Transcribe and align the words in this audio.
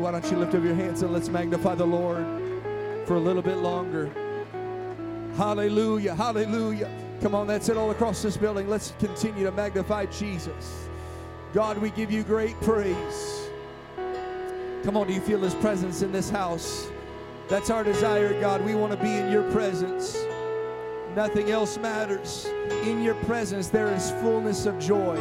Why 0.00 0.12
don't 0.12 0.30
you 0.30 0.38
lift 0.38 0.54
up 0.54 0.64
your 0.64 0.74
hands 0.74 1.02
and 1.02 1.12
let's 1.12 1.28
magnify 1.28 1.74
the 1.74 1.86
Lord 1.86 2.24
for 3.06 3.16
a 3.16 3.20
little 3.20 3.42
bit 3.42 3.58
longer? 3.58 4.10
Hallelujah, 5.36 6.14
hallelujah. 6.14 6.90
Come 7.20 7.34
on, 7.34 7.46
that's 7.46 7.68
it 7.68 7.76
all 7.76 7.90
across 7.90 8.22
this 8.22 8.36
building. 8.38 8.66
Let's 8.66 8.94
continue 8.98 9.44
to 9.44 9.52
magnify 9.52 10.06
Jesus. 10.06 10.88
God, 11.52 11.76
we 11.76 11.90
give 11.90 12.10
you 12.10 12.22
great 12.22 12.58
praise. 12.62 13.50
Come 14.84 14.96
on, 14.96 15.06
do 15.06 15.12
you 15.12 15.20
feel 15.20 15.40
his 15.40 15.54
presence 15.56 16.00
in 16.00 16.12
this 16.12 16.30
house? 16.30 16.88
That's 17.48 17.68
our 17.68 17.84
desire, 17.84 18.40
God. 18.40 18.64
We 18.64 18.74
want 18.74 18.92
to 18.92 18.98
be 18.98 19.12
in 19.12 19.30
your 19.30 19.50
presence. 19.52 20.16
Nothing 21.14 21.50
else 21.50 21.76
matters. 21.76 22.46
In 22.84 23.02
your 23.02 23.16
presence, 23.26 23.68
there 23.68 23.92
is 23.92 24.12
fullness 24.12 24.64
of 24.64 24.78
joy. 24.78 25.16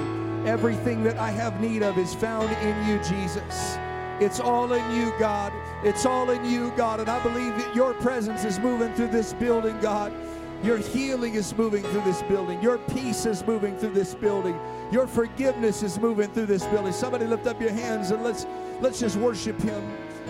Everything 0.46 1.04
that 1.04 1.18
I 1.18 1.32
have 1.32 1.59
need 1.59 1.84
of 1.84 1.98
is 1.98 2.16
found 2.16 2.50
in 2.64 2.88
you, 2.88 2.98
Jesus. 3.04 3.77
It's 4.20 4.39
all 4.39 4.73
in 4.73 4.95
you, 4.95 5.13
God. 5.17 5.54
It's 5.83 6.05
all 6.05 6.29
in 6.29 6.43
you, 6.43 6.71
God. 6.75 7.00
And 7.00 7.10
I 7.10 7.21
believe 7.23 7.55
that 7.57 7.75
your 7.75 7.93
presence 7.96 8.43
is 8.43 8.60
moving 8.60 8.93
through 8.93 9.07
this 9.07 9.33
building, 9.33 9.79
God. 9.79 10.14
Your 10.61 10.77
healing 10.77 11.36
is 11.36 11.55
moving 11.57 11.83
through 11.83 12.01
this 12.01 12.21
building. 12.24 12.61
Your 12.61 12.79
peace 12.79 13.25
is 13.25 13.46
moving 13.47 13.77
through 13.77 13.91
this 13.93 14.13
building. 14.13 14.60
Your 14.91 15.07
forgiveness 15.07 15.83
is 15.83 15.97
moving 15.97 16.29
through 16.33 16.47
this 16.47 16.65
building. 16.65 16.91
Somebody 16.91 17.25
lift 17.27 17.47
up 17.47 17.61
your 17.61 17.71
hands 17.71 18.11
and 18.11 18.24
let's 18.24 18.46
let's 18.82 19.00
just 19.00 19.15
worship 19.15 19.60
him. 19.61 19.82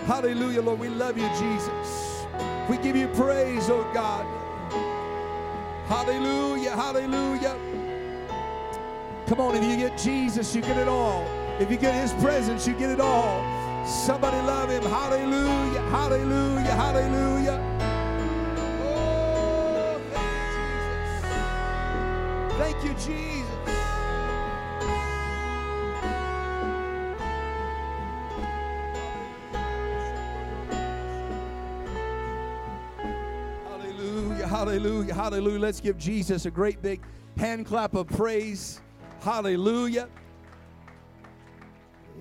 Hallelujah, 0.06 0.62
Lord. 0.62 0.78
We 0.78 0.88
love 0.88 1.18
you, 1.18 1.28
Jesus. 1.30 2.26
We 2.68 2.76
give 2.76 2.94
you 2.94 3.08
praise, 3.08 3.68
oh 3.68 3.90
God. 3.92 4.24
Hallelujah, 5.88 6.76
hallelujah. 6.76 7.56
Come 9.26 9.40
on, 9.40 9.56
if 9.56 9.64
you 9.64 9.76
get 9.76 9.98
Jesus, 9.98 10.54
you 10.54 10.62
get 10.62 10.76
it 10.76 10.86
all. 10.86 11.26
If 11.58 11.68
you 11.68 11.76
get 11.76 11.94
his 11.94 12.12
presence, 12.22 12.68
you 12.68 12.74
get 12.74 12.90
it 12.90 13.00
all. 13.00 13.59
Somebody 13.86 14.36
love 14.38 14.70
him. 14.70 14.82
Hallelujah, 14.82 15.80
hallelujah, 15.90 16.74
hallelujah. 16.74 17.60
Oh, 18.82 20.00
thank 22.58 22.84
you, 22.84 22.94
Jesus. 22.94 23.08
Thank 23.08 23.08
you, 23.08 23.14
Jesus. 23.14 23.50
Hallelujah, 33.68 34.46
hallelujah, 34.46 35.14
hallelujah. 35.14 35.58
Let's 35.58 35.80
give 35.80 35.98
Jesus 35.98 36.46
a 36.46 36.50
great 36.50 36.80
big 36.82 37.00
hand 37.36 37.66
clap 37.66 37.94
of 37.94 38.08
praise. 38.08 38.80
Hallelujah. 39.20 40.08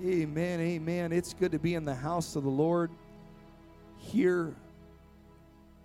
Amen, 0.06 0.62
amen. 0.62 1.12
It's 1.12 1.34
good 1.34 1.52
to 1.52 1.60
be 1.60 1.76
in 1.76 1.84
the 1.84 1.96
house 1.96 2.38
of 2.38 2.44
the 2.44 2.50
Lord 2.50 2.90
here 3.98 4.56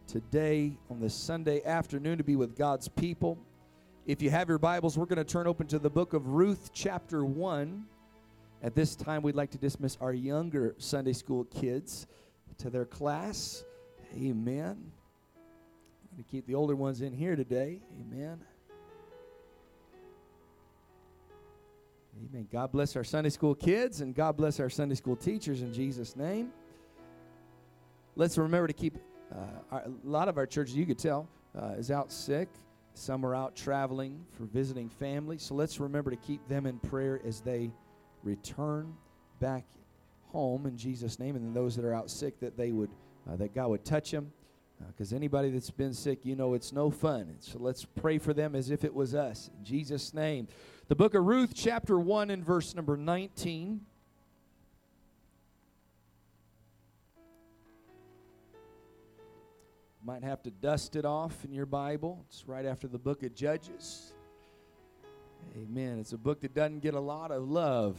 today 0.06 0.78
on 0.88 1.00
this 1.00 1.14
Sunday 1.14 1.64
afternoon 1.64 2.18
to 2.18 2.24
be 2.24 2.36
with 2.36 2.56
God's 2.56 2.86
people. 2.86 3.36
If 4.06 4.22
you 4.22 4.30
have 4.30 4.48
your 4.48 4.58
Bibles, 4.58 4.96
we're 4.96 5.06
going 5.06 5.16
to 5.16 5.24
turn 5.24 5.48
open 5.48 5.66
to 5.66 5.80
the 5.80 5.90
book 5.90 6.12
of 6.12 6.28
Ruth, 6.28 6.70
chapter 6.72 7.24
1. 7.24 7.86
At 8.62 8.76
this 8.76 8.94
time, 8.94 9.22
we'd 9.22 9.34
like 9.34 9.50
to 9.50 9.58
dismiss 9.58 9.98
our 10.00 10.12
younger 10.12 10.76
Sunday 10.78 11.12
school 11.12 11.44
kids 11.46 12.06
to 12.58 12.70
their 12.70 12.84
class. 12.84 13.64
Amen. 14.14 14.76
I'm 14.76 16.16
going 16.16 16.24
to 16.24 16.30
keep 16.30 16.46
the 16.46 16.54
older 16.54 16.76
ones 16.76 17.00
in 17.00 17.12
here 17.12 17.34
today. 17.34 17.80
Amen. 18.00 18.38
Amen. 22.22 22.46
God 22.50 22.70
bless 22.70 22.94
our 22.96 23.02
Sunday 23.02 23.30
school 23.30 23.54
kids 23.54 24.00
and 24.00 24.14
God 24.14 24.36
bless 24.36 24.60
our 24.60 24.70
Sunday 24.70 24.94
school 24.94 25.16
teachers 25.16 25.62
in 25.62 25.72
Jesus' 25.72 26.14
name. 26.14 26.52
Let's 28.14 28.38
remember 28.38 28.68
to 28.68 28.72
keep 28.72 28.98
uh, 29.34 29.38
our, 29.72 29.82
a 29.82 29.90
lot 30.04 30.28
of 30.28 30.38
our 30.38 30.46
churches, 30.46 30.76
you 30.76 30.86
could 30.86 30.98
tell, 30.98 31.28
uh, 31.60 31.72
is 31.76 31.90
out 31.90 32.12
sick. 32.12 32.48
Some 32.94 33.26
are 33.26 33.34
out 33.34 33.56
traveling 33.56 34.24
for 34.30 34.44
visiting 34.44 34.88
family. 34.88 35.38
So 35.38 35.56
let's 35.56 35.80
remember 35.80 36.12
to 36.12 36.16
keep 36.16 36.46
them 36.46 36.66
in 36.66 36.78
prayer 36.78 37.20
as 37.26 37.40
they 37.40 37.72
return 38.22 38.94
back 39.40 39.64
home 40.28 40.66
in 40.66 40.76
Jesus' 40.76 41.18
name. 41.18 41.34
And 41.34 41.44
then 41.44 41.52
those 41.52 41.74
that 41.74 41.84
are 41.84 41.94
out 41.94 42.10
sick, 42.10 42.38
that 42.38 42.56
they 42.56 42.70
would, 42.70 42.90
uh, 43.28 43.34
that 43.36 43.54
God 43.54 43.68
would 43.70 43.84
touch 43.84 44.12
them. 44.12 44.32
Because 44.88 45.12
uh, 45.12 45.16
anybody 45.16 45.50
that's 45.50 45.70
been 45.70 45.94
sick, 45.94 46.20
you 46.22 46.36
know 46.36 46.54
it's 46.54 46.72
no 46.72 46.90
fun. 46.90 47.22
And 47.22 47.42
so 47.42 47.58
let's 47.58 47.84
pray 47.84 48.18
for 48.18 48.32
them 48.32 48.54
as 48.54 48.70
if 48.70 48.84
it 48.84 48.94
was 48.94 49.16
us. 49.16 49.50
In 49.58 49.64
Jesus' 49.64 50.14
name. 50.14 50.46
The 50.86 50.94
book 50.94 51.14
of 51.14 51.24
Ruth, 51.24 51.52
chapter 51.54 51.98
1, 51.98 52.28
and 52.28 52.44
verse 52.44 52.74
number 52.74 52.94
19. 52.98 53.80
Might 60.04 60.22
have 60.22 60.42
to 60.42 60.50
dust 60.50 60.94
it 60.94 61.06
off 61.06 61.42
in 61.42 61.54
your 61.54 61.64
Bible. 61.64 62.22
It's 62.28 62.46
right 62.46 62.66
after 62.66 62.86
the 62.86 62.98
book 62.98 63.22
of 63.22 63.34
Judges. 63.34 64.12
Amen. 65.56 65.98
It's 66.00 66.12
a 66.12 66.18
book 66.18 66.42
that 66.42 66.54
doesn't 66.54 66.80
get 66.80 66.92
a 66.92 67.00
lot 67.00 67.30
of 67.30 67.48
love. 67.48 67.96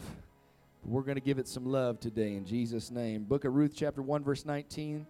But 0.84 0.91
we're 0.91 1.01
going 1.01 1.16
to 1.16 1.22
give 1.22 1.40
it 1.40 1.47
some 1.47 1.66
love 1.66 2.00
today 2.00 2.35
in 2.35 2.45
Jesus' 2.45 2.91
name. 2.91 3.24
Book 3.24 3.45
of 3.45 3.56
Ruth, 3.56 3.74
chapter 3.75 4.03
1, 4.03 4.24
verse 4.24 4.45
19. 4.45 5.07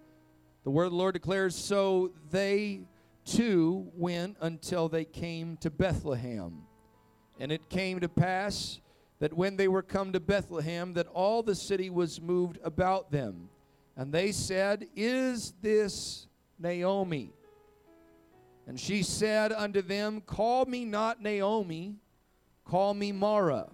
The 0.64 0.72
word 0.72 0.86
of 0.86 0.92
the 0.92 0.98
Lord 0.98 1.14
declares 1.14 1.56
So 1.56 2.14
they 2.32 2.84
too 3.26 3.92
went 3.98 4.38
until 4.40 4.88
they 4.88 5.04
came 5.04 5.58
to 5.58 5.70
Bethlehem. 5.70 6.65
And 7.40 7.52
it 7.52 7.70
came 7.70 8.00
to 8.00 8.10
pass 8.10 8.80
that 9.20 9.34
when 9.34 9.58
they 9.58 9.68
were 9.68 9.82
come 9.82 10.14
to 10.14 10.20
Bethlehem, 10.20 10.94
that 10.94 11.08
all 11.08 11.44
the 11.44 11.56
city 11.56 11.90
was 11.90 12.22
moved 12.22 12.60
about 12.64 13.12
them. 13.12 13.50
And 13.98 14.14
they 14.14 14.32
said, 14.32 14.88
Is 14.96 15.54
this 15.62 16.28
Naomi? 16.60 17.32
And 18.68 18.80
she 18.80 19.04
said 19.04 19.52
unto 19.52 19.82
them, 19.82 20.22
Call 20.22 20.66
me 20.66 20.86
not 20.86 21.22
Naomi, 21.22 21.96
call 22.66 22.94
me 22.94 23.12
Mara. 23.12 23.70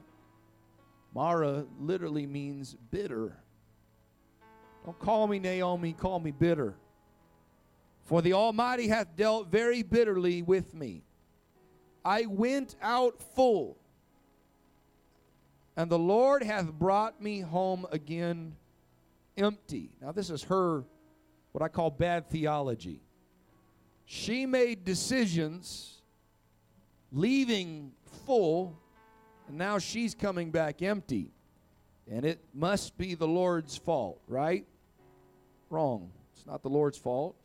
Mara 1.14 1.66
literally 1.80 2.26
means 2.26 2.76
bitter. 2.90 3.36
Don't 4.86 5.00
call 5.00 5.28
me 5.28 5.40
Naomi, 5.40 5.94
call 5.94 6.20
me 6.20 6.32
bitter. 6.32 6.76
For 8.04 8.22
the 8.22 8.34
Almighty 8.34 8.88
hath 8.88 9.16
dealt 9.16 9.48
very 9.48 9.84
bitterly 9.84 10.42
with 10.42 10.74
me. 10.74 11.04
I 12.04 12.26
went 12.26 12.76
out 12.82 13.22
full, 13.36 13.78
and 15.76 15.90
the 15.90 16.00
Lord 16.00 16.44
hath 16.44 16.72
brought 16.72 17.22
me 17.22 17.42
home 17.42 17.86
again 17.92 18.56
empty. 19.38 19.92
Now, 20.02 20.12
this 20.12 20.30
is 20.30 20.44
her, 20.44 20.84
what 21.52 21.62
I 21.62 21.68
call 21.68 21.92
bad 21.92 22.30
theology. 22.30 23.02
She 24.06 24.46
made 24.46 24.84
decisions 24.84 26.02
leaving 27.12 27.92
full, 28.26 28.78
and 29.48 29.58
now 29.58 29.78
she's 29.78 30.16
coming 30.16 30.52
back 30.52 30.82
empty. 30.82 31.32
And 32.10 32.26
it 32.26 32.40
must 32.54 32.98
be 32.98 33.16
the 33.16 33.28
Lord's 33.28 33.78
fault, 33.78 34.20
right? 34.28 34.66
Wrong. 35.70 36.12
It's 36.36 36.46
not 36.46 36.64
the 36.64 36.70
Lord's 36.70 36.98
fault 36.98 37.36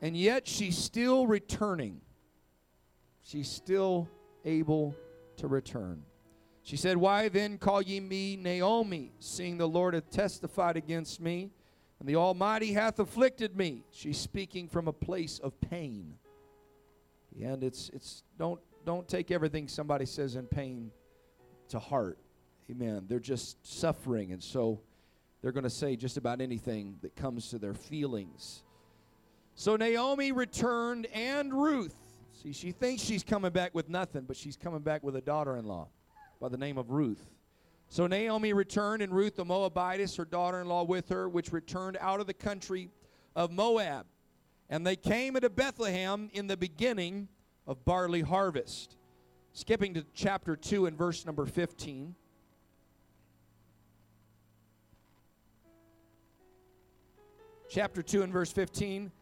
and 0.00 0.16
yet 0.16 0.46
she's 0.46 0.78
still 0.78 1.26
returning. 1.26 2.00
She's 3.22 3.48
still 3.48 4.08
able 4.44 4.94
to 5.36 5.46
return. 5.48 6.02
She 6.62 6.76
said, 6.76 6.96
Why 6.96 7.28
then 7.28 7.58
call 7.58 7.82
ye 7.82 8.00
me 8.00 8.36
Naomi, 8.36 9.12
seeing 9.18 9.58
the 9.58 9.68
Lord 9.68 9.94
hath 9.94 10.10
testified 10.10 10.76
against 10.76 11.20
me, 11.20 11.50
and 11.98 12.08
the 12.08 12.16
Almighty 12.16 12.72
hath 12.72 12.98
afflicted 12.98 13.56
me? 13.56 13.84
She's 13.90 14.18
speaking 14.18 14.68
from 14.68 14.88
a 14.88 14.92
place 14.92 15.38
of 15.38 15.60
pain. 15.60 16.14
And 17.42 17.62
it's 17.62 17.90
it's 17.90 18.24
don't 18.38 18.60
don't 18.84 19.08
take 19.08 19.30
everything 19.30 19.68
somebody 19.68 20.06
says 20.06 20.36
in 20.36 20.46
pain 20.46 20.90
to 21.68 21.78
heart. 21.78 22.18
Amen. 22.70 23.04
They're 23.08 23.18
just 23.18 23.64
suffering, 23.66 24.32
and 24.32 24.42
so 24.42 24.80
they're 25.42 25.52
going 25.52 25.64
to 25.64 25.70
say 25.70 25.96
just 25.96 26.16
about 26.16 26.40
anything 26.40 26.96
that 27.02 27.16
comes 27.16 27.50
to 27.50 27.58
their 27.58 27.74
feelings. 27.74 28.62
So 29.60 29.76
Naomi 29.76 30.32
returned 30.32 31.04
and 31.12 31.52
Ruth. 31.52 31.94
See, 32.32 32.54
she 32.54 32.72
thinks 32.72 33.02
she's 33.02 33.22
coming 33.22 33.52
back 33.52 33.74
with 33.74 33.90
nothing, 33.90 34.22
but 34.22 34.34
she's 34.34 34.56
coming 34.56 34.80
back 34.80 35.02
with 35.02 35.16
a 35.16 35.20
daughter 35.20 35.58
in 35.58 35.66
law 35.66 35.88
by 36.40 36.48
the 36.48 36.56
name 36.56 36.78
of 36.78 36.90
Ruth. 36.90 37.28
So 37.86 38.06
Naomi 38.06 38.54
returned, 38.54 39.02
and 39.02 39.12
Ruth 39.12 39.36
the 39.36 39.44
Moabitess, 39.44 40.16
her 40.16 40.24
daughter 40.24 40.62
in 40.62 40.66
law, 40.66 40.84
with 40.84 41.10
her, 41.10 41.28
which 41.28 41.52
returned 41.52 41.98
out 42.00 42.20
of 42.20 42.26
the 42.26 42.32
country 42.32 42.88
of 43.36 43.50
Moab. 43.50 44.06
And 44.70 44.86
they 44.86 44.96
came 44.96 45.36
into 45.36 45.50
Bethlehem 45.50 46.30
in 46.32 46.46
the 46.46 46.56
beginning 46.56 47.28
of 47.66 47.84
barley 47.84 48.22
harvest. 48.22 48.96
Skipping 49.52 49.92
to 49.92 50.06
chapter 50.14 50.56
2 50.56 50.86
and 50.86 50.96
verse 50.96 51.26
number 51.26 51.44
15. 51.44 52.14
Chapter 57.68 58.02
2 58.02 58.22
and 58.22 58.32
verse 58.32 58.50
15 58.52 59.12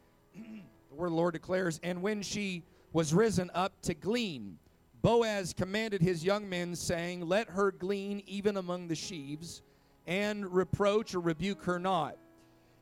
the 0.90 0.94
word 0.94 1.06
of 1.06 1.12
the 1.12 1.16
Lord 1.16 1.34
declares, 1.34 1.80
And 1.82 2.02
when 2.02 2.22
she 2.22 2.64
was 2.92 3.12
risen 3.14 3.50
up 3.54 3.80
to 3.82 3.94
glean, 3.94 4.58
Boaz 5.02 5.52
commanded 5.52 6.02
his 6.02 6.24
young 6.24 6.48
men, 6.48 6.74
saying, 6.74 7.26
Let 7.26 7.48
her 7.50 7.70
glean 7.70 8.22
even 8.26 8.56
among 8.56 8.88
the 8.88 8.94
sheaves. 8.94 9.62
and 10.06 10.50
reproach 10.54 11.14
or 11.14 11.20
rebuke 11.20 11.62
her 11.64 11.78
not. 11.78 12.16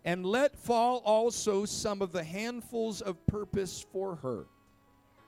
And 0.04 0.24
let 0.24 0.56
fall 0.56 1.02
also 1.04 1.64
some 1.64 2.00
of 2.00 2.12
the 2.12 2.22
handfuls 2.22 3.02
of 3.02 3.26
purpose 3.26 3.84
for 3.92 4.14
her, 4.16 4.46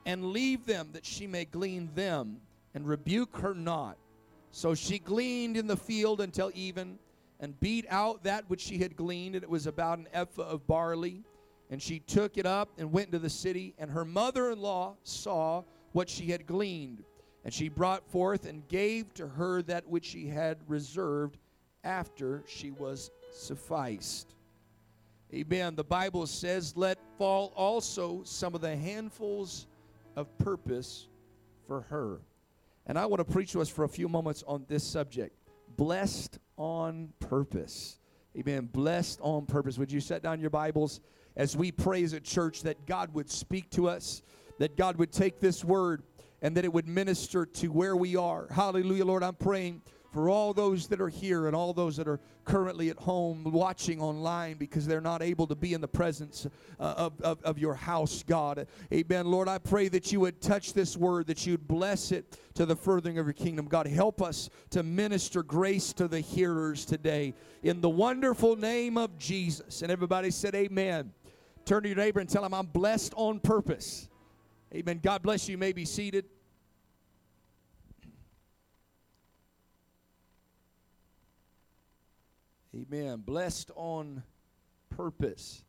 and 0.05 0.31
leave 0.31 0.65
them 0.65 0.89
that 0.93 1.05
she 1.05 1.27
may 1.27 1.43
glean 1.43 1.89
them, 1.95 2.37
and 2.73 2.87
rebuke 2.87 3.35
her 3.39 3.53
not. 3.53 3.97
So 4.51 4.73
she 4.73 4.97
gleaned 4.97 5.57
in 5.57 5.67
the 5.67 5.75
field 5.75 6.21
until 6.21 6.51
even, 6.55 6.97
and 7.41 7.59
beat 7.59 7.85
out 7.89 8.23
that 8.23 8.49
which 8.49 8.61
she 8.61 8.77
had 8.77 8.95
gleaned, 8.95 9.35
and 9.35 9.43
it 9.43 9.49
was 9.49 9.67
about 9.67 9.99
an 9.99 10.07
ephah 10.13 10.43
of 10.43 10.65
barley. 10.65 11.23
And 11.69 11.81
she 11.81 11.99
took 11.99 12.37
it 12.37 12.45
up 12.45 12.69
and 12.77 12.91
went 12.91 13.07
into 13.07 13.19
the 13.19 13.29
city, 13.29 13.75
and 13.77 13.91
her 13.91 14.05
mother 14.05 14.51
in 14.51 14.59
law 14.59 14.95
saw 15.03 15.63
what 15.91 16.09
she 16.09 16.27
had 16.27 16.47
gleaned. 16.47 17.03
And 17.45 17.53
she 17.53 17.69
brought 17.69 18.09
forth 18.09 18.45
and 18.45 18.67
gave 18.67 19.13
to 19.15 19.27
her 19.27 19.61
that 19.63 19.87
which 19.87 20.05
she 20.05 20.27
had 20.27 20.57
reserved 20.67 21.37
after 21.83 22.43
she 22.47 22.71
was 22.71 23.11
sufficed. 23.31 24.35
Amen. 25.33 25.75
The 25.75 25.83
Bible 25.83 26.25
says, 26.25 26.75
Let 26.75 26.97
fall 27.17 27.53
also 27.55 28.23
some 28.23 28.55
of 28.55 28.61
the 28.61 28.75
handfuls 28.75 29.67
of 30.15 30.35
purpose 30.39 31.07
for 31.67 31.81
her. 31.81 32.19
And 32.87 32.97
I 32.97 33.05
want 33.05 33.19
to 33.19 33.31
preach 33.31 33.51
to 33.51 33.61
us 33.61 33.69
for 33.69 33.83
a 33.83 33.89
few 33.89 34.09
moments 34.09 34.43
on 34.47 34.65
this 34.67 34.83
subject 34.83 35.35
blessed 35.77 36.39
on 36.57 37.13
purpose. 37.19 37.99
Amen. 38.37 38.67
Blessed 38.71 39.19
on 39.21 39.45
purpose. 39.45 39.77
Would 39.77 39.91
you 39.91 40.01
set 40.01 40.23
down 40.23 40.39
your 40.39 40.49
Bibles 40.49 40.99
as 41.35 41.55
we 41.55 41.71
pray 41.71 42.03
as 42.03 42.13
a 42.13 42.19
church 42.19 42.63
that 42.63 42.85
God 42.85 43.13
would 43.13 43.29
speak 43.29 43.69
to 43.71 43.87
us, 43.87 44.21
that 44.59 44.75
God 44.75 44.97
would 44.97 45.11
take 45.11 45.39
this 45.39 45.63
word 45.63 46.03
and 46.41 46.55
that 46.55 46.65
it 46.65 46.71
would 46.71 46.87
minister 46.87 47.45
to 47.45 47.67
where 47.67 47.95
we 47.95 48.15
are. 48.15 48.47
Hallelujah, 48.51 49.05
Lord. 49.05 49.23
I'm 49.23 49.35
praying 49.35 49.81
for 50.11 50.29
all 50.29 50.53
those 50.53 50.87
that 50.87 50.99
are 50.99 51.09
here 51.09 51.47
and 51.47 51.55
all 51.55 51.73
those 51.73 51.95
that 51.97 52.07
are 52.07 52.19
currently 52.43 52.89
at 52.89 52.97
home 52.97 53.43
watching 53.43 54.01
online 54.01 54.57
because 54.57 54.87
they're 54.87 55.01
not 55.01 55.21
able 55.21 55.45
to 55.45 55.55
be 55.55 55.73
in 55.73 55.81
the 55.81 55.87
presence 55.87 56.47
uh, 56.79 56.93
of, 56.97 57.21
of, 57.21 57.41
of, 57.43 57.59
your 57.59 57.75
house, 57.75 58.23
God. 58.23 58.65
Amen. 58.91 59.27
Lord, 59.27 59.47
I 59.47 59.59
pray 59.59 59.87
that 59.89 60.11
you 60.11 60.21
would 60.21 60.41
touch 60.41 60.73
this 60.73 60.97
word, 60.97 61.27
that 61.27 61.45
you'd 61.45 61.67
bless 61.67 62.11
it 62.11 62.39
to 62.55 62.65
the 62.65 62.75
furthering 62.75 63.19
of 63.19 63.27
your 63.27 63.33
kingdom. 63.33 63.67
God, 63.67 63.85
help 63.85 64.21
us 64.21 64.49
to 64.71 64.81
minister 64.81 65.43
grace 65.43 65.93
to 65.93 66.07
the 66.07 66.21
hearers 66.21 66.85
today 66.85 67.35
in 67.61 67.81
the 67.81 67.89
wonderful 67.89 68.55
name 68.55 68.97
of 68.97 69.17
Jesus. 69.19 69.83
And 69.83 69.91
everybody 69.91 70.31
said, 70.31 70.55
Amen. 70.55 71.11
Turn 71.65 71.83
to 71.83 71.89
your 71.89 71.97
neighbor 71.97 72.19
and 72.19 72.29
tell 72.29 72.43
him, 72.43 72.53
I'm 72.53 72.65
blessed 72.65 73.13
on 73.15 73.39
purpose. 73.39 74.09
Amen. 74.73 74.99
God 75.03 75.21
bless 75.21 75.47
you. 75.47 75.53
You 75.53 75.57
may 75.57 75.71
be 75.71 75.85
seated. 75.85 76.25
Amen. 82.75 83.23
Blessed 83.25 83.71
on 83.75 84.23
purpose. 84.89 85.63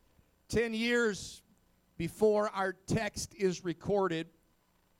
Ten 0.48 0.74
years 0.74 1.42
before 1.96 2.50
our 2.54 2.72
text 2.86 3.34
is 3.34 3.64
recorded, 3.64 4.26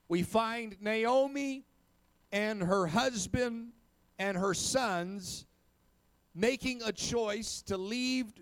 we 0.07 0.23
find 0.23 0.77
Naomi 0.81 1.65
and 2.31 2.61
her 2.61 2.87
husband 2.87 3.69
and 4.19 4.37
her 4.37 4.53
sons 4.53 5.45
making 6.33 6.81
a 6.83 6.91
choice 6.91 7.61
to 7.63 7.77
leave 7.77 8.33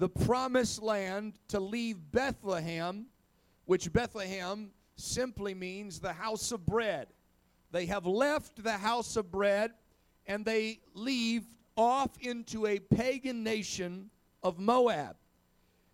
the 0.00 0.08
promised 0.08 0.82
land, 0.82 1.34
to 1.48 1.60
leave 1.60 1.98
Bethlehem, 2.10 3.04
which 3.66 3.92
Bethlehem 3.92 4.70
simply 4.96 5.52
means 5.52 6.00
the 6.00 6.14
house 6.14 6.52
of 6.52 6.64
bread. 6.64 7.08
They 7.70 7.84
have 7.84 8.06
left 8.06 8.64
the 8.64 8.78
house 8.78 9.16
of 9.16 9.30
bread 9.30 9.72
and 10.26 10.42
they 10.42 10.80
leave 10.94 11.44
off 11.76 12.08
into 12.22 12.66
a 12.66 12.78
pagan 12.78 13.44
nation 13.44 14.08
of 14.42 14.58
Moab. 14.58 15.16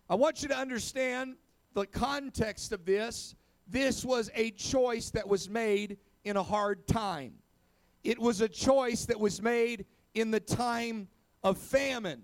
I 0.09 0.15
want 0.15 0.41
you 0.41 0.47
to 0.47 0.57
understand 0.57 1.35
the 1.73 1.85
context 1.85 2.71
of 2.71 2.85
this. 2.85 3.35
This 3.67 4.05
was 4.05 4.31
a 4.33 4.51
choice 4.51 5.09
that 5.09 5.27
was 5.27 5.49
made 5.49 5.97
in 6.23 6.37
a 6.37 6.43
hard 6.43 6.87
time. 6.87 7.33
It 8.05 8.17
was 8.17 8.39
a 8.39 8.47
choice 8.47 9.03
that 9.07 9.19
was 9.19 9.41
made 9.41 9.85
in 10.13 10.31
the 10.31 10.39
time 10.39 11.09
of 11.43 11.57
famine. 11.57 12.23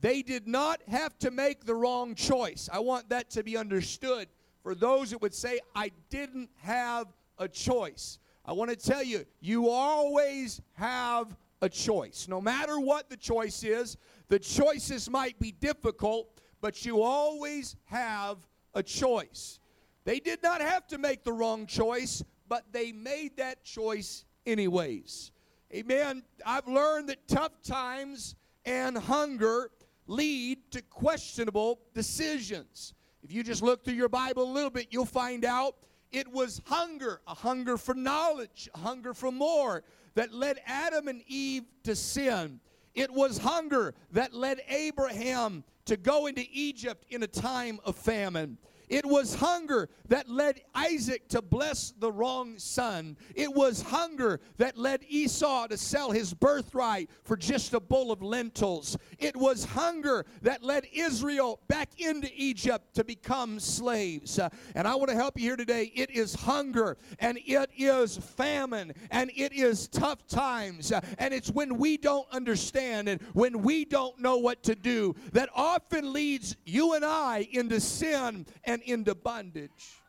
They 0.00 0.22
did 0.22 0.46
not 0.46 0.80
have 0.88 1.18
to 1.20 1.30
make 1.30 1.64
the 1.64 1.74
wrong 1.74 2.14
choice. 2.14 2.68
I 2.72 2.80
want 2.80 3.08
that 3.08 3.30
to 3.30 3.42
be 3.42 3.56
understood 3.56 4.28
for 4.62 4.74
those 4.74 5.10
that 5.10 5.22
would 5.22 5.34
say, 5.34 5.60
I 5.74 5.90
didn't 6.10 6.50
have 6.62 7.06
a 7.38 7.48
choice. 7.48 8.18
I 8.44 8.52
want 8.52 8.70
to 8.70 8.76
tell 8.76 9.02
you, 9.02 9.24
you 9.40 9.68
always 9.70 10.60
have 10.74 11.36
a 11.62 11.68
choice. 11.68 12.26
No 12.28 12.40
matter 12.40 12.78
what 12.78 13.08
the 13.08 13.16
choice 13.16 13.64
is, 13.64 13.96
the 14.28 14.38
choices 14.38 15.08
might 15.08 15.38
be 15.38 15.52
difficult, 15.52 16.40
but 16.60 16.84
you 16.84 17.02
always 17.02 17.76
have 17.84 18.38
a 18.74 18.82
choice. 18.82 19.60
They 20.04 20.20
did 20.20 20.42
not 20.42 20.60
have 20.60 20.86
to 20.88 20.98
make 20.98 21.24
the 21.24 21.32
wrong 21.32 21.66
choice, 21.66 22.22
but 22.48 22.64
they 22.72 22.92
made 22.92 23.36
that 23.38 23.64
choice 23.64 24.24
anyways. 24.46 25.32
Amen. 25.74 26.22
I've 26.44 26.68
learned 26.68 27.08
that 27.08 27.26
tough 27.26 27.62
times 27.62 28.36
and 28.64 28.96
hunger 28.96 29.70
lead 30.06 30.58
to 30.72 30.82
questionable 30.82 31.80
decisions. 31.94 32.94
If 33.22 33.32
you 33.32 33.42
just 33.42 33.62
look 33.62 33.84
through 33.84 33.94
your 33.94 34.08
Bible 34.08 34.44
a 34.44 34.52
little 34.52 34.70
bit, 34.70 34.88
you'll 34.90 35.04
find 35.04 35.44
out 35.44 35.76
it 36.12 36.28
was 36.28 36.62
hunger, 36.66 37.20
a 37.26 37.34
hunger 37.34 37.76
for 37.76 37.94
knowledge, 37.94 38.68
a 38.74 38.78
hunger 38.78 39.12
for 39.12 39.32
more 39.32 39.82
that 40.14 40.32
led 40.32 40.60
Adam 40.66 41.08
and 41.08 41.22
Eve 41.26 41.64
to 41.82 41.96
sin. 41.96 42.60
It 42.94 43.12
was 43.12 43.38
hunger 43.38 43.94
that 44.12 44.32
led 44.32 44.62
Abraham 44.68 45.64
to 45.84 45.96
go 45.96 46.26
into 46.26 46.44
Egypt 46.52 47.04
in 47.10 47.22
a 47.22 47.26
time 47.26 47.80
of 47.84 47.96
famine. 47.96 48.58
It 48.88 49.04
was 49.04 49.34
hunger 49.34 49.88
that 50.08 50.28
led 50.28 50.60
Isaac 50.74 51.28
to 51.28 51.42
bless 51.42 51.92
the 51.98 52.12
wrong 52.12 52.58
son. 52.58 53.16
It 53.34 53.52
was 53.52 53.82
hunger 53.82 54.40
that 54.58 54.78
led 54.78 55.04
Esau 55.08 55.66
to 55.68 55.76
sell 55.76 56.10
his 56.10 56.32
birthright 56.32 57.10
for 57.24 57.36
just 57.36 57.74
a 57.74 57.80
bowl 57.80 58.12
of 58.12 58.22
lentils. 58.22 58.96
It 59.18 59.36
was 59.36 59.64
hunger 59.64 60.24
that 60.42 60.62
led 60.62 60.86
Israel 60.92 61.60
back 61.68 61.88
into 61.98 62.30
Egypt 62.34 62.94
to 62.94 63.04
become 63.04 63.58
slaves. 63.58 64.38
And 64.74 64.86
I 64.86 64.94
want 64.94 65.08
to 65.10 65.16
help 65.16 65.38
you 65.38 65.44
here 65.44 65.56
today. 65.56 65.92
It 65.94 66.10
is 66.10 66.34
hunger 66.34 66.96
and 67.18 67.38
it 67.44 67.70
is 67.76 68.16
famine 68.16 68.92
and 69.10 69.30
it 69.34 69.52
is 69.52 69.88
tough 69.88 70.26
times. 70.26 70.92
And 71.18 71.34
it's 71.34 71.50
when 71.50 71.78
we 71.78 71.96
don't 71.96 72.26
understand 72.30 73.08
and 73.08 73.20
when 73.32 73.62
we 73.62 73.84
don't 73.84 74.18
know 74.20 74.36
what 74.36 74.62
to 74.64 74.74
do 74.74 75.14
that 75.32 75.48
often 75.54 76.12
leads 76.12 76.56
you 76.64 76.94
and 76.94 77.04
I 77.04 77.48
into 77.52 77.80
sin 77.80 78.46
and 78.64 78.75
and 78.76 78.82
into 78.82 79.14
bondage. 79.14 80.02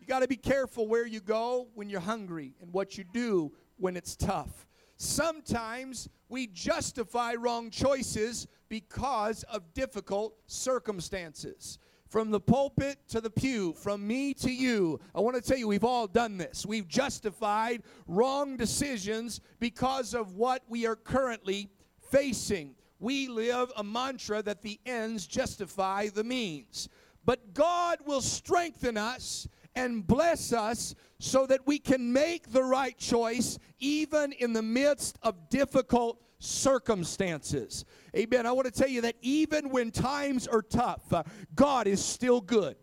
You 0.00 0.06
got 0.06 0.20
to 0.20 0.28
be 0.28 0.36
careful 0.36 0.88
where 0.88 1.06
you 1.06 1.20
go 1.20 1.68
when 1.74 1.90
you're 1.90 2.00
hungry 2.00 2.54
and 2.62 2.72
what 2.72 2.96
you 2.96 3.04
do 3.12 3.52
when 3.76 3.94
it's 3.94 4.16
tough. 4.16 4.66
Sometimes 4.96 6.08
we 6.30 6.46
justify 6.46 7.34
wrong 7.34 7.70
choices 7.70 8.46
because 8.70 9.42
of 9.44 9.74
difficult 9.74 10.34
circumstances. 10.46 11.78
From 12.08 12.30
the 12.30 12.40
pulpit 12.40 12.96
to 13.08 13.20
the 13.20 13.28
pew, 13.28 13.74
from 13.74 14.06
me 14.06 14.32
to 14.34 14.50
you, 14.50 14.98
I 15.14 15.20
want 15.20 15.36
to 15.36 15.42
tell 15.42 15.58
you, 15.58 15.68
we've 15.68 15.84
all 15.84 16.06
done 16.06 16.38
this. 16.38 16.64
We've 16.64 16.88
justified 16.88 17.82
wrong 18.06 18.56
decisions 18.56 19.42
because 19.60 20.14
of 20.14 20.36
what 20.36 20.62
we 20.70 20.86
are 20.86 20.96
currently 20.96 21.68
facing. 22.10 22.76
We 22.98 23.28
live 23.28 23.70
a 23.76 23.84
mantra 23.84 24.42
that 24.42 24.62
the 24.62 24.80
ends 24.86 25.26
justify 25.26 26.08
the 26.08 26.24
means. 26.24 26.88
But 27.28 27.52
God 27.52 27.98
will 28.06 28.22
strengthen 28.22 28.96
us 28.96 29.46
and 29.74 30.06
bless 30.06 30.50
us 30.50 30.94
so 31.18 31.44
that 31.44 31.66
we 31.66 31.78
can 31.78 32.10
make 32.10 32.50
the 32.50 32.64
right 32.64 32.96
choice 32.96 33.58
even 33.78 34.32
in 34.32 34.54
the 34.54 34.62
midst 34.62 35.18
of 35.22 35.50
difficult 35.50 36.22
circumstances. 36.38 37.84
Amen. 38.16 38.46
I 38.46 38.52
want 38.52 38.64
to 38.64 38.72
tell 38.72 38.88
you 38.88 39.02
that 39.02 39.16
even 39.20 39.68
when 39.68 39.90
times 39.90 40.48
are 40.48 40.62
tough, 40.62 41.12
uh, 41.12 41.22
God 41.54 41.86
is 41.86 42.02
still 42.02 42.40
good. 42.40 42.76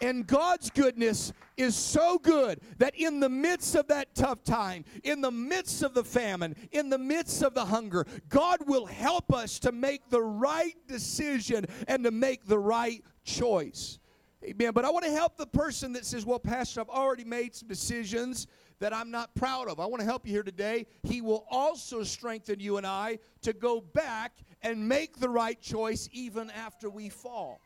And 0.00 0.26
God's 0.26 0.70
goodness 0.70 1.32
is 1.56 1.76
so 1.76 2.18
good 2.18 2.60
that 2.78 2.94
in 2.96 3.20
the 3.20 3.28
midst 3.28 3.74
of 3.76 3.86
that 3.88 4.14
tough 4.14 4.42
time, 4.42 4.84
in 5.04 5.20
the 5.20 5.30
midst 5.30 5.82
of 5.82 5.94
the 5.94 6.02
famine, 6.02 6.56
in 6.72 6.90
the 6.90 6.98
midst 6.98 7.42
of 7.42 7.54
the 7.54 7.64
hunger, 7.64 8.04
God 8.28 8.58
will 8.66 8.86
help 8.86 9.32
us 9.32 9.58
to 9.60 9.72
make 9.72 10.10
the 10.10 10.22
right 10.22 10.74
decision 10.88 11.66
and 11.86 12.02
to 12.04 12.10
make 12.10 12.44
the 12.46 12.58
right 12.58 13.04
choice. 13.24 14.00
Amen. 14.44 14.72
But 14.72 14.84
I 14.84 14.90
want 14.90 15.04
to 15.04 15.12
help 15.12 15.36
the 15.36 15.46
person 15.46 15.92
that 15.94 16.04
says, 16.04 16.26
Well, 16.26 16.40
Pastor, 16.40 16.80
I've 16.80 16.88
already 16.88 17.24
made 17.24 17.54
some 17.54 17.68
decisions 17.68 18.46
that 18.80 18.92
I'm 18.92 19.10
not 19.10 19.34
proud 19.34 19.68
of. 19.68 19.80
I 19.80 19.86
want 19.86 20.00
to 20.00 20.04
help 20.04 20.26
you 20.26 20.32
here 20.32 20.42
today. 20.42 20.86
He 21.04 21.20
will 21.20 21.46
also 21.48 22.02
strengthen 22.02 22.60
you 22.60 22.76
and 22.76 22.86
I 22.86 23.20
to 23.42 23.52
go 23.52 23.80
back 23.80 24.32
and 24.60 24.88
make 24.88 25.18
the 25.18 25.28
right 25.28 25.60
choice 25.60 26.08
even 26.12 26.50
after 26.50 26.90
we 26.90 27.08
fall. 27.08 27.60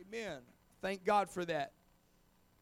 Amen. 0.00 0.42
Thank 0.82 1.04
God 1.04 1.30
for 1.30 1.44
that. 1.44 1.72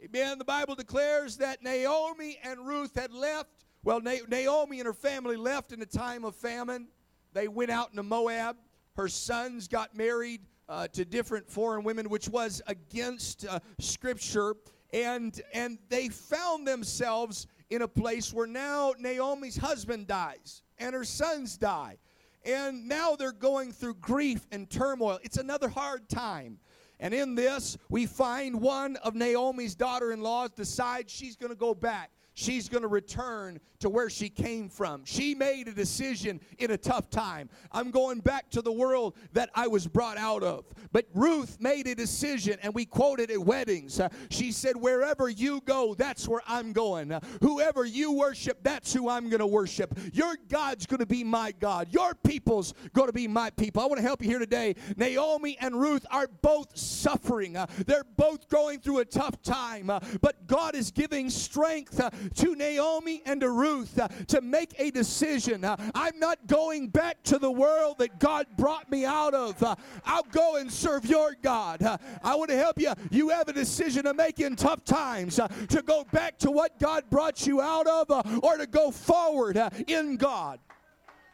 Amen. 0.04 0.38
The 0.38 0.44
Bible 0.44 0.74
declares 0.74 1.38
that 1.38 1.62
Naomi 1.62 2.38
and 2.44 2.66
Ruth 2.66 2.94
had 2.94 3.12
left 3.12 3.48
Well, 3.82 4.00
Naomi 4.00 4.78
and 4.78 4.86
her 4.86 4.92
family 4.92 5.36
left 5.36 5.72
in 5.72 5.80
a 5.80 5.86
time 5.86 6.26
of 6.26 6.36
famine. 6.36 6.88
They 7.32 7.48
went 7.48 7.70
out 7.70 7.90
into 7.90 8.02
Moab. 8.02 8.56
Her 8.94 9.08
sons 9.08 9.68
got 9.68 9.96
married 9.96 10.42
uh, 10.68 10.88
to 10.88 11.06
different 11.06 11.48
foreign 11.48 11.82
women, 11.82 12.10
which 12.10 12.28
was 12.28 12.60
against 12.66 13.46
uh, 13.46 13.58
Scripture. 13.78 14.54
And, 14.92 15.40
and 15.54 15.78
they 15.88 16.10
found 16.10 16.66
themselves 16.68 17.46
in 17.70 17.80
a 17.82 17.88
place 17.88 18.34
where 18.34 18.46
now 18.46 18.92
Naomi's 18.98 19.56
husband 19.56 20.08
dies 20.08 20.62
and 20.76 20.94
her 20.94 21.04
sons 21.04 21.56
die. 21.56 21.96
And 22.44 22.86
now 22.86 23.16
they're 23.16 23.32
going 23.32 23.72
through 23.72 23.94
grief 23.94 24.46
and 24.52 24.68
turmoil. 24.68 25.18
It's 25.22 25.38
another 25.38 25.68
hard 25.68 26.08
time. 26.08 26.58
And 27.00 27.14
in 27.14 27.34
this, 27.34 27.76
we 27.88 28.06
find 28.06 28.60
one 28.60 28.96
of 28.96 29.14
Naomi's 29.14 29.74
daughter 29.74 30.12
in 30.12 30.20
laws 30.20 30.50
decides 30.50 31.10
she's 31.12 31.34
going 31.34 31.50
to 31.50 31.58
go 31.58 31.74
back 31.74 32.10
she's 32.40 32.68
going 32.68 32.82
to 32.82 32.88
return 32.88 33.60
to 33.80 33.88
where 33.88 34.10
she 34.10 34.28
came 34.28 34.68
from. 34.68 35.04
She 35.04 35.34
made 35.34 35.68
a 35.68 35.72
decision 35.72 36.40
in 36.58 36.70
a 36.70 36.76
tough 36.76 37.10
time. 37.10 37.48
I'm 37.72 37.90
going 37.90 38.20
back 38.20 38.50
to 38.50 38.62
the 38.62 38.72
world 38.72 39.16
that 39.32 39.50
I 39.54 39.66
was 39.66 39.86
brought 39.86 40.18
out 40.18 40.42
of. 40.42 40.64
But 40.92 41.06
Ruth 41.14 41.58
made 41.60 41.86
a 41.86 41.94
decision, 41.94 42.58
and 42.62 42.74
we 42.74 42.84
quoted 42.84 43.30
at 43.30 43.38
weddings. 43.38 43.98
Uh, 43.98 44.08
she 44.30 44.52
said, 44.52 44.76
Wherever 44.76 45.28
you 45.28 45.62
go, 45.64 45.94
that's 45.94 46.28
where 46.28 46.42
I'm 46.46 46.72
going. 46.72 47.12
Uh, 47.12 47.20
whoever 47.42 47.84
you 47.84 48.12
worship, 48.12 48.62
that's 48.62 48.92
who 48.92 49.08
I'm 49.08 49.28
going 49.28 49.40
to 49.40 49.46
worship. 49.46 49.98
Your 50.12 50.36
God's 50.48 50.86
going 50.86 51.00
to 51.00 51.06
be 51.06 51.24
my 51.24 51.52
God. 51.52 51.88
Your 51.90 52.14
people's 52.14 52.74
going 52.92 53.08
to 53.08 53.12
be 53.12 53.28
my 53.28 53.50
people. 53.50 53.82
I 53.82 53.86
want 53.86 53.98
to 53.98 54.02
help 54.02 54.22
you 54.22 54.28
here 54.28 54.38
today. 54.38 54.76
Naomi 54.96 55.56
and 55.60 55.80
Ruth 55.80 56.06
are 56.10 56.28
both 56.42 56.76
suffering, 56.76 57.56
uh, 57.56 57.66
they're 57.86 58.04
both 58.16 58.48
going 58.48 58.80
through 58.80 58.98
a 58.98 59.04
tough 59.04 59.40
time, 59.42 59.90
but 60.20 60.46
God 60.46 60.74
is 60.74 60.90
giving 60.90 61.30
strength 61.30 62.00
to 62.36 62.54
Naomi 62.54 63.22
and 63.26 63.40
to 63.40 63.50
Ruth 63.50 63.98
uh, 63.98 64.08
to 64.28 64.40
make 64.40 64.74
a 64.78 64.90
decision. 64.90 65.64
Uh, 65.64 65.76
I'm 65.94 66.18
not 66.18 66.46
going 66.46 66.88
back 66.88 67.22
to 67.24 67.38
the 67.38 67.50
world 67.50 67.98
that 67.98 68.18
God 68.18 68.46
brought 68.56 68.90
me 68.90 69.04
out 69.04 69.34
of. 69.34 69.62
Uh, 69.62 69.74
I'll 70.04 70.22
go 70.24 70.56
and 70.56 70.70
serve 70.70 71.04
your 71.04 71.36
God. 71.42 71.82
Uh, 71.82 71.98
I 72.22 72.34
want 72.34 72.50
to 72.50 72.56
help 72.56 72.80
you. 72.80 72.92
You 73.10 73.28
have 73.30 73.48
a 73.48 73.52
decision 73.52 74.04
to 74.04 74.14
make 74.14 74.40
in 74.40 74.56
tough 74.56 74.84
times 74.84 75.38
uh, 75.38 75.48
to 75.68 75.82
go 75.82 76.04
back 76.12 76.38
to 76.38 76.50
what 76.50 76.78
God 76.78 77.04
brought 77.10 77.46
you 77.46 77.60
out 77.60 77.86
of 77.86 78.10
uh, 78.10 78.22
or 78.42 78.56
to 78.56 78.66
go 78.66 78.90
forward 78.90 79.58
in 79.86 80.16
God. 80.16 80.58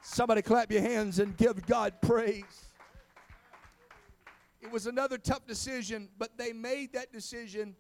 Somebody 0.03 0.43
clap 0.43 0.71
your 0.71 0.83
hands 0.83 1.19
and 1.19 1.37
give 1.37 1.67
God 1.67 1.95
praise. 2.01 2.67
It 4.61 4.71
was 4.71 4.87
another 4.87 5.19
tough 5.19 5.47
decision, 5.47 6.09
but 6.19 6.37
they 6.39 6.53
made 6.53 6.93
that 6.93 7.13
decision. 7.13 7.75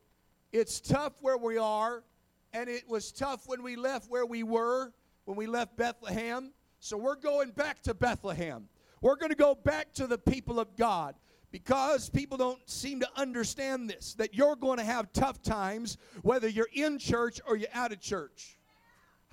It's 0.53 0.81
tough 0.81 1.15
where 1.21 1.37
we 1.37 1.59
are 1.59 2.03
and 2.57 2.71
it 2.71 2.89
was 2.89 3.13
tough 3.13 3.43
when 3.47 3.63
we 3.63 3.77
left 3.77 4.11
where 4.11 4.25
we 4.25 4.43
were, 4.43 4.91
when 5.27 5.37
we 5.37 5.47
left 5.47 5.77
Bethlehem. 5.77 6.53
So 6.81 6.97
we're 6.97 7.17
going 7.17 7.51
back 7.51 7.83
to 7.83 7.93
Bethlehem. 7.93 8.69
We're 9.03 9.17
going 9.17 9.31
to 9.31 9.37
go 9.37 9.55
back 9.55 9.93
to 9.95 10.07
the 10.07 10.17
people 10.17 10.59
of 10.59 10.75
God 10.75 11.17
because 11.53 12.09
people 12.09 12.39
don't 12.39 12.59
seem 12.69 13.01
to 13.01 13.09
understand 13.15 13.91
this 13.91 14.15
that 14.15 14.35
you're 14.35 14.57
going 14.57 14.79
to 14.79 14.85
have 14.85 15.13
tough 15.13 15.43
times 15.43 15.99
whether 16.23 16.49
you're 16.49 16.69
in 16.73 16.99
church 16.99 17.41
or 17.47 17.57
you're 17.57 17.69
out 17.75 17.93
of 17.93 18.01
church. 18.01 18.56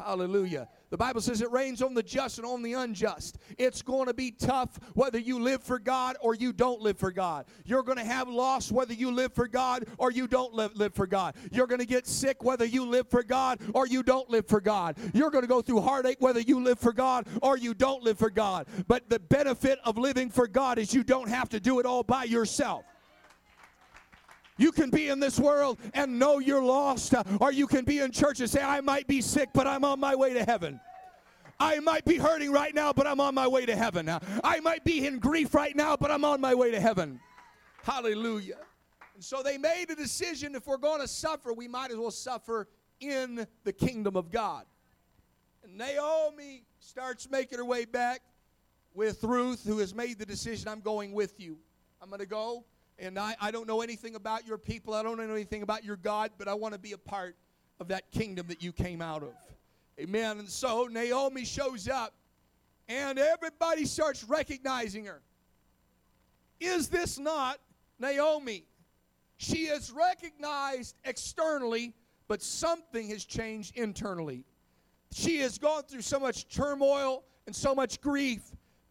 Hallelujah. 0.05 0.67
The 0.89 0.98
Bible 0.98 1.22
says 1.22 1.41
it 1.41 1.51
rains 1.51 1.81
on 1.81 1.93
the 1.93 2.03
just 2.03 2.38
and 2.38 2.45
on 2.45 2.62
the 2.62 2.74
unjust. 2.74 3.39
It's 3.57 3.81
going 3.81 4.07
to 4.07 4.13
be 4.13 4.31
tough 4.31 4.79
whether 4.93 5.17
you 5.17 5.39
live 5.39 5.63
for 5.63 5.79
God 5.79 6.17
or 6.22 6.36
you 6.36 6.53
don't 6.53 6.81
live 6.81 7.00
for 7.00 7.12
God. 7.12 7.45
You're 7.65 7.83
going 7.83 7.98
to 7.98 8.03
have 8.03 8.27
loss 8.27 8.72
whether 8.72 8.93
you 8.93 9.12
live 9.12 9.33
for 9.33 9.48
God 9.48 9.86
or 9.98 10.12
you 10.12 10.27
don't 10.27 10.53
live, 10.53 10.75
live 10.75 10.93
for 10.93 11.07
God. 11.07 11.36
You're 11.51 11.67
going 11.67 11.79
to 11.79 11.88
get 11.88 12.05
sick 12.05 12.43
whether 12.43 12.65
you 12.65 12.86
live 12.86 13.07
for 13.10 13.24
God 13.24 13.60
or 13.74 13.88
you 13.88 14.03
don't 14.03 14.29
live 14.29 14.48
for 14.48 14.62
God. 14.62 14.98
You're 15.13 15.31
going 15.31 15.43
to 15.43 15.48
go 15.48 15.62
through 15.62 15.81
heartache 15.81 16.17
whether 16.19 16.41
you 16.41 16.63
live 16.63 16.79
for 16.79 16.93
God 16.93 17.27
or 17.41 17.57
you 17.57 17.74
don't 17.74 18.03
live 18.03 18.19
for 18.19 18.29
God. 18.29 18.67
But 18.88 19.10
the 19.10 19.19
benefit 19.19 19.79
of 19.83 19.98
living 19.98 20.29
for 20.29 20.48
God 20.48 20.77
is 20.77 20.93
you 20.93 21.03
don't 21.03 21.29
have 21.29 21.50
to 21.50 21.60
do 21.60 21.79
it 21.79 21.86
all 21.86 22.03
by 22.03 22.25
yourself. 22.25 22.86
You 24.57 24.72
can 24.72 24.89
be 24.89 25.10
in 25.10 25.19
this 25.19 25.39
world 25.39 25.79
and 25.93 26.19
know 26.19 26.39
you're 26.39 26.63
lost, 26.63 27.13
or 27.39 27.51
you 27.51 27.67
can 27.67 27.86
be 27.86 28.00
in 28.00 28.12
church 28.12 28.39
and 28.39 28.50
say, 28.50 28.62
I 28.62 28.81
might 28.81 29.07
be 29.07 29.22
sick, 29.22 29.50
but 29.53 29.67
I'm 29.67 29.83
on 29.83 30.00
my 30.00 30.15
way 30.15 30.33
to 30.33 30.43
heaven. 30.43 30.79
I 31.60 31.79
might 31.79 32.05
be 32.05 32.17
hurting 32.17 32.51
right 32.51 32.74
now, 32.74 32.93
but 32.93 33.07
I'm 33.07 33.19
on 33.19 33.33
my 33.33 33.48
way 33.48 33.65
to 33.65 33.75
heaven. 33.75 34.10
I 34.43 34.60
might 34.60 34.83
be 34.83 35.05
in 35.05 35.19
grief 35.19 35.53
right 35.53 35.75
now, 35.75 35.95
but 35.95 36.12
I'm 36.12 36.25
on 36.25 36.41
my 36.41 36.53
way 36.53 36.72
to 36.72 36.79
heaven. 36.79 37.19
Hallelujah. 37.83 38.57
And 39.15 39.24
so 39.24 39.43
they 39.43 39.57
made 39.57 39.86
a 39.89 39.95
decision 39.95 40.55
if 40.55 40.67
we're 40.67 40.77
going 40.77 41.01
to 41.01 41.07
suffer, 41.07 41.53
we 41.53 41.67
might 41.67 41.91
as 41.91 41.98
well 41.98 42.12
suffer 42.12 42.67
in 43.00 43.48
the 43.63 43.74
kingdom 43.74 44.15
of 44.15 44.31
God. 44.31 44.65
And 45.63 45.77
Naomi 45.77 46.63
starts 46.79 47.29
making 47.29 47.57
her 47.57 47.65
way 47.65 47.86
back 47.86 48.22
with 48.93 49.24
Ruth, 49.24 49.63
who 49.65 49.79
has 49.79 49.93
made 49.95 50.19
the 50.19 50.25
decision 50.25 50.67
I'm 50.67 50.81
going 50.81 51.13
with 51.13 51.39
you. 51.39 51.57
I'm 52.01 52.10
going 52.10 52.19
to 52.19 52.25
go 52.25 52.65
and 53.00 53.17
I, 53.17 53.35
I 53.41 53.51
don't 53.51 53.67
know 53.67 53.81
anything 53.81 54.15
about 54.15 54.45
your 54.45 54.57
people, 54.57 54.93
I 54.93 55.03
don't 55.03 55.17
know 55.17 55.33
anything 55.33 55.63
about 55.63 55.83
your 55.83 55.95
God, 55.95 56.31
but 56.38 56.47
I 56.47 56.53
want 56.53 56.73
to 56.73 56.79
be 56.79 56.93
a 56.93 56.97
part 56.97 57.35
of 57.79 57.88
that 57.89 58.12
kingdom 58.12 58.47
that 58.47 58.62
you 58.63 58.71
came 58.71 59.01
out 59.01 59.23
of. 59.23 59.33
Amen. 60.00 60.39
And 60.39 60.50
so 60.50 60.88
Naomi 60.89 61.45
shows 61.45 61.88
up, 61.88 62.13
and 62.88 63.19
everybody 63.19 63.85
starts 63.85 64.23
recognizing 64.23 65.05
her. 65.05 65.21
Is 66.59 66.88
this 66.89 67.19
not 67.19 67.59
Naomi? 68.00 68.65
She 69.38 69.65
is 69.65 69.91
recognized 69.91 70.95
externally, 71.03 71.93
but 72.27 72.41
something 72.41 73.09
has 73.09 73.25
changed 73.25 73.75
internally. 73.75 74.45
She 75.12 75.39
has 75.39 75.57
gone 75.57 75.83
through 75.83 76.01
so 76.01 76.19
much 76.19 76.47
turmoil 76.47 77.23
and 77.45 77.55
so 77.55 77.75
much 77.75 78.01
grief. 78.01 78.41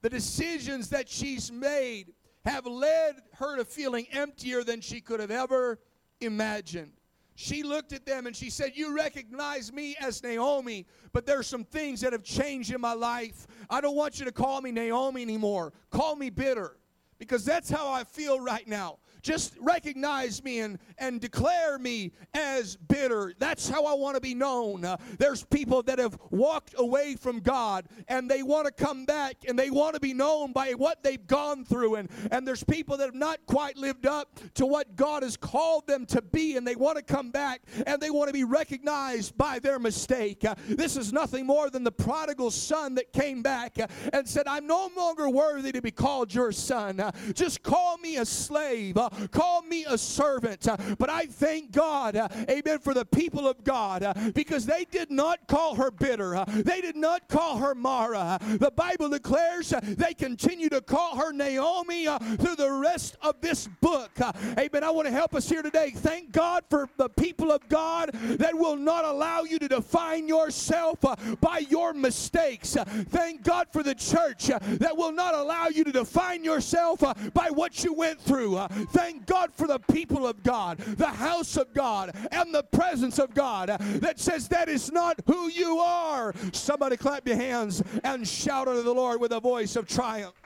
The 0.03 0.11
decisions 0.11 0.91
that 0.91 1.09
she's 1.09 1.51
made 1.51 2.13
have 2.45 2.67
led 2.67 3.17
her 3.35 3.57
to 3.57 3.65
feeling 3.65 4.07
emptier 4.13 4.65
than 4.65 4.81
she 4.81 5.01
could 5.01 5.21
have 5.21 5.31
ever 5.31 5.79
imagined. 6.21 6.93
She 7.35 7.63
looked 7.63 7.93
at 7.93 8.05
them 8.05 8.27
and 8.27 8.37
she 8.37 8.51
said, 8.51 8.73
You 8.75 8.95
recognize 8.95 9.73
me 9.73 9.97
as 10.01 10.23
Naomi, 10.23 10.87
but 11.13 11.25
there's 11.25 11.47
some 11.47 11.65
things 11.65 12.01
that 12.03 12.13
have 12.13 12.23
changed 12.23 12.73
in 12.73 12.81
my 12.81 12.93
life. 12.93 13.47
I 13.71 13.81
don't 13.81 13.97
want 13.97 14.19
you 14.19 14.25
to 14.27 14.33
call 14.33 14.61
me 14.61 14.71
Naomi 14.71 15.23
anymore. 15.23 15.73
Call 15.91 16.15
me 16.15 16.31
bitter 16.31 16.77
because 17.19 17.45
that's 17.45 17.71
how 17.71 17.91
I 17.91 18.05
feel 18.05 18.39
right 18.39 18.67
now 18.67 18.99
just 19.23 19.55
recognize 19.61 20.43
me 20.43 20.61
and, 20.61 20.79
and 20.99 21.21
declare 21.21 21.79
me 21.79 22.13
as 22.35 22.77
bitter. 22.77 23.33
That's 23.39 23.69
how 23.69 23.85
I 23.87 23.95
want 23.95 24.17
to 24.17 24.21
be 24.21 24.35
known. 24.35 24.85
Uh, 24.85 24.97
there's 25.19 25.45
people 25.45 25.83
that 25.85 25.99
have 25.99 26.19
walked 26.31 26.75
away 26.77 27.17
from 27.17 27.41
God 27.41 27.87
and 28.09 28.29
they 28.29 28.43
want 28.43 28.67
to 28.67 28.73
come 28.73 29.05
back 29.05 29.37
and 29.47 29.59
they 29.59 29.71
want 29.71 29.95
to 29.95 30.01
be 30.01 30.13
known 30.13 30.53
by 30.53 30.73
what 30.73 31.03
they've 31.03 31.27
gone 31.27 31.65
through. 31.65 31.97
And, 31.97 32.11
and 32.31 32.47
there's 32.47 32.65
people 32.65 32.97
that 32.97 33.05
have 33.05 33.15
not 33.15 33.39
quite 33.47 33.77
lived 33.77 34.07
up 34.07 34.39
to 34.55 34.67
what 34.67 34.97
God 34.97 35.23
has 35.23 35.37
called 35.37 35.87
them 35.87 36.05
to 36.07 36.21
be 36.21 36.57
and 36.57 36.67
they 36.67 36.77
want 36.77 36.97
to 36.99 37.03
come 37.03 37.31
back 37.31 37.63
and 37.87 38.01
they 38.01 38.11
want 38.11 38.29
to 38.29 38.33
be 38.33 38.45
recognized 38.45 39.37
by 39.39 39.59
their 39.59 39.79
mistake. 39.79 40.45
Uh, 40.45 40.55
this 40.69 40.97
is 40.97 41.13
nothing 41.13 41.47
more 41.47 41.71
than 41.71 41.85
the 41.85 41.93
prodigal 41.93 42.51
son 42.51 42.95
that 42.97 43.13
came 43.13 43.43
back 43.43 43.79
uh, 43.79 43.87
and 44.13 44.29
said, 44.29 44.47
I'm 44.49 44.67
no 44.67 44.91
longer 44.97 45.29
worthy 45.31 45.73
to 45.73 45.81
be 45.81 45.91
called 45.91 46.35
your 46.35 46.51
son. 46.51 46.99
Uh, 46.99 47.13
just 47.35 47.63
call 47.63 47.99
me 47.99 48.17
a 48.17 48.25
slave. 48.25 48.97
Uh, 48.97 49.11
call 49.31 49.63
me 49.63 49.85
a 49.89 49.99
servant. 49.99 50.69
Uh, 50.69 50.77
but 50.99 51.11
I 51.11 51.27
thank 51.27 51.73
God, 51.73 52.17
uh, 52.17 52.29
amen, 52.49 52.79
for 52.79 52.95
the 52.95 53.05
people 53.05 53.47
of 53.49 53.65
God 53.65 54.03
uh, 54.03 54.15
because 54.35 54.67
they 54.67 54.85
did 54.91 55.11
not 55.11 55.47
call 55.47 55.75
her 55.75 55.91
bitter. 55.91 56.37
Uh, 56.37 56.45
they 56.47 56.81
did 56.81 56.97
not 56.97 57.29
call 57.29 57.59
her 57.59 57.75
Mara. 57.75 58.39
The 58.43 58.71
Bible 58.71 59.09
declares 59.09 59.73
uh, 59.73 59.81
they 59.83 60.15
continue 60.15 60.69
to 60.69 60.81
call 60.81 61.17
her 61.17 61.33
Naomi 61.33 62.07
uh, 62.07 62.19
through 62.19 62.57
the 62.57 62.73
rest 62.73 63.17
of 63.23 63.41
this 63.41 63.69
book. 63.81 64.11
Amen. 64.59 64.85
I 64.85 64.91
want 64.91 65.07
to 65.07 65.13
help 65.13 65.35
us 65.35 65.49
here 65.49 65.63
today. 65.63 65.91
Thank 65.91 66.33
God 66.33 66.65
for 66.71 66.89
the 66.97 67.09
people 67.09 67.51
of 67.53 67.69
God 67.69 68.11
that 68.13 68.57
will 68.57 68.77
not 68.77 69.05
allow 69.05 69.43
you 69.43 69.59
to 69.59 69.69
define 69.69 70.29
yourself 70.29 71.01
by 71.41 71.59
your 71.69 71.93
mistakes. 71.93 72.77
Thank 73.11 73.43
God 73.43 73.69
for 73.73 73.83
the 73.83 73.95
church 73.95 74.47
that 74.47 74.97
will 74.97 75.13
not 75.13 75.35
allow 75.35 75.69
you 75.69 75.85
to 75.85 75.93
define 75.93 76.45
yourself 76.45 77.01
by 77.33 77.51
what 77.51 77.85
you 77.85 77.93
went 77.93 78.21
through. 78.21 78.59
Thank 78.91 79.02
Thank 79.03 79.27
God 79.27 79.53
for 79.53 79.67
the 79.67 79.81
people 79.81 80.29
of 80.29 80.45
God, 80.45 80.79
the 80.79 81.09
house 81.09 81.57
of 81.57 81.75
God, 81.75 82.13
and 82.31 82.55
the 82.55 82.63
presence 82.63 83.19
of 83.19 83.35
God 83.35 83.69
that 83.69 84.21
says 84.21 84.47
that 84.51 84.69
is 84.69 84.93
not 84.93 85.19
who 85.27 85.49
you 85.49 85.79
are. 85.79 86.33
Somebody 86.53 86.97
clap 86.97 87.27
your 87.27 87.37
hands 87.37 87.83
and 88.05 88.27
shout 88.27 88.69
unto 88.69 88.81
the 88.83 88.95
Lord 88.95 89.21
with 89.21 89.33
a 89.33 89.41
voice 89.41 89.75
of 89.75 89.89
triumph. 89.89 90.37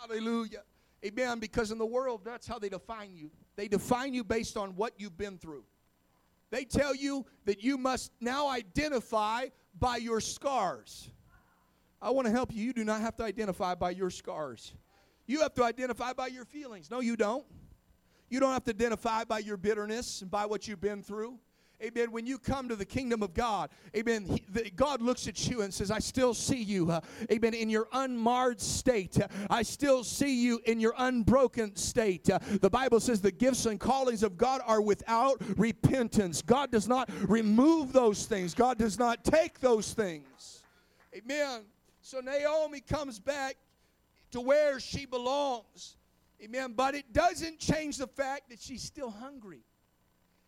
Hallelujah. 0.00 0.62
Amen. 1.04 1.40
Because 1.40 1.72
in 1.72 1.78
the 1.78 1.86
world, 1.86 2.20
that's 2.24 2.46
how 2.46 2.60
they 2.60 2.68
define 2.68 3.16
you. 3.16 3.28
They 3.56 3.66
define 3.66 4.14
you 4.14 4.22
based 4.22 4.56
on 4.56 4.76
what 4.76 4.92
you've 4.98 5.18
been 5.18 5.38
through. 5.38 5.64
They 6.52 6.64
tell 6.64 6.94
you 6.94 7.26
that 7.44 7.60
you 7.60 7.76
must 7.76 8.12
now 8.20 8.46
identify 8.46 9.46
by 9.80 9.96
your 9.96 10.20
scars. 10.20 11.10
I 12.00 12.10
want 12.10 12.28
to 12.28 12.32
help 12.32 12.54
you. 12.54 12.62
You 12.62 12.72
do 12.72 12.84
not 12.84 13.00
have 13.00 13.16
to 13.16 13.24
identify 13.24 13.74
by 13.74 13.90
your 13.90 14.10
scars. 14.10 14.74
You 15.26 15.40
have 15.40 15.54
to 15.54 15.64
identify 15.64 16.12
by 16.12 16.28
your 16.28 16.44
feelings. 16.44 16.90
No, 16.90 17.00
you 17.00 17.16
don't. 17.16 17.44
You 18.28 18.40
don't 18.40 18.52
have 18.52 18.64
to 18.64 18.70
identify 18.70 19.24
by 19.24 19.38
your 19.38 19.56
bitterness 19.56 20.22
and 20.22 20.30
by 20.30 20.46
what 20.46 20.66
you've 20.66 20.80
been 20.80 21.02
through. 21.02 21.38
Amen. 21.82 22.12
When 22.12 22.24
you 22.24 22.38
come 22.38 22.68
to 22.68 22.76
the 22.76 22.84
kingdom 22.84 23.22
of 23.22 23.34
God, 23.34 23.68
amen, 23.96 24.24
he, 24.24 24.44
the, 24.48 24.70
God 24.70 25.02
looks 25.02 25.26
at 25.26 25.48
you 25.48 25.62
and 25.62 25.74
says, 25.74 25.90
I 25.90 25.98
still 25.98 26.32
see 26.32 26.62
you, 26.62 26.90
uh, 26.90 27.00
amen, 27.30 27.52
in 27.52 27.68
your 27.68 27.88
unmarred 27.92 28.60
state. 28.60 29.20
Uh, 29.20 29.26
I 29.50 29.62
still 29.62 30.04
see 30.04 30.34
you 30.42 30.60
in 30.66 30.80
your 30.80 30.94
unbroken 30.96 31.74
state. 31.76 32.30
Uh, 32.30 32.38
the 32.60 32.70
Bible 32.70 33.00
says 33.00 33.20
the 33.20 33.32
gifts 33.32 33.66
and 33.66 33.78
callings 33.78 34.22
of 34.22 34.38
God 34.38 34.62
are 34.64 34.80
without 34.80 35.42
repentance. 35.58 36.42
God 36.42 36.70
does 36.70 36.88
not 36.88 37.10
remove 37.28 37.92
those 37.92 38.24
things, 38.24 38.54
God 38.54 38.78
does 38.78 38.98
not 38.98 39.24
take 39.24 39.58
those 39.60 39.92
things. 39.92 40.62
Amen. 41.14 41.62
So 42.00 42.20
Naomi 42.20 42.80
comes 42.80 43.18
back 43.18 43.56
to 44.34 44.40
where 44.40 44.78
she 44.78 45.06
belongs. 45.06 45.96
Amen. 46.42 46.74
But 46.76 46.94
it 46.94 47.12
doesn't 47.12 47.58
change 47.58 47.96
the 47.96 48.06
fact 48.06 48.50
that 48.50 48.60
she's 48.60 48.82
still 48.82 49.10
hungry 49.10 49.62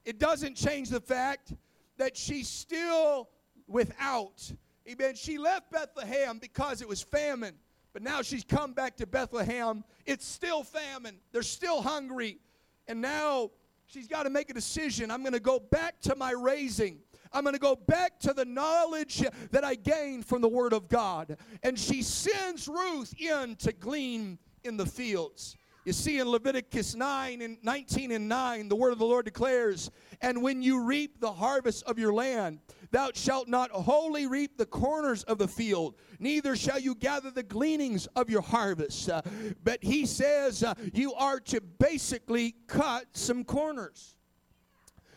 it 0.07 0.21
doesn't 0.21 0.55
change 0.55 0.89
the 0.89 1.01
fact 1.01 1.53
that 1.99 2.17
she's 2.17 2.49
still 2.49 3.29
without. 3.67 4.53
Amen. 4.89 5.17
She 5.17 5.37
left 5.37 5.73
Bethlehem 5.73 6.39
because 6.39 6.81
it 6.81 6.89
was 6.89 7.03
famine, 7.03 7.57
but 7.93 8.03
now 8.03 8.23
she's 8.23 8.45
come 8.45 8.73
back 8.73 8.97
to 8.99 9.07
Bethlehem. 9.07 9.83
It's 10.07 10.25
still 10.25 10.63
famine. 10.63 11.19
They're 11.33 11.43
still 11.43 11.83
hungry. 11.83 12.39
And 12.87 13.03
now 13.03 13.51
she's 13.87 14.07
got 14.07 14.23
to 14.23 14.31
make 14.31 14.49
a 14.49 14.55
decision. 14.55 15.11
I'm 15.11 15.23
going 15.23 15.33
to 15.33 15.41
go 15.41 15.59
back 15.59 16.01
to 16.03 16.15
my 16.15 16.31
raising. 16.31 17.01
I'm 17.33 17.43
going 17.43 17.55
to 17.55 17.61
go 17.61 17.77
back 17.77 18.19
to 18.21 18.33
the 18.33 18.45
knowledge 18.45 19.23
that 19.51 19.65
I 19.65 19.75
gained 19.75 20.27
from 20.27 20.43
the 20.43 20.49
Word 20.49 20.73
of 20.73 20.89
God. 20.89 21.37
And 21.63 21.79
she 21.79 22.03
sends 22.03 22.69
Ruth 22.69 23.15
in 23.19 23.57
to 23.57 23.73
glean 23.73 24.39
in 24.65 24.77
the 24.77 24.87
fields. 24.87 25.57
You 25.87 25.93
see 25.93 26.19
in 26.19 26.29
Leviticus 26.29 26.97
9 26.97 27.43
and 27.43 27.59
19 27.63 28.11
and 28.11 28.29
9, 28.29 28.69
the 28.69 28.75
word 28.75 28.91
of 28.91 28.99
the 28.99 29.07
Lord 29.07 29.25
declares, 29.25 29.93
And 30.21 30.43
when 30.43 30.61
you 30.61 30.83
reap 30.83 31.21
the 31.21 31.33
harvest 31.33 31.85
of 31.85 31.97
your 31.97 32.13
land, 32.13 32.59
thou 32.91 33.13
shalt 33.15 33.47
not 33.47 33.71
wholly 33.71 34.27
reap 34.27 34.59
the 34.59 34.67
corners 34.67 35.23
of 35.23 35.39
the 35.39 35.47
field, 35.47 35.95
neither 36.19 36.57
shall 36.57 36.81
you 36.81 36.97
gather 36.97 37.31
the 37.31 37.45
gleanings 37.45 38.09
of 38.17 38.29
your 38.29 38.43
harvest. 38.43 39.09
Uh, 39.09 39.23
but 39.63 39.79
he 39.81 40.07
says 40.07 40.65
uh, 40.65 40.75
you 40.93 41.15
are 41.15 41.39
to 41.39 41.61
basically 41.61 42.57
cut 42.67 43.05
some 43.13 43.45
corners. 43.45 44.16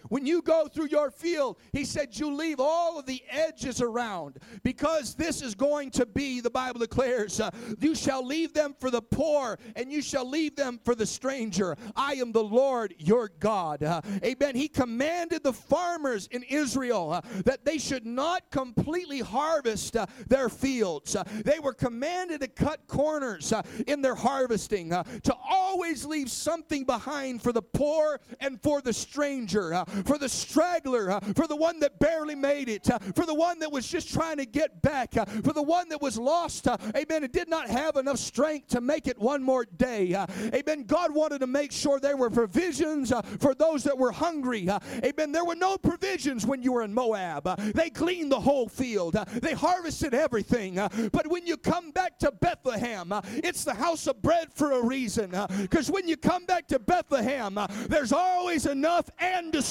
When 0.07 0.25
you 0.25 0.41
go 0.41 0.67
through 0.67 0.87
your 0.87 1.11
field, 1.11 1.57
he 1.73 1.85
said, 1.85 2.17
you 2.17 2.33
leave 2.33 2.59
all 2.59 2.97
of 2.97 3.05
the 3.05 3.21
edges 3.29 3.81
around 3.81 4.37
because 4.63 5.15
this 5.15 5.41
is 5.41 5.55
going 5.55 5.91
to 5.91 6.05
be, 6.05 6.41
the 6.41 6.49
Bible 6.49 6.79
declares, 6.79 7.39
uh, 7.39 7.51
you 7.79 7.93
shall 7.93 8.25
leave 8.25 8.53
them 8.53 8.75
for 8.79 8.89
the 8.89 9.01
poor 9.01 9.59
and 9.75 9.91
you 9.91 10.01
shall 10.01 10.27
leave 10.27 10.55
them 10.55 10.79
for 10.83 10.95
the 10.95 11.05
stranger. 11.05 11.75
I 11.95 12.13
am 12.13 12.31
the 12.31 12.43
Lord 12.43 12.95
your 12.97 13.29
God. 13.39 13.83
Uh, 13.83 14.01
amen. 14.23 14.55
He 14.55 14.67
commanded 14.67 15.43
the 15.43 15.53
farmers 15.53 16.27
in 16.31 16.43
Israel 16.43 17.11
uh, 17.13 17.21
that 17.45 17.65
they 17.65 17.77
should 17.77 18.05
not 18.05 18.49
completely 18.51 19.19
harvest 19.19 19.95
uh, 19.97 20.05
their 20.27 20.49
fields. 20.49 21.15
Uh, 21.15 21.23
they 21.45 21.59
were 21.59 21.73
commanded 21.73 22.41
to 22.41 22.47
cut 22.47 22.87
corners 22.87 23.53
uh, 23.53 23.61
in 23.87 24.01
their 24.01 24.15
harvesting, 24.15 24.89
to 24.89 25.35
always 25.49 26.05
leave 26.05 26.29
something 26.29 26.83
behind 26.83 27.41
for 27.41 27.51
the 27.51 27.61
poor 27.61 28.19
and 28.39 28.61
for 28.61 28.81
the 28.81 28.93
stranger 28.93 29.83
for 30.05 30.17
the 30.17 30.29
straggler, 30.29 31.11
uh, 31.11 31.19
for 31.35 31.47
the 31.47 31.55
one 31.55 31.79
that 31.79 31.99
barely 31.99 32.35
made 32.35 32.69
it, 32.69 32.89
uh, 32.89 32.99
for 33.15 33.25
the 33.25 33.33
one 33.33 33.59
that 33.59 33.71
was 33.71 33.87
just 33.87 34.13
trying 34.13 34.37
to 34.37 34.45
get 34.45 34.81
back, 34.81 35.17
uh, 35.17 35.25
for 35.25 35.53
the 35.53 35.61
one 35.61 35.89
that 35.89 36.01
was 36.01 36.17
lost, 36.17 36.67
uh, 36.67 36.77
amen, 36.95 37.23
and 37.23 37.31
did 37.31 37.49
not 37.49 37.69
have 37.69 37.95
enough 37.95 38.17
strength 38.17 38.67
to 38.69 38.81
make 38.81 39.07
it 39.07 39.17
one 39.19 39.43
more 39.43 39.65
day. 39.65 40.13
Uh, 40.13 40.25
amen. 40.53 40.83
God 40.83 41.13
wanted 41.13 41.39
to 41.39 41.47
make 41.47 41.71
sure 41.71 41.99
there 41.99 42.17
were 42.17 42.29
provisions 42.29 43.11
uh, 43.11 43.21
for 43.21 43.53
those 43.53 43.83
that 43.83 43.97
were 43.97 44.11
hungry. 44.11 44.69
Amen. 45.03 45.31
There 45.31 45.45
were 45.45 45.55
no 45.55 45.77
provisions 45.77 46.45
when 46.45 46.61
you 46.61 46.73
were 46.73 46.83
in 46.83 46.93
Moab. 46.93 47.59
They 47.73 47.89
gleaned 47.89 48.31
the 48.31 48.39
whole 48.39 48.67
field, 48.67 49.13
they 49.13 49.53
harvested 49.53 50.13
everything. 50.13 50.75
But 51.11 51.27
when 51.27 51.47
you 51.47 51.57
come 51.57 51.91
back 51.91 52.19
to 52.19 52.31
Bethlehem, 52.31 53.13
it's 53.35 53.63
the 53.63 53.73
house 53.73 54.07
of 54.07 54.21
bread 54.21 54.53
for 54.53 54.73
a 54.73 54.85
reason. 54.85 55.35
Because 55.61 55.89
when 55.89 56.07
you 56.07 56.17
come 56.17 56.45
back 56.45 56.67
to 56.67 56.79
Bethlehem, 56.79 57.59
there's 57.87 58.13
always 58.13 58.65
enough 58.65 59.09
and 59.19 59.53
to 59.53 59.61